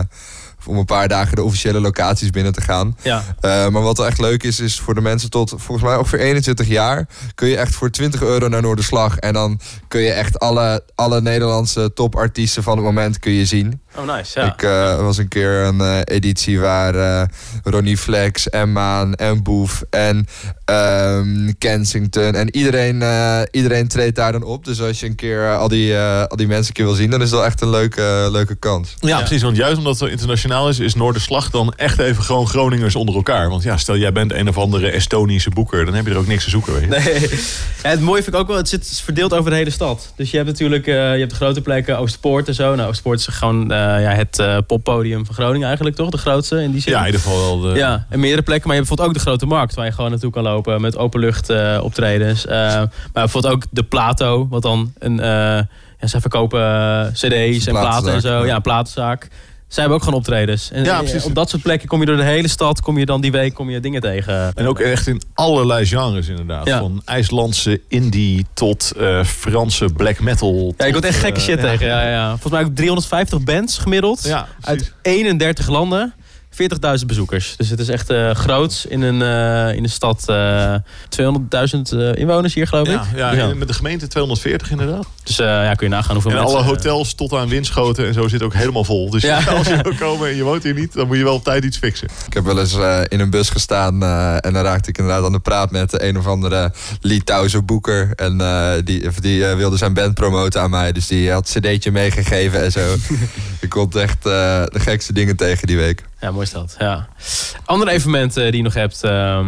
om 0.66 0.76
een 0.76 0.84
paar 0.84 1.08
dagen 1.08 1.36
de 1.36 1.42
officiële 1.42 1.80
locaties 1.80 2.30
binnen 2.30 2.52
te 2.52 2.60
gaan. 2.60 2.96
Ja. 3.02 3.22
Eh, 3.40 3.68
maar 3.68 3.82
wat 3.82 3.96
wel 3.96 4.06
echt 4.06 4.20
leuk 4.20 4.42
is, 4.42 4.60
is 4.60 4.80
voor 4.80 4.94
de 4.94 5.00
mensen 5.00 5.30
tot 5.30 5.50
volgens 5.56 5.82
mij 5.82 5.96
ongeveer 5.96 6.18
21 6.18 6.68
jaar... 6.68 7.08
kun 7.34 7.48
je 7.48 7.56
echt 7.56 7.74
voor 7.74 7.90
20 7.90 8.22
euro 8.22 8.48
naar 8.48 8.62
Noorderslag. 8.62 9.16
En 9.16 9.32
dan 9.32 9.60
kun 9.88 10.00
je 10.00 10.12
echt 10.12 10.38
alle, 10.38 10.84
alle 10.94 11.20
Nederlandse 11.20 11.92
topartiesten 11.94 12.62
van 12.62 12.76
het 12.76 12.84
moment 12.84 13.18
kun 13.18 13.32
je 13.32 13.44
zien. 13.44 13.80
Oh, 13.96 14.14
nice. 14.16 14.40
Ja. 14.40 14.52
Ik 14.52 14.62
eh, 14.62 15.00
was 15.00 15.18
een 15.18 15.28
keer 15.28 15.50
een 15.50 15.80
eh, 15.80 15.98
editie 16.04 16.60
waar 16.60 16.94
eh, 16.94 17.28
Ronnie 17.62 17.96
Flex 17.96 18.48
en 18.50 18.72
Maan 18.72 19.14
en 19.14 19.42
Boef 19.42 19.82
en 19.90 20.26
ehm, 20.64 21.52
Kensington 21.58 22.34
en 22.34 22.56
iedereen, 22.56 23.02
eh, 23.02 23.40
iedereen 23.50 23.88
treedt 23.88 24.16
daar 24.16 24.32
dan 24.32 24.42
op. 24.42 24.64
Dus 24.64 24.80
als 24.80 25.00
je 25.00 25.06
een 25.06 25.14
keer 25.14 25.56
al, 25.56 25.68
die, 25.68 25.94
eh, 25.96 26.24
al 26.24 26.36
die 26.36 26.46
mensen 26.46 26.66
een 26.66 26.72
keer 26.72 26.84
wil 26.84 26.94
zien, 26.94 27.10
dan 27.10 27.22
is 27.22 27.30
dat 27.30 27.44
echt 27.44 27.60
een 27.60 27.70
leuke, 27.70 28.28
leuke 28.30 28.54
kans. 28.54 28.94
Ja, 29.00 29.18
precies. 29.18 29.42
Want 29.42 29.56
juist 29.56 29.76
omdat 29.78 29.92
het 29.92 30.02
zo 30.02 30.06
internationaal 30.08 30.68
is, 30.68 30.78
is 30.78 30.94
Noorderslag 30.94 31.50
dan 31.50 31.74
echt 31.76 31.98
even 31.98 32.22
gewoon 32.22 32.48
Groningers 32.48 32.94
onder 32.94 33.14
elkaar. 33.14 33.48
Want 33.48 33.62
ja, 33.62 33.76
stel 33.76 33.96
jij 33.96 34.12
bent 34.12 34.32
een 34.32 34.48
of 34.48 34.58
andere 34.58 34.90
Estonische 34.90 35.50
boeker, 35.50 35.84
dan 35.84 35.94
heb 35.94 36.04
je 36.06 36.10
er 36.12 36.18
ook 36.18 36.26
niks 36.26 36.44
te 36.44 36.50
zoeken. 36.50 36.72
Weet 36.72 36.82
je? 36.82 36.88
Nee. 36.88 37.40
Ja, 37.82 37.88
het 37.88 38.00
mooie 38.00 38.22
vind 38.22 38.34
ik 38.34 38.40
ook 38.40 38.48
wel, 38.48 38.56
het 38.56 38.68
zit 38.68 39.00
verdeeld 39.04 39.34
over 39.34 39.50
de 39.50 39.56
hele 39.56 39.70
stad. 39.70 40.12
Dus 40.16 40.30
je 40.30 40.36
hebt 40.36 40.48
natuurlijk 40.48 40.86
eh, 40.86 40.94
je 40.94 41.18
hebt 41.18 41.30
de 41.30 41.36
grote 41.36 41.60
plekken, 41.60 41.98
Oosterpoort 41.98 42.48
en 42.48 42.54
zo. 42.54 42.74
Nou, 42.74 42.88
Oosterpoort 42.88 43.18
is 43.18 43.26
gewoon 43.26 43.72
ja, 43.82 44.10
het 44.10 44.38
eh, 44.38 44.56
poppodium 44.66 45.26
van 45.26 45.34
Groningen 45.34 45.66
eigenlijk, 45.66 45.96
toch? 45.96 46.10
De 46.10 46.18
grootste 46.18 46.62
in 46.62 46.70
die 46.70 46.80
zin. 46.80 46.92
Ja, 46.92 47.00
in 47.00 47.06
ieder 47.06 47.20
geval 47.20 47.38
wel. 47.40 47.60
De, 47.72 47.78
Ja, 47.78 48.06
en 48.08 48.20
meerdere 48.20 48.42
plekken. 48.42 48.68
Maar 48.68 48.76
je 48.76 48.82
hebt 48.82 48.96
bijvoorbeeld 48.96 49.08
ook 49.08 49.14
de 49.14 49.30
grote 49.30 49.46
markt 49.46 49.74
waar 49.74 49.84
je 49.86 49.92
gewoon 49.92 50.10
naartoe 50.10 50.30
kan 50.30 50.42
lopen 50.42 50.80
met 50.80 50.96
openlucht 50.96 51.50
eh 51.50 51.78
optredens. 51.82 52.46
Eh, 52.46 52.56
maar 52.56 52.88
bijvoorbeeld 53.12 53.54
ook 53.54 53.64
de 53.70 53.82
Plato, 53.82 54.46
wat 54.50 54.62
dan 54.62 54.92
een. 54.98 55.20
eh 55.20 55.60
ja, 56.00 56.08
zij 56.08 56.20
verkopen 56.20 56.60
eh, 56.60 57.06
CD's 57.12 57.66
en 57.66 57.72
platen 57.74 58.12
en 58.12 58.20
zo. 58.20 58.38
ja. 58.38 58.44
Ja, 58.46 58.54
een 58.54 58.62
platenzaak. 58.62 59.28
Zij 59.72 59.82
hebben 59.82 59.94
ook 60.00 60.04
gewoon 60.04 60.18
optredens. 60.18 60.70
En 60.70 60.84
Ja, 60.84 60.92
eh, 60.92 60.98
precies. 60.98 61.24
op 61.24 61.34
dat 61.34 61.50
soort 61.50 61.62
plekken 61.62 61.88
kom 61.88 62.00
je 62.00 62.06
door 62.06 62.16
de 62.16 62.22
hele 62.22 62.48
stad, 62.48 62.80
kom 62.80 62.98
je 62.98 63.06
dan 63.06 63.20
die 63.20 63.32
week 63.32 63.54
kom 63.54 63.70
je 63.70 63.80
dingen 63.80 64.00
tegen. 64.00 64.52
En 64.54 64.66
ook 64.66 64.78
echt 64.78 65.06
in 65.06 65.22
allerlei 65.34 65.86
genres 65.86 66.28
inderdaad. 66.28 66.66
Ja. 66.66 66.78
Van 66.78 67.02
IJslandse 67.04 67.80
indie 67.88 68.46
tot 68.54 68.92
eh, 68.98 69.24
Franse 69.24 69.84
black 69.96 70.20
metal. 70.20 70.74
Ja, 70.76 70.84
ik 70.84 70.92
word 70.92 71.04
echt 71.04 71.18
gekke 71.18 71.40
eh, 71.40 71.46
shit 71.46 71.60
tegen. 71.60 71.86
Ja, 71.86 72.08
ja. 72.08 72.28
Volgens 72.30 72.52
mij 72.52 72.64
ook 72.64 72.74
350 72.74 73.42
bands 73.42 73.78
gemiddeld. 73.78 74.46
Uit 74.60 74.92
31 75.02 75.68
landen. 75.68 76.14
40.000 76.52 77.06
bezoekers. 77.06 77.54
Dus 77.56 77.68
het 77.68 77.78
is 77.80 77.88
echt 77.88 78.10
eh 78.10 78.30
groot 78.30 78.86
in 78.88 79.02
een, 79.02 79.22
eh, 79.22 79.76
in 79.76 79.82
een 79.82 79.90
stad. 79.90 80.24
eh 80.28 80.74
200.000 81.08 81.92
eh, 81.92 82.14
inwoners 82.14 82.54
hier, 82.54 82.66
geloof 82.66 82.88
ik. 82.88 83.00
Ja, 83.14 83.32
ja, 83.32 83.32
ja. 83.32 83.54
met 83.54 83.68
de 83.68 83.74
gemeente 83.74 84.06
240 84.06 84.70
inderdaad. 84.70 85.06
Dus 85.22 85.38
eh, 85.38 85.46
ja, 85.46 85.74
kun 85.74 85.86
je 85.88 85.94
nagaan 85.94 86.12
hoeveel 86.12 86.30
En 86.30 86.36
mensen... 86.36 86.56
alle 86.56 86.66
hotels 86.66 87.14
tot 87.14 87.32
aan 87.32 87.48
Winschoten 87.48 88.06
en 88.06 88.14
zo 88.14 88.28
zit 88.28 88.42
ook 88.42 88.54
helemaal 88.54 88.84
vol. 88.84 89.10
Dus 89.10 89.22
Ja. 89.22 89.40
als 89.56 89.66
je 89.66 89.78
wil 89.82 89.94
komen 89.94 90.28
en 90.28 90.36
je 90.36 90.42
woont 90.42 90.62
hier 90.62 90.74
niet, 90.74 90.92
dan 90.92 91.06
moet 91.06 91.16
je 91.16 91.24
wel 91.24 91.34
op 91.34 91.44
tijd 91.44 91.64
iets 91.64 91.76
fixen. 91.78 92.08
Ik 92.26 92.34
heb 92.34 92.44
wel 92.44 92.58
eens 92.60 92.74
eh, 92.74 93.00
in 93.08 93.20
een 93.20 93.30
bus 93.30 93.50
gestaan 93.50 94.02
eh, 94.02 94.34
en 94.40 94.52
dan 94.52 94.62
raakte 94.62 94.88
ik 94.88 94.98
inderdaad 94.98 95.24
aan 95.24 95.32
de 95.32 95.38
praat 95.40 95.70
met 95.70 96.02
een 96.02 96.18
of 96.18 96.26
andere 96.26 96.72
Litouwse 97.00 97.62
boeker. 97.62 98.12
En 98.16 98.40
eh, 98.40 98.72
die, 98.84 99.08
die 99.20 99.44
wilde 99.44 99.76
zijn 99.76 99.94
band 99.94 100.14
promoten 100.14 100.60
aan 100.60 100.70
mij, 100.70 100.92
dus 100.92 101.06
die 101.06 101.30
had 101.30 101.50
een 101.54 101.62
cd'tje 101.62 101.90
meegegeven 101.90 102.62
en 102.62 102.72
zo. 102.72 102.94
ik 103.60 103.68
kon 103.68 103.92
echt 103.92 104.26
eh, 104.26 104.62
de 104.64 104.80
gekste 104.80 105.12
dingen 105.12 105.36
tegen 105.36 105.66
die 105.66 105.76
week. 105.76 106.02
Ja, 106.22 106.30
mooi 106.30 106.44
is 106.44 106.52
dat. 106.52 106.74
Ja. 106.78 107.08
Andere 107.64 107.90
evenementen 107.90 108.42
die 108.46 108.56
je 108.56 108.62
nog 108.62 108.74
hebt 108.74 109.04
ehm 109.04 109.46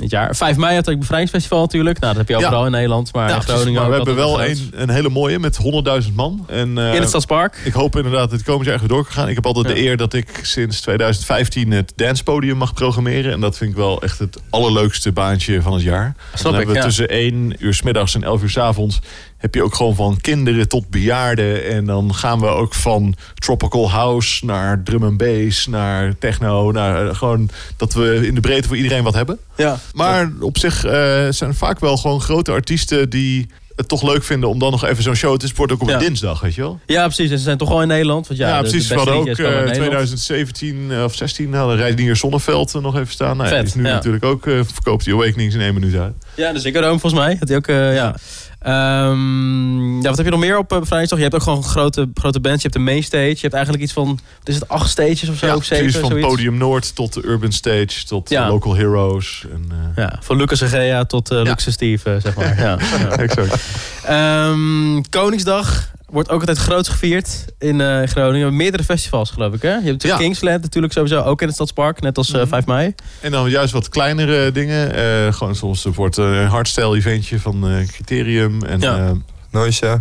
dit 0.00 0.10
jaar. 0.10 0.36
5 0.36 0.56
mei 0.56 0.74
had 0.74 0.82
ik 0.84 0.90
het 0.90 0.98
Bevrijdingsfestival 0.98 1.60
natuurlijk. 1.60 2.00
Nou, 2.00 2.14
dat 2.14 2.26
heb 2.26 2.36
je 2.36 2.40
Ja. 2.42 2.46
overal 2.48 2.64
in 2.66 2.72
Nederland. 2.72 3.12
Maar 3.12 3.28
Ja, 3.28 3.34
in. 3.34 3.40
Groningen 3.42 3.80
maar 3.80 3.90
we 3.90 3.96
hebben 3.96 4.14
wel 4.16 4.44
een, 4.44 4.70
een 4.74 4.90
hele 4.90 5.08
mooie 5.08 5.38
met 5.38 5.56
100.000 5.56 6.14
man. 6.14 6.44
En, 6.48 6.78
eh, 6.78 6.94
In 6.94 7.00
het 7.00 7.08
Stadspark. 7.08 7.60
Ik 7.64 7.72
hoop 7.72 7.96
inderdaad 7.96 8.20
dat 8.20 8.30
het 8.30 8.42
komend 8.42 8.64
jaar 8.66 8.74
echt 8.74 8.88
door 8.88 9.04
kan 9.04 9.12
gaan. 9.12 9.28
Ik 9.28 9.34
heb 9.34 9.46
altijd 9.46 9.66
de 9.66 9.80
eer 9.80 9.96
dat 9.96 10.12
ik 10.14 10.40
sinds 10.42 10.80
2015 10.80 11.70
het 11.70 11.92
dancepodium 11.96 12.56
mag 12.56 12.72
programmeren. 12.74 13.32
En 13.32 13.40
dat 13.40 13.56
vind 13.56 13.70
ik 13.70 13.76
wel 13.76 14.02
echt 14.02 14.18
het 14.18 14.38
allerleukste 14.50 15.12
baantje 15.12 15.62
van 15.62 15.72
het 15.72 15.82
jaar. 15.82 16.14
Snap 16.34 16.42
Dan 16.42 16.52
ik, 16.52 16.58
hebben 16.58 16.74
we 16.76 16.88
tussen 16.88 17.08
1 17.08 17.54
uur 17.58 17.74
's 17.74 17.82
middags 17.82 18.14
en 18.14 18.22
11 18.22 18.42
uur 18.42 18.50
's 18.50 18.56
avonds 18.56 18.98
heb 19.38 19.54
je 19.54 19.62
ook 19.62 19.74
gewoon 19.74 19.94
van 19.94 20.20
kinderen 20.20 20.68
tot 20.68 20.88
bejaarden. 20.90 21.64
En 21.64 21.84
dan 21.84 22.14
gaan 22.14 22.40
we 22.40 22.46
ook 22.46 22.74
van 22.74 23.14
tropical 23.34 23.90
house 23.90 24.44
naar 24.44 24.82
drum 24.82 25.02
and 25.04 25.16
bass, 25.16 25.66
naar 25.66 26.18
techno. 26.18 26.72
Naar 26.72 27.08
eh, 27.08 27.14
gewoon 27.16 27.50
dat 27.76 27.92
we 27.94 28.26
in 28.26 28.34
de 28.34 28.40
breedte 28.40 28.68
voor 28.68 28.76
iedereen 28.76 29.02
wat 29.02 29.14
hebben. 29.14 29.38
Ja. 29.56 29.78
Maar 29.94 30.30
op 30.40 30.58
zich 30.58 30.84
eh, 30.84 31.26
zijn 31.30 31.54
vaak 31.54 31.80
wel 31.80 31.96
gewoon 31.96 32.20
grote 32.20 32.52
artiesten 32.52 33.10
die 33.10 33.48
het 33.76 33.88
toch 33.88 34.02
leuk 34.02 34.24
vinden 34.24 34.48
om 34.48 34.58
dan 34.58 34.70
nog 34.70 34.84
even 34.84 35.02
zo'n 35.02 35.14
show 35.14 35.36
te 35.36 35.46
sporten. 35.46 35.76
Ook 35.76 35.82
op 35.82 35.88
Ja. 35.88 35.94
een 35.94 36.00
dinsdag, 36.00 36.40
weet 36.40 36.54
je 36.54 36.60
wel? 36.60 36.80
ja, 36.86 37.04
precies. 37.04 37.30
En 37.30 37.36
ze 37.38 37.44
zijn 37.44 37.58
toch 37.58 37.70
al 37.70 37.82
in 37.82 37.88
Nederland. 37.88 38.26
Want 38.28 38.40
ja, 38.40 38.48
Ja, 38.48 38.60
precies. 38.60 38.88
We 38.88 38.94
hadden 38.94 39.14
ook 39.14 39.24
komen 39.24 39.36
eh, 39.36 39.56
uit 39.58 39.64
Nederland. 39.64 39.76
2017 39.76 40.86
eh, 40.90 41.04
of 41.04 41.14
16 41.14 41.54
hadden 41.54 41.76
Reinier 41.76 42.16
Zonneveld 42.16 42.72
nog 42.80 42.96
even 42.96 43.12
staan. 43.12 43.36
Nou, 43.36 43.48
ja, 43.48 43.56
die 43.56 43.66
is 43.66 43.74
nu 43.74 43.82
natuurlijk 43.82 44.24
ook 44.24 44.46
uh, 44.46 44.60
verkoopt 44.72 45.04
die 45.04 45.14
Awakenings 45.14 45.54
in 45.54 45.60
één 45.60 45.74
minuut 45.74 45.94
uit. 45.94 46.14
Ja, 46.36 46.52
de 46.52 46.58
Ziggo 46.58 46.80
Dome 46.80 46.98
volgens 46.98 47.22
mij. 47.22 47.36
Dat 47.38 47.48
hij 47.48 47.56
ook, 47.56 47.66
ja. 47.66 48.16
Ehm, 48.58 49.96
ja, 50.00 50.08
wat 50.08 50.16
heb 50.16 50.24
je 50.26 50.30
nog 50.32 50.40
meer 50.40 50.58
op 50.58 50.72
uh, 50.72 50.78
Bevrijdingsdag? 50.78 51.18
Je 51.18 51.24
hebt 51.24 51.36
ook 51.36 51.42
gewoon 51.42 51.62
grote, 51.64 52.08
grote 52.14 52.40
bands. 52.40 52.62
Je 52.62 52.68
hebt 52.68 52.84
de 52.84 52.90
mainstage. 52.90 53.28
Je 53.28 53.38
hebt 53.40 53.54
eigenlijk 53.54 53.84
iets 53.84 53.92
van, 53.92 54.06
wat 54.38 54.48
is 54.48 54.54
het, 54.54 54.68
acht 54.68 54.90
stages 54.90 55.28
of 55.28 55.36
zo? 55.36 55.46
Ja, 55.46 55.54
of 55.56 55.64
zeven, 55.64 56.00
van 56.00 56.10
zoiets? 56.10 56.28
Podium 56.28 56.56
Noord 56.56 56.94
tot 56.94 57.12
de 57.14 57.22
Urban 57.24 57.52
Stage 57.52 58.04
tot 58.06 58.28
Ja. 58.28 58.42
eh, 58.44 58.48
Local 58.50 58.76
Heroes. 58.76 59.44
En, 59.52 59.64
eh, 59.70 60.04
Ja, 60.04 60.18
van 60.20 60.36
Lucas 60.36 60.60
en 60.60 60.68
Gea 60.68 61.04
tot 61.04 61.30
uh, 61.32 61.38
Ja. 61.38 61.44
Lucas 61.44 61.66
en 61.66 61.72
Steve, 61.72 62.10
eh, 62.14 62.20
zeg 62.22 62.34
maar. 62.36 62.58
ja. 62.58 62.78
ja. 62.98 63.10
exact. 63.16 63.64
Ehm, 64.04 65.00
Koningsdag 65.10 65.90
wordt 66.10 66.30
ook 66.30 66.40
altijd 66.40 66.58
groot 66.58 66.88
gevierd 66.88 67.44
in 67.58 67.80
eh, 67.80 68.02
Groningen. 68.06 68.56
Meerdere 68.56 68.84
festivals, 68.84 69.30
geloof 69.30 69.54
ik. 69.54 69.62
Hè? 69.62 69.68
Je 69.68 69.74
hebt 69.74 69.84
natuurlijk 69.84 70.20
Ja. 70.20 70.26
Kingsland 70.26 70.62
natuurlijk 70.62 70.92
sowieso 70.92 71.20
ook 71.22 71.40
in 71.40 71.46
het 71.46 71.54
Stadspark. 71.56 72.00
Net 72.00 72.16
als 72.18 72.32
eh, 72.32 72.40
Mhm. 72.40 72.48
5 72.48 72.66
mei. 72.66 72.94
En 73.20 73.30
dan 73.30 73.50
juist 73.50 73.72
wat 73.72 73.88
kleinere 73.88 74.52
dingen. 74.52 74.94
Eh, 74.94 75.32
gewoon 75.32 75.54
soms 75.54 75.84
wordt 75.84 76.16
een 76.16 76.46
hardstyle 76.46 76.96
eventje 76.96 77.40
van 77.40 77.68
eh, 77.68 77.86
Criterium. 77.86 78.62
En 78.62 78.80
Ja. 78.80 78.96
ja, 78.96 79.12
Noisja. 79.50 80.00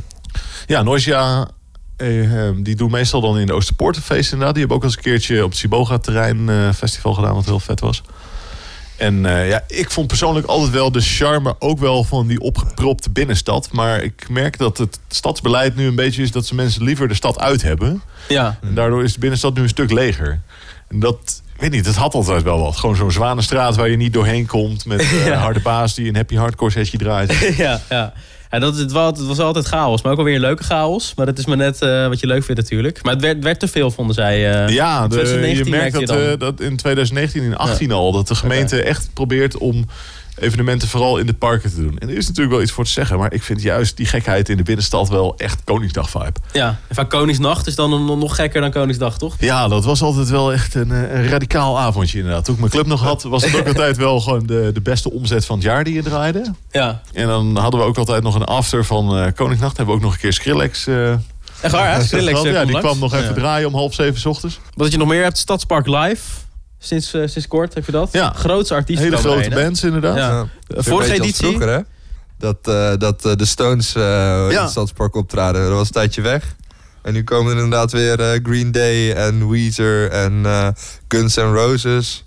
ja 0.66 0.82
Noisia. 0.82 1.48
die 2.58 2.76
doen 2.76 2.92
meestal 2.92 3.22
dan 3.22 3.38
in 3.40 3.46
de 3.46 3.54
Oosterpoortenfeest 3.54 4.32
inderdaad. 4.32 4.56
Die 4.56 4.64
hebben 4.66 4.78
ook 4.82 4.88
eens 4.88 4.96
een 4.98 5.02
keertje 5.04 5.44
op 5.44 5.50
het 5.50 5.60
Siboga-terrein 5.60 6.50
eh, 6.50 6.72
festival 6.74 7.14
gedaan, 7.14 7.34
wat 7.34 7.46
heel 7.46 7.60
vet 7.60 7.80
was. 7.80 8.02
En 8.98 9.26
eh, 9.26 9.50
ja, 9.50 9.64
ik 9.68 9.92
vond 9.92 10.08
persoonlijk 10.08 10.48
altijd 10.48 10.72
wel 10.72 10.92
de 10.92 11.02
charme 11.02 11.56
ook 11.60 11.80
wel 11.80 12.04
van 12.04 12.28
die 12.28 12.40
opgepropte 12.40 13.10
binnenstad. 13.10 13.70
Maar 13.72 14.04
ik 14.04 14.30
merk 14.30 14.58
dat 14.58 14.78
het 14.78 15.00
stadsbeleid 15.08 15.76
nu 15.76 15.88
een 15.88 15.96
beetje 15.96 16.22
is 16.22 16.32
dat 16.32 16.46
ze 16.46 16.56
mensen 16.56 16.84
liever 16.84 17.08
de 17.08 17.14
stad 17.14 17.40
uit 17.40 17.62
hebben. 17.62 18.02
Ja. 18.28 18.58
En 18.62 18.74
daardoor 18.74 19.04
is 19.04 19.14
de 19.14 19.20
binnenstad 19.20 19.56
nu 19.56 19.62
een 19.62 19.70
stuk 19.70 19.92
leger. 19.92 20.40
En 20.88 21.00
dat, 21.00 21.42
weet 21.58 21.72
niet, 21.72 21.86
dat 21.86 21.96
had 21.96 22.14
altijd 22.14 22.44
wel 22.44 22.60
wat. 22.60 22.78
Gewoon 22.78 22.96
zo'n 22.96 23.12
Zwanenstraat 23.12 23.76
waar 23.76 23.90
je 23.90 23.98
niet 23.98 24.14
doorheen 24.14 24.46
komt. 24.46 24.86
Met 24.86 25.06
Ja. 25.26 25.34
harde 25.38 25.60
baas 25.60 25.94
die 25.96 26.08
een 26.10 26.16
happy 26.16 26.36
hardcore 26.36 26.72
setje 26.72 26.98
draait. 26.98 27.34
ja, 27.58 27.82
ja. 27.90 28.14
Ja, 28.52 28.60
dat, 28.60 28.78
het, 28.78 28.92
was, 28.92 29.18
het 29.18 29.28
was 29.28 29.40
altijd 29.40 29.66
chaos, 29.66 30.02
maar 30.02 30.12
ook 30.12 30.18
alweer 30.18 30.36
een 30.36 30.42
leuke 30.42 30.64
chaos. 30.64 31.14
Maar 31.16 31.26
dat 31.26 31.38
is 31.38 31.46
maar 31.46 31.58
net 31.58 31.82
eh, 31.82 32.08
wat 32.08 32.20
je 32.20 32.28
leuk 32.28 32.44
vindt 32.44 32.62
natuurlijk. 32.62 33.04
Maar 33.04 33.14
het 33.14 33.22
werd, 33.22 33.44
werd 33.44 33.60
te 33.60 33.68
veel, 33.68 33.92
vonden 33.92 34.16
zij. 34.16 34.66
eh. 34.66 34.74
Ja, 34.74 35.08
de, 35.08 35.16
2019 35.16 35.66
je 35.66 35.72
merkt 35.80 35.94
dat, 35.94 36.10
je 36.10 36.32
eh, 36.32 36.40
dat 36.40 36.60
in 36.62 36.78
2019 36.78 37.42
en 37.42 37.48
2018 37.48 37.92
al... 37.92 38.12
dat 38.12 38.28
de 38.28 38.36
gemeente 38.36 38.84
echt 38.84 39.10
probeert 39.14 39.58
om 39.58 39.86
evenementen 40.40 40.88
vooral 40.88 41.18
in 41.18 41.26
de 41.26 41.34
parken 41.34 41.70
te 41.70 41.76
doen. 41.82 41.98
En 41.98 42.10
er 42.10 42.18
is 42.18 42.28
natuurlijk 42.28 42.54
wel 42.56 42.62
iets 42.64 42.72
voor 42.72 42.84
te 42.84 42.92
zeggen. 42.92 43.18
Maar 43.20 43.34
ik 43.34 43.44
vind 43.44 43.62
juist 43.62 43.98
die 43.98 44.06
gekheid 44.06 44.50
in 44.50 44.58
de 44.58 44.64
binnenstad 44.64 45.10
wel 45.10 45.34
echt 45.38 45.62
Koningsdag-vibe. 45.64 46.34
Ja, 46.54 46.80
en 46.88 46.96
vaak 46.96 47.10
Koningsnacht 47.10 47.68
is 47.68 47.76
dan 47.76 48.06
nog- 48.20 48.36
gekker 48.36 48.62
dan 48.62 48.72
Koningsdag, 48.72 49.18
toch? 49.18 49.36
Ja, 49.40 49.68
dat 49.68 49.86
was 49.86 50.02
altijd 50.02 50.30
wel 50.30 50.54
echt 50.54 50.76
een, 50.76 50.92
eh, 50.92 51.14
een 51.16 51.28
radicaal 51.28 51.80
avondje 51.80 52.18
inderdaad. 52.18 52.46
Toen 52.46 52.54
ik 52.54 52.60
mijn 52.60 52.72
club 52.72 52.86
nog 52.86 53.02
had, 53.02 53.24
was 53.24 53.44
het 53.44 53.56
ook 53.60 53.68
altijd 53.78 53.98
wel 53.98 54.20
gewoon 54.20 54.46
de, 54.46 54.70
de 54.74 54.82
beste 54.82 55.12
omzet 55.12 55.46
van 55.46 55.56
het 55.56 55.66
jaar 55.66 55.84
die 55.84 55.94
je 55.94 56.02
draaide. 56.04 56.54
Ja. 56.72 57.02
En 57.14 57.28
dan 57.28 57.58
hadden 57.58 57.80
we 57.80 57.86
ook 57.86 57.98
altijd 57.98 58.24
nog 58.24 58.36
een 58.36 58.44
after 58.46 58.86
van 58.86 59.18
eh 59.18 59.26
Koningsnacht. 59.36 59.78
Hebben 59.78 59.96
we 59.96 60.00
ook 60.02 60.06
nog 60.06 60.14
een 60.16 60.20
keer 60.22 60.34
Skrillex. 60.34 60.88
eh, 60.88 61.12
Echt 61.62 61.74
waar, 61.74 61.88
hè? 62.10 62.18
Ja, 62.50 62.66
die 62.66 62.80
kwam 62.80 63.00
nog 63.00 63.14
even 63.14 63.28
Ja. 63.28 63.34
draaien 63.34 63.68
om 63.68 63.74
half 63.74 63.94
zeven 63.94 64.20
's 64.20 64.26
ochtends. 64.26 64.60
Wat 64.74 64.92
je 64.92 64.98
nog 64.98 65.08
meer 65.08 65.24
hebt, 65.24 65.38
Stadspark 65.38 65.88
Live. 65.88 66.22
Sinds, 66.80 67.14
eh, 67.14 67.22
sinds 67.26 67.48
kort 67.48 67.74
heb 67.74 67.86
je 67.86 67.92
dat. 67.92 68.10
Ja. 68.12 68.32
Grootste 68.36 68.74
artiesten 68.74 69.06
Hele 69.06 69.18
grote 69.18 69.50
hè? 69.50 69.64
bands 69.64 69.84
inderdaad. 69.84 70.18
Ja. 70.18 70.48
Ja. 70.68 70.82
Vorige 70.82 71.14
editie. 71.14 71.48
Vroeger, 71.48 71.70
hè? 71.70 71.80
Dat, 72.40 72.58
eh, 72.62 72.92
dat 72.98 73.26
eh, 73.26 73.36
de 73.36 73.46
Stones 73.46 73.96
eh 73.96 74.48
in 74.50 74.58
het 74.58 74.70
Stadspark 74.70 75.16
optraden. 75.16 75.62
Dat 75.62 75.72
was 75.72 75.88
een 75.88 75.94
tijdje 75.94 76.22
weg. 76.22 76.56
En 77.08 77.14
nu 77.14 77.24
komen 77.24 77.52
er 77.52 77.64
inderdaad 77.64 77.92
weer 77.92 78.20
eh, 78.20 78.40
Green 78.44 78.72
Day 78.72 79.12
en 79.12 79.50
Weezer 79.50 80.10
en 80.10 80.46
eh, 80.46 80.68
Guns 81.08 81.36
N' 81.36 81.54
Roses. 81.54 82.26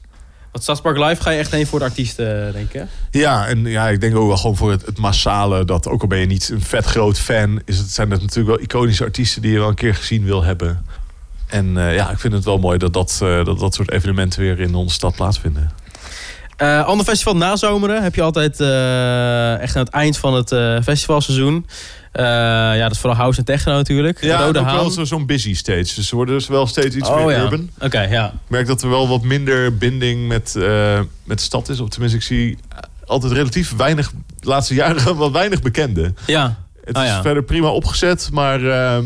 Want 0.52 0.62
Stadspark 0.64 0.98
Live 0.98 1.22
ga 1.22 1.30
je 1.30 1.38
echt 1.38 1.50
heen 1.50 1.66
voor 1.66 1.78
de 1.78 1.84
artiesten, 1.84 2.46
eh, 2.46 2.52
denk 2.52 2.72
ik. 2.72 2.82
Ja, 3.10 3.46
en 3.46 3.64
ja, 3.64 3.88
ik 3.88 4.00
denk 4.00 4.16
ook 4.16 4.26
wel 4.26 4.36
gewoon 4.36 4.56
voor 4.56 4.70
het, 4.70 4.86
het 4.86 4.98
massale. 4.98 5.64
Dat 5.64 5.88
ook 5.88 6.02
al 6.02 6.08
ben 6.08 6.18
je 6.18 6.26
niet 6.26 6.48
een 6.48 6.60
vet 6.60 6.84
groot 6.84 7.18
fan, 7.18 7.60
is 7.64 7.78
het, 7.78 7.90
zijn 7.90 8.10
het 8.10 8.20
natuurlijk 8.20 8.56
wel 8.56 8.64
iconische 8.64 9.04
artiesten 9.04 9.42
die 9.42 9.52
je 9.52 9.58
wel 9.58 9.68
een 9.68 9.74
keer 9.74 9.94
gezien 9.94 10.24
wil 10.24 10.42
hebben. 10.42 10.84
En 11.50 11.76
eh, 11.76 11.94
ja, 11.94 12.10
ik 12.10 12.18
vind 12.18 12.32
het 12.32 12.44
wel 12.44 12.58
mooi 12.58 12.78
dat 12.78 12.92
dat, 12.92 13.18
eh, 13.22 13.44
dat 13.44 13.58
dat 13.58 13.74
soort 13.74 13.90
evenementen 13.90 14.40
weer 14.40 14.60
in 14.60 14.74
onze 14.74 14.94
stad 14.94 15.14
plaatsvinden. 15.14 15.70
Eh 16.56 16.84
ander 16.86 17.06
festival 17.06 17.36
nazomeren 17.36 18.02
heb 18.02 18.14
je 18.14 18.22
altijd 18.22 18.60
eh, 18.60 19.60
echt 19.60 19.76
aan 19.76 19.84
het 19.84 19.92
eind 19.92 20.16
van 20.18 20.34
het 20.34 20.52
eh, 20.52 20.76
festivalseizoen. 20.82 21.66
Eh, 22.12 22.24
ja, 22.24 22.82
dat 22.82 22.90
is 22.90 22.98
vooral 22.98 23.18
house 23.18 23.38
en 23.38 23.44
techno 23.44 23.72
natuurlijk. 23.72 24.20
Ja, 24.22 24.38
Rode 24.44 24.58
ook 24.58 24.64
Haan. 24.64 24.74
wel 24.76 24.90
zo- 24.90 25.04
zo'n 25.04 25.26
busy 25.26 25.54
stage. 25.54 25.94
Dus 25.94 26.08
ze 26.08 26.16
worden 26.16 26.34
dus 26.34 26.46
wel 26.48 26.66
steeds 26.66 26.96
iets 26.96 27.08
oh 27.08 27.24
meer 27.24 27.36
ja. 27.36 27.42
urban. 27.42 27.70
Oké, 27.80 28.00
ja. 28.00 28.26
Ik 28.26 28.32
merk 28.48 28.66
dat 28.66 28.82
er 28.82 28.88
wel 28.90 29.08
wat 29.08 29.22
minder 29.22 29.76
binding 29.76 30.28
met, 30.28 30.56
eh, 30.56 31.00
met 31.24 31.38
de 31.38 31.44
stad 31.44 31.68
is. 31.68 31.80
Of 31.80 31.88
tenminste, 31.88 32.18
ik 32.18 32.24
zie 32.24 32.58
altijd 33.06 33.32
relatief 33.32 33.76
weinig, 33.76 34.12
de 34.40 34.48
laatste 34.48 34.74
jaren, 34.74 35.16
wat 35.16 35.30
weinig 35.32 35.62
bekende. 35.62 36.14
Ja, 36.26 36.56
Het 36.84 36.96
Ah, 36.96 37.02
is 37.04 37.08
ja. 37.10 37.22
verder 37.22 37.42
prima 37.42 37.68
opgezet, 37.68 38.28
maar 38.32 38.64
ehm, 38.64 39.04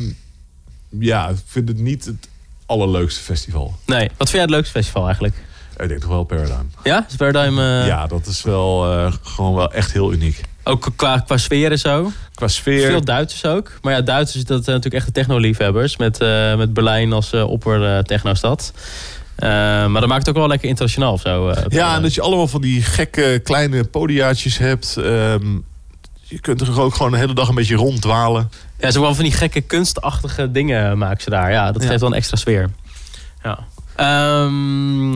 ja, 0.98 1.28
ik 1.28 1.37
vind 1.46 1.68
het 1.68 1.78
niet 1.78 2.04
het 2.04 2.28
allerleukste 2.66 3.20
festival. 3.20 3.74
nee. 3.87 4.09
Wat 4.09 4.16
vind 4.16 4.31
jij 4.31 4.40
het 4.40 4.50
leukste 4.50 4.72
festival 4.72 5.05
eigenlijk? 5.05 5.35
Ik 5.77 5.88
denk 5.88 6.00
toch 6.00 6.11
wel 6.11 6.24
Paradigm. 6.24 6.64
Ja, 6.83 7.07
is 7.09 7.16
Paradigm 7.16 7.59
eh, 7.59 7.87
ja, 7.87 8.07
dat 8.07 8.27
is 8.27 8.42
wel 8.42 8.92
eh, 8.92 9.12
gewoon 9.22 9.55
wel 9.55 9.72
echt 9.72 9.92
heel 9.92 10.12
uniek. 10.12 10.40
ook 10.64 10.88
qua, 10.96 11.18
qua 11.18 11.37
sfeer 11.37 11.70
en 11.70 11.79
zo? 11.79 12.11
Qua 12.35 12.48
sfeer. 12.48 12.87
Veel 12.87 13.05
Duitsers 13.05 13.44
ook. 13.44 13.72
Maar 13.83 13.92
ja, 13.92 14.00
Duitsers, 14.00 14.44
dat 14.44 14.64
zijn 14.64 14.77
natuurlijk 14.77 15.05
echt 15.05 15.14
de 15.14 15.20
techno-liefhebbers. 15.20 15.96
Met, 15.96 16.20
eh, 16.20 16.57
met 16.57 16.72
Berlijn 16.72 17.12
als 17.12 17.33
opper 17.33 18.05
technostad. 18.05 18.72
Eh, 19.35 19.48
maar 19.87 20.00
dat 20.00 20.07
maakt 20.07 20.27
het 20.27 20.29
ook 20.29 20.40
wel 20.40 20.48
lekker 20.48 20.68
internationaal 20.68 21.12
of 21.12 21.20
zo. 21.20 21.55
Ja, 21.68 21.96
en 21.96 22.03
dat 22.03 22.14
je 22.14 22.20
allemaal 22.20 22.48
van 22.48 22.61
die 22.61 22.83
gekke 22.83 23.40
kleine 23.42 23.85
podiaatjes 23.85 24.59
hebt. 24.59 24.96
Ehm, 24.96 25.46
je 26.22 26.40
kunt 26.40 26.61
er 26.61 26.81
ook 26.81 26.94
gewoon 26.94 27.12
de 27.12 27.18
hele 27.18 27.35
dag 27.35 27.48
een 27.48 27.55
beetje 27.55 27.74
ronddwalen. 27.74 28.50
Ja, 28.78 28.90
ze 28.90 29.00
wel 29.00 29.14
van 29.14 29.24
die 29.24 29.32
gekke 29.32 29.60
kunstachtige 29.60 30.50
dingen 30.50 30.98
maken 30.98 31.22
ze 31.22 31.30
daar. 31.30 31.50
Ja, 31.50 31.72
dat 31.72 31.84
geeft 31.84 32.00
wel 32.00 32.08
een 32.10 32.16
extra 32.16 32.37
sfeer. 32.37 32.70
Ja. 33.42 33.58
Ehm 33.96 35.12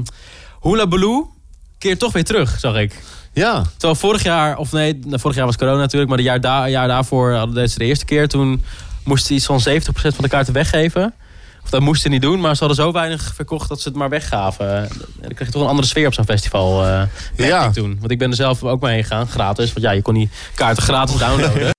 Hula 0.63 0.87
Baloo 0.87 1.31
keert 1.79 1.99
toch 1.99 2.13
weer 2.13 2.25
terug, 2.25 2.59
zag 2.61 2.77
ik. 2.77 2.95
Ja, 3.33 3.63
Terwijl 3.71 3.95
vorig 3.95 4.23
jaar, 4.23 4.57
of 4.57 4.73
nee, 4.73 4.99
nou, 5.07 5.21
vorig 5.21 5.37
jaar 5.37 5.47
was 5.47 5.57
corona 5.57 5.79
natuurlijk, 5.79 6.09
maar 6.09 6.19
de 6.19 6.25
jaar, 6.25 6.41
da 6.41 6.69
jaar 6.69 6.89
daarvoor 6.89 7.33
hadden 7.33 7.71
ze 7.71 7.79
de 7.79 7.85
eerste 7.85 8.05
keer. 8.05 8.29
Toen 8.29 8.65
moesten 9.05 9.27
ze 9.29 9.35
iets 9.35 9.47
van 9.47 9.61
70% 9.61 9.93
van 9.93 10.25
de 10.25 10.29
kaarten 10.29 10.53
weggeven. 10.55 11.15
Of 11.63 11.71
dat 11.71 11.81
moesten 11.81 12.03
ze 12.03 12.09
niet 12.09 12.23
doen, 12.23 12.41
maar 12.41 12.57
ze 12.57 12.65
hadden 12.65 12.85
zo 12.85 12.93
weinig 12.93 13.33
verkocht 13.35 13.69
dat 13.69 13.81
ze 13.81 13.89
het 13.89 13.99
maar 13.99 14.09
weggaven. 14.09 14.77
En 14.83 14.89
dan 15.21 15.35
kreeg 15.35 15.47
je 15.47 15.53
toch 15.53 15.63
een 15.63 15.69
andere 15.69 15.89
sfeer 15.89 16.07
op 16.07 16.15
zo'n 16.15 16.25
festival. 16.25 16.87
eh 16.87 17.03
Ja. 17.37 17.65
ik 17.67 17.73
toen. 17.73 17.97
Want 17.99 18.11
ik 18.11 18.19
ben 18.19 18.31
er 18.31 18.37
zelf 18.37 18.63
ook 18.65 18.81
mee 18.81 19.03
gegaan, 19.03 19.27
gratis. 19.29 19.73
Want 19.73 19.85
ja, 19.85 19.91
je 19.91 20.03
kon 20.03 20.15
die 20.15 20.31
kaarten 20.55 20.83
gratis 20.83 21.17
downloaden. 21.17 21.77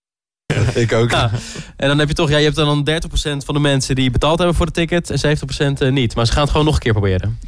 Ik 0.74 0.94
ook. 0.94 1.12
Ja. 1.12 1.32
En 1.76 1.88
dan 1.88 2.00
heb 2.00 2.08
je 2.08 2.14
toch, 2.14 2.30
ja, 2.30 2.38
je 2.38 2.44
hebt 2.44 2.56
dan 2.56 2.88
30% 2.90 3.46
van 3.46 3.54
de 3.54 3.60
mensen 3.60 3.96
die 3.96 4.12
betaald 4.12 4.38
hebben 4.38 4.56
voor 4.56 4.66
de 4.66 4.72
ticket 4.72 5.10
en 5.10 5.38
70% 5.38 5.78
eh, 5.82 5.92
niet. 5.92 6.16
Maar 6.16 6.26
ze 6.26 6.32
gaan 6.32 6.42
het 6.42 6.52
gewoon 6.52 6.66
nog 6.66 6.76
een 6.76 6.82
keer 6.82 6.92
proberen. 6.92 7.40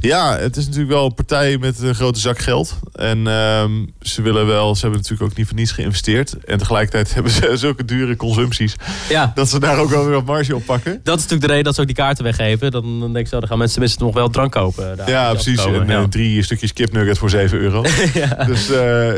Ja, 0.00 0.36
het 0.38 0.56
is 0.56 0.64
natuurlijk 0.64 0.92
wel 0.92 1.04
een 1.04 1.14
partij 1.14 1.58
met 1.58 1.78
een 1.80 1.94
grote 1.94 2.20
zak 2.20 2.38
geld. 2.38 2.78
En 2.92 3.26
ehm, 3.26 3.70
ze 4.00 4.22
willen 4.22 4.46
wel, 4.46 4.74
ze 4.74 4.80
hebben 4.80 5.00
natuurlijk 5.00 5.30
ook 5.30 5.36
niet 5.36 5.46
voor 5.46 5.56
niets 5.56 5.72
geïnvesteerd. 5.72 6.44
En 6.44 6.58
tegelijkertijd 6.58 7.12
hebben 7.14 7.32
ze 7.32 7.50
zulke 7.56 7.84
dure 7.84 8.16
consumpties. 8.16 8.74
Ja, 9.08 9.32
Dat 9.34 9.48
ze 9.50 9.60
daar 9.60 9.78
ook 9.78 9.90
wel 9.90 10.04
weer 10.04 10.14
wat 10.14 10.24
marge 10.24 10.54
op 10.54 10.64
pakken. 10.64 11.00
dat 11.04 11.16
is 11.16 11.22
natuurlijk 11.22 11.40
de 11.40 11.46
reden 11.46 11.64
dat 11.64 11.74
ze 11.74 11.80
ook 11.80 11.86
die 11.86 11.96
kaarten 11.96 12.24
weggeven. 12.24 12.70
Dan, 12.70 13.00
dan 13.00 13.12
denk 13.12 13.24
ik 13.24 13.32
zo, 13.32 13.38
dan 13.38 13.48
gaan 13.48 13.58
mensen 13.58 13.76
tenminste 13.76 14.04
nog 14.04 14.14
wel 14.14 14.28
drank 14.30 14.52
kopen. 14.52 14.96
daar, 14.96 15.08
ja, 15.10 15.30
precies. 15.32 15.64
En 15.64 15.86
Ja. 15.86 15.98
eh, 15.98 16.04
drie 16.04 16.42
stukjes 16.42 16.72
kipnugget 16.72 17.18
voor 17.18 17.30
7 17.30 17.58
euro. 17.58 17.84
ja. 18.14 18.44
Dus 18.46 18.70
eh, 18.70 19.12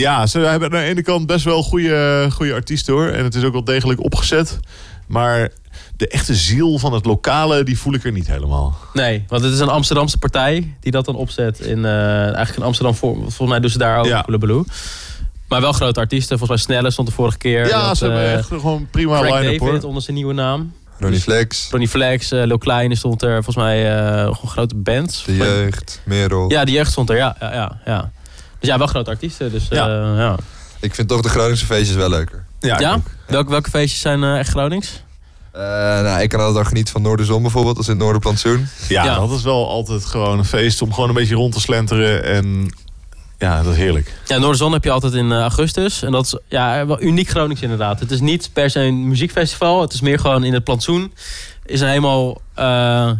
ja, 0.00 0.26
ze 0.26 0.38
hebben 0.38 0.72
aan 0.72 0.78
de 0.78 0.84
ene 0.86 1.02
kant 1.02 1.26
best 1.26 1.44
wel 1.44 1.62
goede, 1.62 2.26
goede 2.32 2.54
artiesten 2.54 2.94
hoor. 2.94 3.06
En 3.06 3.24
het 3.24 3.34
is 3.34 3.44
ook 3.44 3.52
wel 3.52 3.64
degelijk 3.64 4.04
opgezet. 4.04 4.58
Maar 5.06 5.50
de 5.96 6.08
echte 6.08 6.34
ziel 6.34 6.78
van 6.78 6.92
het 6.92 7.04
lokale, 7.04 7.64
die 7.64 7.78
voel 7.78 7.94
ik 7.94 8.04
er 8.04 8.12
niet 8.12 8.26
helemaal. 8.26 8.76
Nee, 8.92 9.24
want 9.28 9.42
het 9.42 9.52
is 9.52 9.60
een 9.60 9.68
Amsterdamse 9.68 10.18
partij 10.18 10.74
die 10.80 10.92
dat 10.92 11.04
dan 11.04 11.16
opzet. 11.16 11.60
In, 11.60 11.84
eh, 11.84 12.22
eigenlijk 12.22 12.56
in 12.56 12.62
Amsterdam, 12.62 12.94
voor, 12.94 13.14
volgens 13.14 13.48
mij 13.48 13.60
doen 13.60 13.70
ze 13.70 13.78
daar 13.78 13.98
ook 13.98 14.06
Ja. 14.06 14.24
Maar 15.48 15.60
wel 15.60 15.72
grote 15.72 16.00
artiesten. 16.00 16.38
Volgens 16.38 16.66
mij 16.66 16.76
Snelle 16.76 16.90
stond 16.90 17.08
de 17.08 17.14
vorige 17.14 17.38
keer. 17.38 17.66
Ja, 17.66 17.94
ze 17.94 18.04
hebben 18.04 18.22
eh, 18.22 18.32
echt 18.32 18.46
gewoon 18.46 18.88
prima 18.90 19.20
line-up 19.20 19.42
David 19.42 19.60
hoor. 19.60 19.82
onder 19.82 20.02
zijn 20.02 20.16
nieuwe 20.16 20.32
naam. 20.32 20.72
Ronnie 20.98 21.20
Flex, 21.20 21.68
Ronnie 21.70 21.88
Flex, 21.88 22.32
eh 22.32 22.44
Lil 22.44 22.58
Kleine 22.58 22.94
stond 22.94 23.22
er. 23.22 23.44
Volgens 23.44 23.56
mij 23.56 23.96
eh, 23.96 24.12
gewoon 24.12 24.36
een 24.42 24.48
grote 24.48 24.74
band. 24.74 25.22
De 25.26 25.36
Jeugd, 25.36 26.00
Merel. 26.04 26.50
Ja, 26.50 26.64
de 26.64 26.72
jeugd 26.72 26.90
stond 26.90 27.10
er. 27.10 27.16
Ja, 27.16 27.36
ja, 27.40 27.52
ja, 27.52 27.80
ja. 27.84 28.10
Dus 28.62 28.70
ja, 28.70 28.78
wel 28.78 28.86
grote 28.86 29.10
artiesten. 29.10 29.50
Dus, 29.50 29.66
Ja. 29.70 29.88
ja. 29.88 30.16
ja. 30.16 30.36
Ik 30.80 30.94
vind 30.94 31.08
toch 31.08 31.20
de 31.20 31.28
Groningse 31.28 31.66
feestjes 31.66 31.96
wel 31.96 32.08
leuker. 32.08 32.44
Ja, 32.60 32.78
ja? 32.80 33.00
Welke, 33.26 33.50
welke 33.50 33.70
feestjes 33.70 34.00
zijn 34.00 34.22
eh, 34.24 34.38
echt 34.38 34.50
Gronings? 34.50 35.02
Eh, 35.52 35.60
nou, 35.62 36.20
ik 36.20 36.28
kan 36.28 36.40
altijd 36.40 36.58
al 36.58 36.64
genieten 36.64 36.92
van 36.92 37.02
Noorderzon 37.02 37.42
bijvoorbeeld, 37.42 37.76
als 37.76 37.86
in 37.86 37.92
het 37.92 38.02
Noorderplantsoen. 38.02 38.68
Ja, 38.88 39.04
Ja. 39.04 39.18
dat 39.18 39.30
is 39.30 39.42
wel 39.42 39.68
altijd 39.68 40.04
gewoon 40.04 40.38
een 40.38 40.44
feest 40.44 40.82
om 40.82 40.92
gewoon 40.92 41.08
een 41.08 41.14
beetje 41.14 41.34
rond 41.34 41.52
te 41.52 41.60
slenteren. 41.60 42.24
En 42.24 42.74
ja, 43.38 43.62
dat 43.62 43.72
is 43.72 43.78
heerlijk. 43.78 44.12
Ja, 44.26 44.38
Noorderzon 44.38 44.72
heb 44.72 44.84
je 44.84 44.90
altijd 44.90 45.12
in 45.12 45.32
eh, 45.32 45.38
augustus. 45.40 46.02
En 46.02 46.12
dat 46.12 46.24
is 46.24 46.36
ja, 46.48 46.86
wel 46.86 47.02
uniek 47.02 47.28
Gronings 47.28 47.62
inderdaad. 47.62 48.00
Het 48.00 48.10
is 48.10 48.20
niet 48.20 48.50
per 48.52 48.70
se 48.70 48.80
een 48.80 49.08
muziekfestival. 49.08 49.80
Het 49.80 49.92
is 49.92 50.00
meer 50.00 50.18
gewoon 50.18 50.44
in 50.44 50.52
het 50.52 50.64
plantsoen. 50.64 51.12
Is 51.64 51.80
een 51.80 51.88
helemaal 51.88 52.40
eh, 52.54 52.64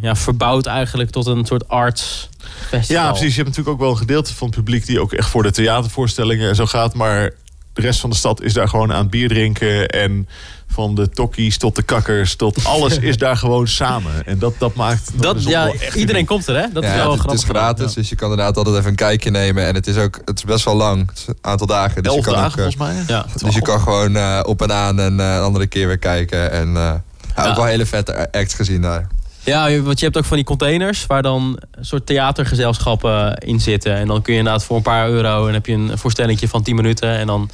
ja, 0.01 0.17
verbouwd 0.17 0.67
eigenlijk 0.67 1.11
tot 1.11 1.27
een 1.27 1.45
soort 1.47 1.69
arts 1.69 2.29
festival. 2.69 3.03
Ja, 3.03 3.11
precies. 3.11 3.35
Je 3.35 3.43
hebt 3.43 3.49
natuurlijk 3.49 3.75
ook 3.75 3.81
wel 3.81 3.91
een 3.91 3.97
gedeelte 3.97 4.35
van 4.35 4.47
het 4.47 4.57
publiek 4.57 4.87
die 4.87 5.01
ook 5.01 5.13
echt 5.13 5.29
voor 5.29 5.43
de 5.43 5.51
theatervoorstellingen 5.51 6.49
en 6.49 6.55
zo 6.55 6.67
gaat. 6.67 6.95
Maar 6.95 7.31
de 7.73 7.81
rest 7.81 8.01
van 8.01 8.11
de 8.11 8.17
stad 8.17 8.43
is 8.43 8.53
daar 8.53 8.69
gewoon 8.69 8.93
aan 8.93 9.01
het 9.03 9.11
bier 9.11 9.29
drinken. 9.29 9.89
En 9.89 10.29
van 10.69 10.95
de 10.95 11.09
tokkies 11.09 11.59
tot 11.59 11.77
de 11.77 11.83
kakkers 11.83 12.35
tot 12.37 12.65
alles 12.65 12.99
is 13.11 13.17
daar 13.17 13.37
gewoon 13.37 13.69
samen. 13.69 14.27
En 14.27 14.39
dat, 14.39 14.55
dat 14.59 14.75
maakt. 14.75 15.11
Dat, 15.15 15.43
ja, 15.43 15.65
wel 15.65 15.73
echt 15.73 15.95
iedereen 15.95 16.15
uniek. 16.15 16.27
komt 16.27 16.47
er, 16.47 16.57
hè? 16.57 16.67
Dat 16.73 16.83
is 16.83 16.89
wel 16.91 16.99
het, 16.99 17.11
het 17.11 17.21
grappig. 17.21 17.43
is 17.43 17.49
gratis, 17.49 17.95
Ja. 17.95 18.01
dus 18.01 18.09
je 18.09 18.17
kan 18.17 18.31
inderdaad 18.31 18.57
altijd 18.57 18.77
even 18.77 18.89
een 18.91 18.97
kijkje 18.97 19.31
nemen. 19.31 19.67
En 19.67 19.75
het 19.75 19.87
is 19.87 19.97
ook 19.97 20.21
het 20.25 20.39
is 20.39 20.45
best 20.45 20.65
wel 20.65 20.75
lang, 20.77 21.09
het 21.09 21.19
is 21.19 21.27
een 21.27 21.37
aantal 21.41 21.67
dagen. 21.67 22.03
Dus 22.03 22.13
Elf 22.13 22.25
je 22.25 22.31
kan 22.33 22.41
dagen 22.41 22.65
ook, 22.65 22.71
eh, 22.71 22.77
volgens 22.77 23.07
mij. 23.07 23.17
Ja. 23.17 23.27
Dus 23.45 23.55
je 23.55 23.63
kan 23.63 23.81
gewoon 23.81 24.17
eh, 24.17 24.41
op 24.43 24.63
en 24.63 24.73
aan 24.73 25.01
en 25.01 25.21
eh, 25.21 25.35
een 25.35 25.43
andere 25.43 25.67
keer 25.67 25.87
weer 25.87 25.99
kijken. 25.99 26.51
En 26.53 26.77
eh, 26.77 26.95
ja, 27.37 27.43
Ja. 27.45 27.51
ook 27.51 27.57
wel 27.57 27.65
hele 27.65 27.87
vette 27.87 28.33
acts 28.33 28.55
gezien 28.55 28.83
daar. 28.83 29.07
Ja, 29.45 29.67
je- 29.67 29.83
want 29.83 29.99
je 29.99 30.05
hebt 30.05 30.17
ook 30.17 30.25
van 30.25 30.37
die 30.37 30.47
containers 30.47 31.07
waar 31.07 31.23
dan 31.23 31.59
een 31.71 31.85
soort 31.85 32.07
theatergezelschappen 32.07 33.37
in 33.39 33.61
zitten. 33.61 33.95
En 33.97 34.07
dan 34.07 34.23
kun 34.23 34.33
je 34.33 34.39
inderdaad 34.39 34.65
voor 34.65 34.77
een 34.77 34.83
paar 34.83 35.09
euro 35.09 35.47
en 35.47 35.53
heb 35.55 35.67
je 35.67 35.73
een 35.73 35.99
voorstellingje 35.99 36.49
van 36.49 36.63
10 36.63 36.75
minuten. 36.77 37.09
En 37.19 37.27
dan, 37.27 37.51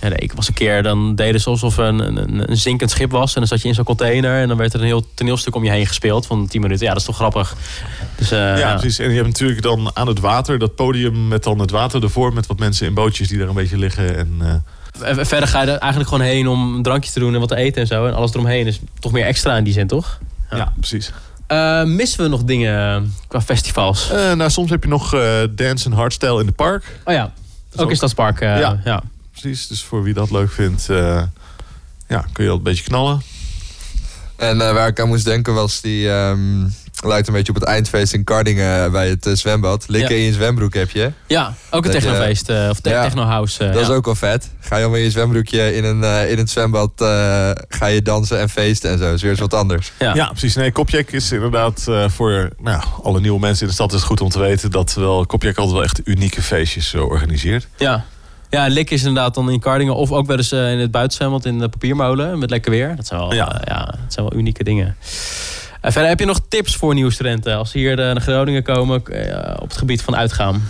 ja, 0.00 0.08
nee, 0.08 0.18
ik 0.18 0.32
was 0.32 0.48
een 0.48 0.54
keer, 0.54 0.82
dan 0.82 1.14
deden 1.14 1.40
ze 1.40 1.48
alsof 1.50 1.78
er 1.78 1.84
een, 1.84 1.98
een, 1.98 2.50
een 2.50 2.56
zinkend 2.56 2.90
schip 2.90 3.10
was. 3.10 3.34
En 3.34 3.38
dan 3.40 3.48
zat 3.48 3.62
je 3.62 3.68
in 3.68 3.74
zo'n 3.74 3.84
container 3.84 4.40
en 4.42 4.48
dan 4.48 4.56
werd 4.56 4.72
er 4.74 4.80
een 4.80 4.86
heel 4.86 5.06
toneelstuk 5.14 5.54
om 5.54 5.64
je 5.64 5.70
heen 5.70 5.86
gespeeld 5.86 6.26
van 6.26 6.46
10 6.46 6.60
minuten. 6.60 6.84
Ja, 6.86 6.90
dat 6.92 7.00
is 7.00 7.06
toch 7.06 7.16
grappig. 7.16 7.56
Dus, 8.16 8.30
eh, 8.30 8.58
Ja, 8.58 8.74
precies. 8.74 8.98
En 8.98 9.08
je 9.08 9.14
hebt 9.14 9.26
natuurlijk 9.26 9.62
dan 9.62 9.90
aan 9.94 10.06
het 10.06 10.20
water 10.20 10.58
dat 10.58 10.74
podium 10.74 11.28
met 11.28 11.42
dan 11.42 11.58
het 11.58 11.70
water 11.70 12.02
ervoor. 12.02 12.32
Met 12.32 12.46
wat 12.46 12.58
mensen 12.58 12.86
in 12.86 12.94
bootjes 12.94 13.28
die 13.28 13.38
daar 13.38 13.48
een 13.48 13.54
beetje 13.54 13.78
liggen. 13.78 14.16
En, 14.16 14.34
eh, 14.40 14.48
En 14.48 14.64
Verder 15.04 15.48
ga 15.48 15.60
je 15.62 15.70
er 15.70 15.78
eigenlijk 15.78 16.10
gewoon 16.10 16.26
heen 16.26 16.48
om 16.48 16.74
een 16.74 16.82
drankje 16.82 17.10
te 17.12 17.18
doen 17.20 17.34
en 17.34 17.40
wat 17.40 17.48
te 17.48 17.56
eten 17.56 17.80
en 17.80 17.86
zo. 17.86 18.06
En 18.06 18.14
alles 18.14 18.32
eromheen 18.32 18.66
is 18.66 18.80
toch 18.98 19.12
meer 19.12 19.24
extra 19.24 19.56
in 19.56 19.64
die 19.64 19.72
zin, 19.72 19.86
toch? 19.86 20.18
ja. 20.50 20.56
Ja. 20.56 20.72
precies. 20.78 21.12
Eh, 21.46 21.84
missen 21.84 22.22
we 22.22 22.28
nog 22.28 22.42
dingen 22.44 23.14
qua 23.28 23.40
festivals? 23.40 24.10
Eh, 24.10 24.32
nou, 24.32 24.50
soms 24.50 24.70
heb 24.70 24.82
je 24.82 24.88
nog 24.88 25.14
eh 25.14 25.40
dance 25.50 25.84
en 25.86 25.92
hardstyle 25.92 26.40
in 26.40 26.46
de 26.46 26.52
park. 26.52 26.84
Oh 27.04 27.14
ja, 27.14 27.32
ook 27.74 27.80
ook- 27.80 27.90
in 27.90 27.96
Stadspark. 27.96 28.40
eh, 28.40 28.58
Ja. 28.58 28.80
ja. 28.84 29.02
Precies. 29.32 29.66
Dus 29.66 29.82
voor 29.82 30.02
wie 30.02 30.14
dat 30.14 30.30
leuk 30.30 30.50
vindt, 30.52 30.88
eh, 30.88 31.22
ja, 32.08 32.24
kun 32.32 32.44
je 32.44 32.48
dat 32.50 32.58
een 32.58 32.62
beetje 32.64 32.84
knallen. 32.84 33.22
En 34.36 34.60
eh, 34.60 34.72
waar 34.72 34.88
ik 34.88 35.00
aan 35.00 35.08
moest 35.08 35.24
denken 35.24 35.54
was 35.54 35.80
die, 35.80 36.10
ehm, 36.10 36.68
lijkt 37.04 37.28
een 37.28 37.34
beetje 37.34 37.52
op 37.52 37.58
het 37.60 37.68
eindfeest 37.68 38.12
in 38.12 38.24
Kardingen 38.24 38.92
bij 38.92 39.08
het 39.08 39.26
eh, 39.26 39.32
zwembad. 39.34 39.84
Likken 39.88 40.14
Ja. 40.14 40.20
in 40.20 40.26
je 40.26 40.32
zwembroek 40.32 40.74
heb 40.74 40.90
je. 40.90 41.12
Ja, 41.26 41.54
ook 41.70 41.84
een 41.84 41.92
je- 41.92 41.98
technofeest. 41.98 42.48
eh, 42.48 42.66
of 42.70 42.80
te 42.80 42.88
Ja. 42.90 43.02
technohouse. 43.02 43.58
eh, 43.64 43.66
Dat 43.72 43.76
ja. 43.80 43.88
is 43.88 43.94
ook 43.94 44.04
wel 44.04 44.14
vet. 44.14 44.50
Ga 44.60 44.76
je 44.76 44.84
al 44.84 44.90
met 44.90 45.00
je 45.00 45.10
zwembroekje 45.10 45.74
in, 45.74 45.84
een, 45.84 46.04
eh, 46.04 46.30
in 46.30 46.38
het 46.38 46.50
zwembad 46.50 46.90
eh, 46.96 47.50
ga 47.68 47.86
je 47.86 48.02
dansen 48.02 48.38
en 48.40 48.48
feesten 48.48 48.90
en 48.90 48.98
zo. 48.98 49.04
Dat 49.04 49.14
is 49.14 49.22
weer 49.22 49.30
eens 49.30 49.40
wat 49.40 49.54
anders. 49.54 49.92
Ja. 49.98 50.14
Ja, 50.14 50.26
precies. 50.26 50.54
Nee, 50.54 50.72
Kopjek 50.72 51.12
is 51.12 51.32
inderdaad 51.32 51.84
eh, 51.88 52.08
voor 52.08 52.50
nou, 52.58 52.82
alle 53.02 53.20
nieuwe 53.20 53.40
mensen 53.40 53.62
in 53.62 53.68
de 53.68 53.74
stad 53.74 53.88
is 53.92 53.96
het 53.98 54.06
goed 54.06 54.20
om 54.20 54.28
te 54.28 54.38
weten 54.38 54.70
dat 54.70 54.94
wel 54.94 55.26
Kopjek 55.26 55.56
altijd 55.56 55.74
wel 55.76 55.84
echt 55.84 56.00
unieke 56.04 56.42
feestjes 56.42 56.94
eh, 56.94 57.00
organiseert. 57.08 57.68
Ja. 57.76 58.04
Ja, 58.50 58.66
Lik 58.66 58.90
is 58.90 59.00
inderdaad 59.04 59.34
dan 59.34 59.50
in 59.50 59.60
Kardingen 59.60 59.94
of 59.94 60.12
ook 60.12 60.26
wel 60.26 60.36
eens 60.36 60.52
eh, 60.52 60.72
in 60.72 60.78
het 60.78 60.90
buitenzwembad 60.90 61.44
in 61.44 61.58
de 61.58 61.68
papiermolen 61.68 62.38
met 62.38 62.50
lekker 62.50 62.70
weer. 62.70 62.96
Dat 62.96 63.06
zijn 63.06 63.20
wel, 63.20 63.34
ja, 63.34 63.46
dat 63.74 64.12
zijn 64.12 64.28
wel 64.28 64.38
unieke 64.38 64.64
dingen. 64.64 64.96
En 65.80 65.92
verder 65.92 66.10
heb 66.10 66.18
je 66.18 66.26
nog 66.26 66.40
tips 66.48 66.76
voor 66.76 66.94
nieuwe 66.94 67.10
studenten 67.10 67.56
als 67.56 67.70
ze 67.70 67.78
hier 67.78 67.98
eh, 67.98 68.04
naar 68.04 68.20
Groningen 68.20 68.62
komen 68.62 69.04
eh, 69.04 69.54
op 69.62 69.68
het 69.68 69.78
gebied 69.78 70.02
van 70.02 70.16
uitgaan? 70.16 70.68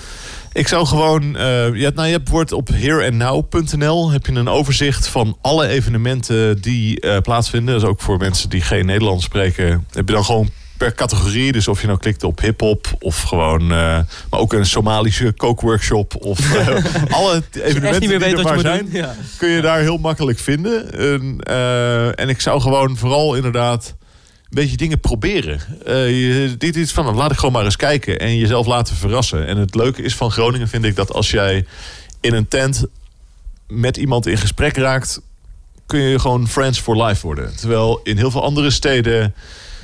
Ik 0.52 0.68
zou 0.68 0.86
gewoon, 0.86 1.36
eh, 1.36 1.74
je, 1.74 1.82
hebt, 1.82 1.96
nou, 1.96 2.06
je 2.06 2.14
hebt 2.14 2.28
wordt 2.28 2.52
op 2.52 2.68
hereandnow.nl 2.68 4.10
heb 4.10 4.26
je 4.26 4.32
een 4.32 4.48
overzicht 4.48 5.08
van 5.08 5.36
alle 5.40 5.66
evenementen 5.66 6.60
die 6.60 7.20
plaatsvinden. 7.20 7.74
Dus 7.74 7.84
ook 7.84 8.00
voor 8.00 8.18
mensen 8.18 8.48
die 8.48 8.60
geen 8.60 8.86
Nederlands 8.86 9.24
spreken, 9.24 9.86
heb 9.92 10.08
je 10.08 10.14
dan 10.14 10.24
gewoon 10.24 10.50
per 10.76 10.94
categorie. 10.94 11.52
Dus 11.52 11.68
of 11.68 11.80
je 11.80 11.86
nou 11.86 11.98
klikt 11.98 12.24
op 12.24 12.40
hip-hop 12.40 12.86
of 12.98 13.22
gewoon, 13.22 13.66
maar 13.66 14.06
ook 14.30 14.52
een 14.52 14.66
Somalische 14.66 15.32
kookworkshop 15.32 16.14
of 16.24 16.38
alle 17.10 17.42
evenementen 17.62 18.00
die 18.00 18.36
er 18.36 18.42
maar 18.42 18.60
zijn. 18.60 18.88
Ja. 18.92 19.14
kun 19.38 19.48
je 19.48 19.60
daar 19.60 19.80
heel 19.80 19.98
makkelijk 19.98 20.38
vinden. 20.38 20.92
En, 20.92 21.40
en 22.14 22.28
ik 22.28 22.40
zou 22.40 22.60
gewoon 22.60 22.96
vooral 22.96 23.34
inderdaad 23.34 23.94
beetje 24.50 24.76
dingen 24.76 25.00
proberen. 25.00 25.60
Eh, 25.84 26.08
je, 26.08 26.54
dit 26.58 26.76
is 26.76 26.92
van, 26.92 27.14
laat 27.14 27.30
ik 27.30 27.36
gewoon 27.36 27.52
maar 27.52 27.64
eens 27.64 27.76
kijken 27.76 28.18
en 28.18 28.36
jezelf 28.36 28.66
laten 28.66 28.96
verrassen. 28.96 29.46
En 29.46 29.56
het 29.56 29.74
leuke 29.74 30.02
is 30.02 30.14
van 30.16 30.30
Groningen 30.30 30.68
vind 30.68 30.84
ik 30.84 30.96
dat 30.96 31.12
als 31.12 31.30
jij 31.30 31.66
in 32.20 32.34
een 32.34 32.48
tent 32.48 32.84
met 33.68 33.96
iemand 33.96 34.26
in 34.26 34.38
gesprek 34.38 34.76
raakt, 34.76 35.20
kun 35.86 36.00
je 36.00 36.18
gewoon 36.18 36.48
friends 36.48 36.78
for 36.80 37.02
life 37.04 37.26
worden. 37.26 37.56
Terwijl 37.56 38.00
in 38.02 38.16
heel 38.16 38.30
veel 38.30 38.42
andere 38.42 38.70
steden 38.70 39.34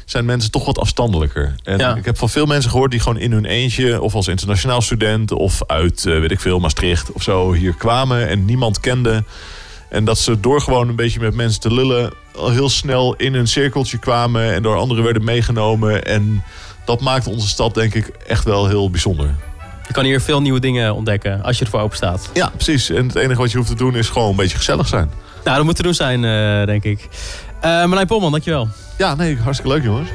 zijn 0.04 0.24
mensen 0.24 0.50
toch 0.50 0.64
wat 0.64 0.78
afstandelijker. 0.78 1.54
En 1.62 1.78
Ja. 1.78 1.94
ik 1.96 2.04
heb 2.04 2.18
van 2.18 2.28
veel 2.30 2.46
mensen 2.46 2.70
gehoord 2.70 2.90
die 2.90 3.00
gewoon 3.00 3.18
in 3.18 3.32
hun 3.32 3.44
eentje... 3.44 4.00
of 4.00 4.14
als 4.14 4.28
internationaal 4.28 4.80
student 4.82 5.32
of 5.32 5.62
uit, 5.66 6.06
eh, 6.06 6.20
weet 6.20 6.30
ik 6.30 6.40
veel, 6.40 6.58
Maastricht 6.58 7.12
of 7.12 7.22
zo... 7.22 7.52
hier 7.52 7.74
kwamen 7.74 8.28
en 8.28 8.44
niemand 8.44 8.80
kende. 8.80 9.24
En 9.88 10.04
dat 10.04 10.18
ze 10.18 10.40
door 10.40 10.60
gewoon 10.60 10.88
een 10.88 10.96
beetje 10.96 11.20
met 11.20 11.34
mensen 11.34 11.60
te 11.60 11.74
lullen... 11.74 12.12
al 12.34 12.50
heel 12.50 12.68
snel 12.68 13.14
in 13.14 13.34
een 13.34 13.46
cirkeltje 13.46 13.98
kwamen... 13.98 14.54
en 14.54 14.62
door 14.62 14.76
anderen 14.76 15.04
werden 15.04 15.24
meegenomen. 15.24 16.04
En 16.04 16.42
dat 16.84 17.00
maakt 17.00 17.26
onze 17.26 17.48
stad 17.48 17.74
denk 17.74 17.94
ik 17.94 18.06
echt 18.26 18.44
wel 18.44 18.68
heel 18.68 18.90
bijzonder. 18.90 19.34
Je 19.86 19.92
kan 19.92 20.04
hier 20.04 20.20
veel 20.20 20.40
nieuwe 20.40 20.60
dingen 20.60 20.94
ontdekken 20.94 21.42
als 21.42 21.58
je 21.58 21.64
ervoor 21.64 21.80
open 21.80 21.96
staat. 21.96 22.30
Ja, 22.34 22.48
precies. 22.54 22.90
En 22.90 23.06
het 23.06 23.16
enige 23.16 23.40
wat 23.40 23.50
je 23.50 23.56
hoeft 23.56 23.68
te 23.68 23.76
doen 23.76 23.96
is 23.96 24.08
gewoon 24.08 24.30
een 24.30 24.36
beetje 24.36 24.56
gezellig 24.56 24.88
zijn. 24.88 25.10
Nou, 25.44 25.56
dat 25.56 25.66
moet 25.66 25.76
te 25.76 25.82
doen 25.82 25.94
zijn, 25.94 26.24
eh, 26.24 26.66
denk 26.66 26.84
ik. 26.84 27.08
Eh 27.60 27.70
Marlijn 27.70 28.06
Polman, 28.06 28.30
dankjewel. 28.30 28.68
Ja, 28.98 29.14
nee, 29.14 29.36
hartstikke 29.36 29.72
leuk 29.72 29.84
jongens. 29.84 30.08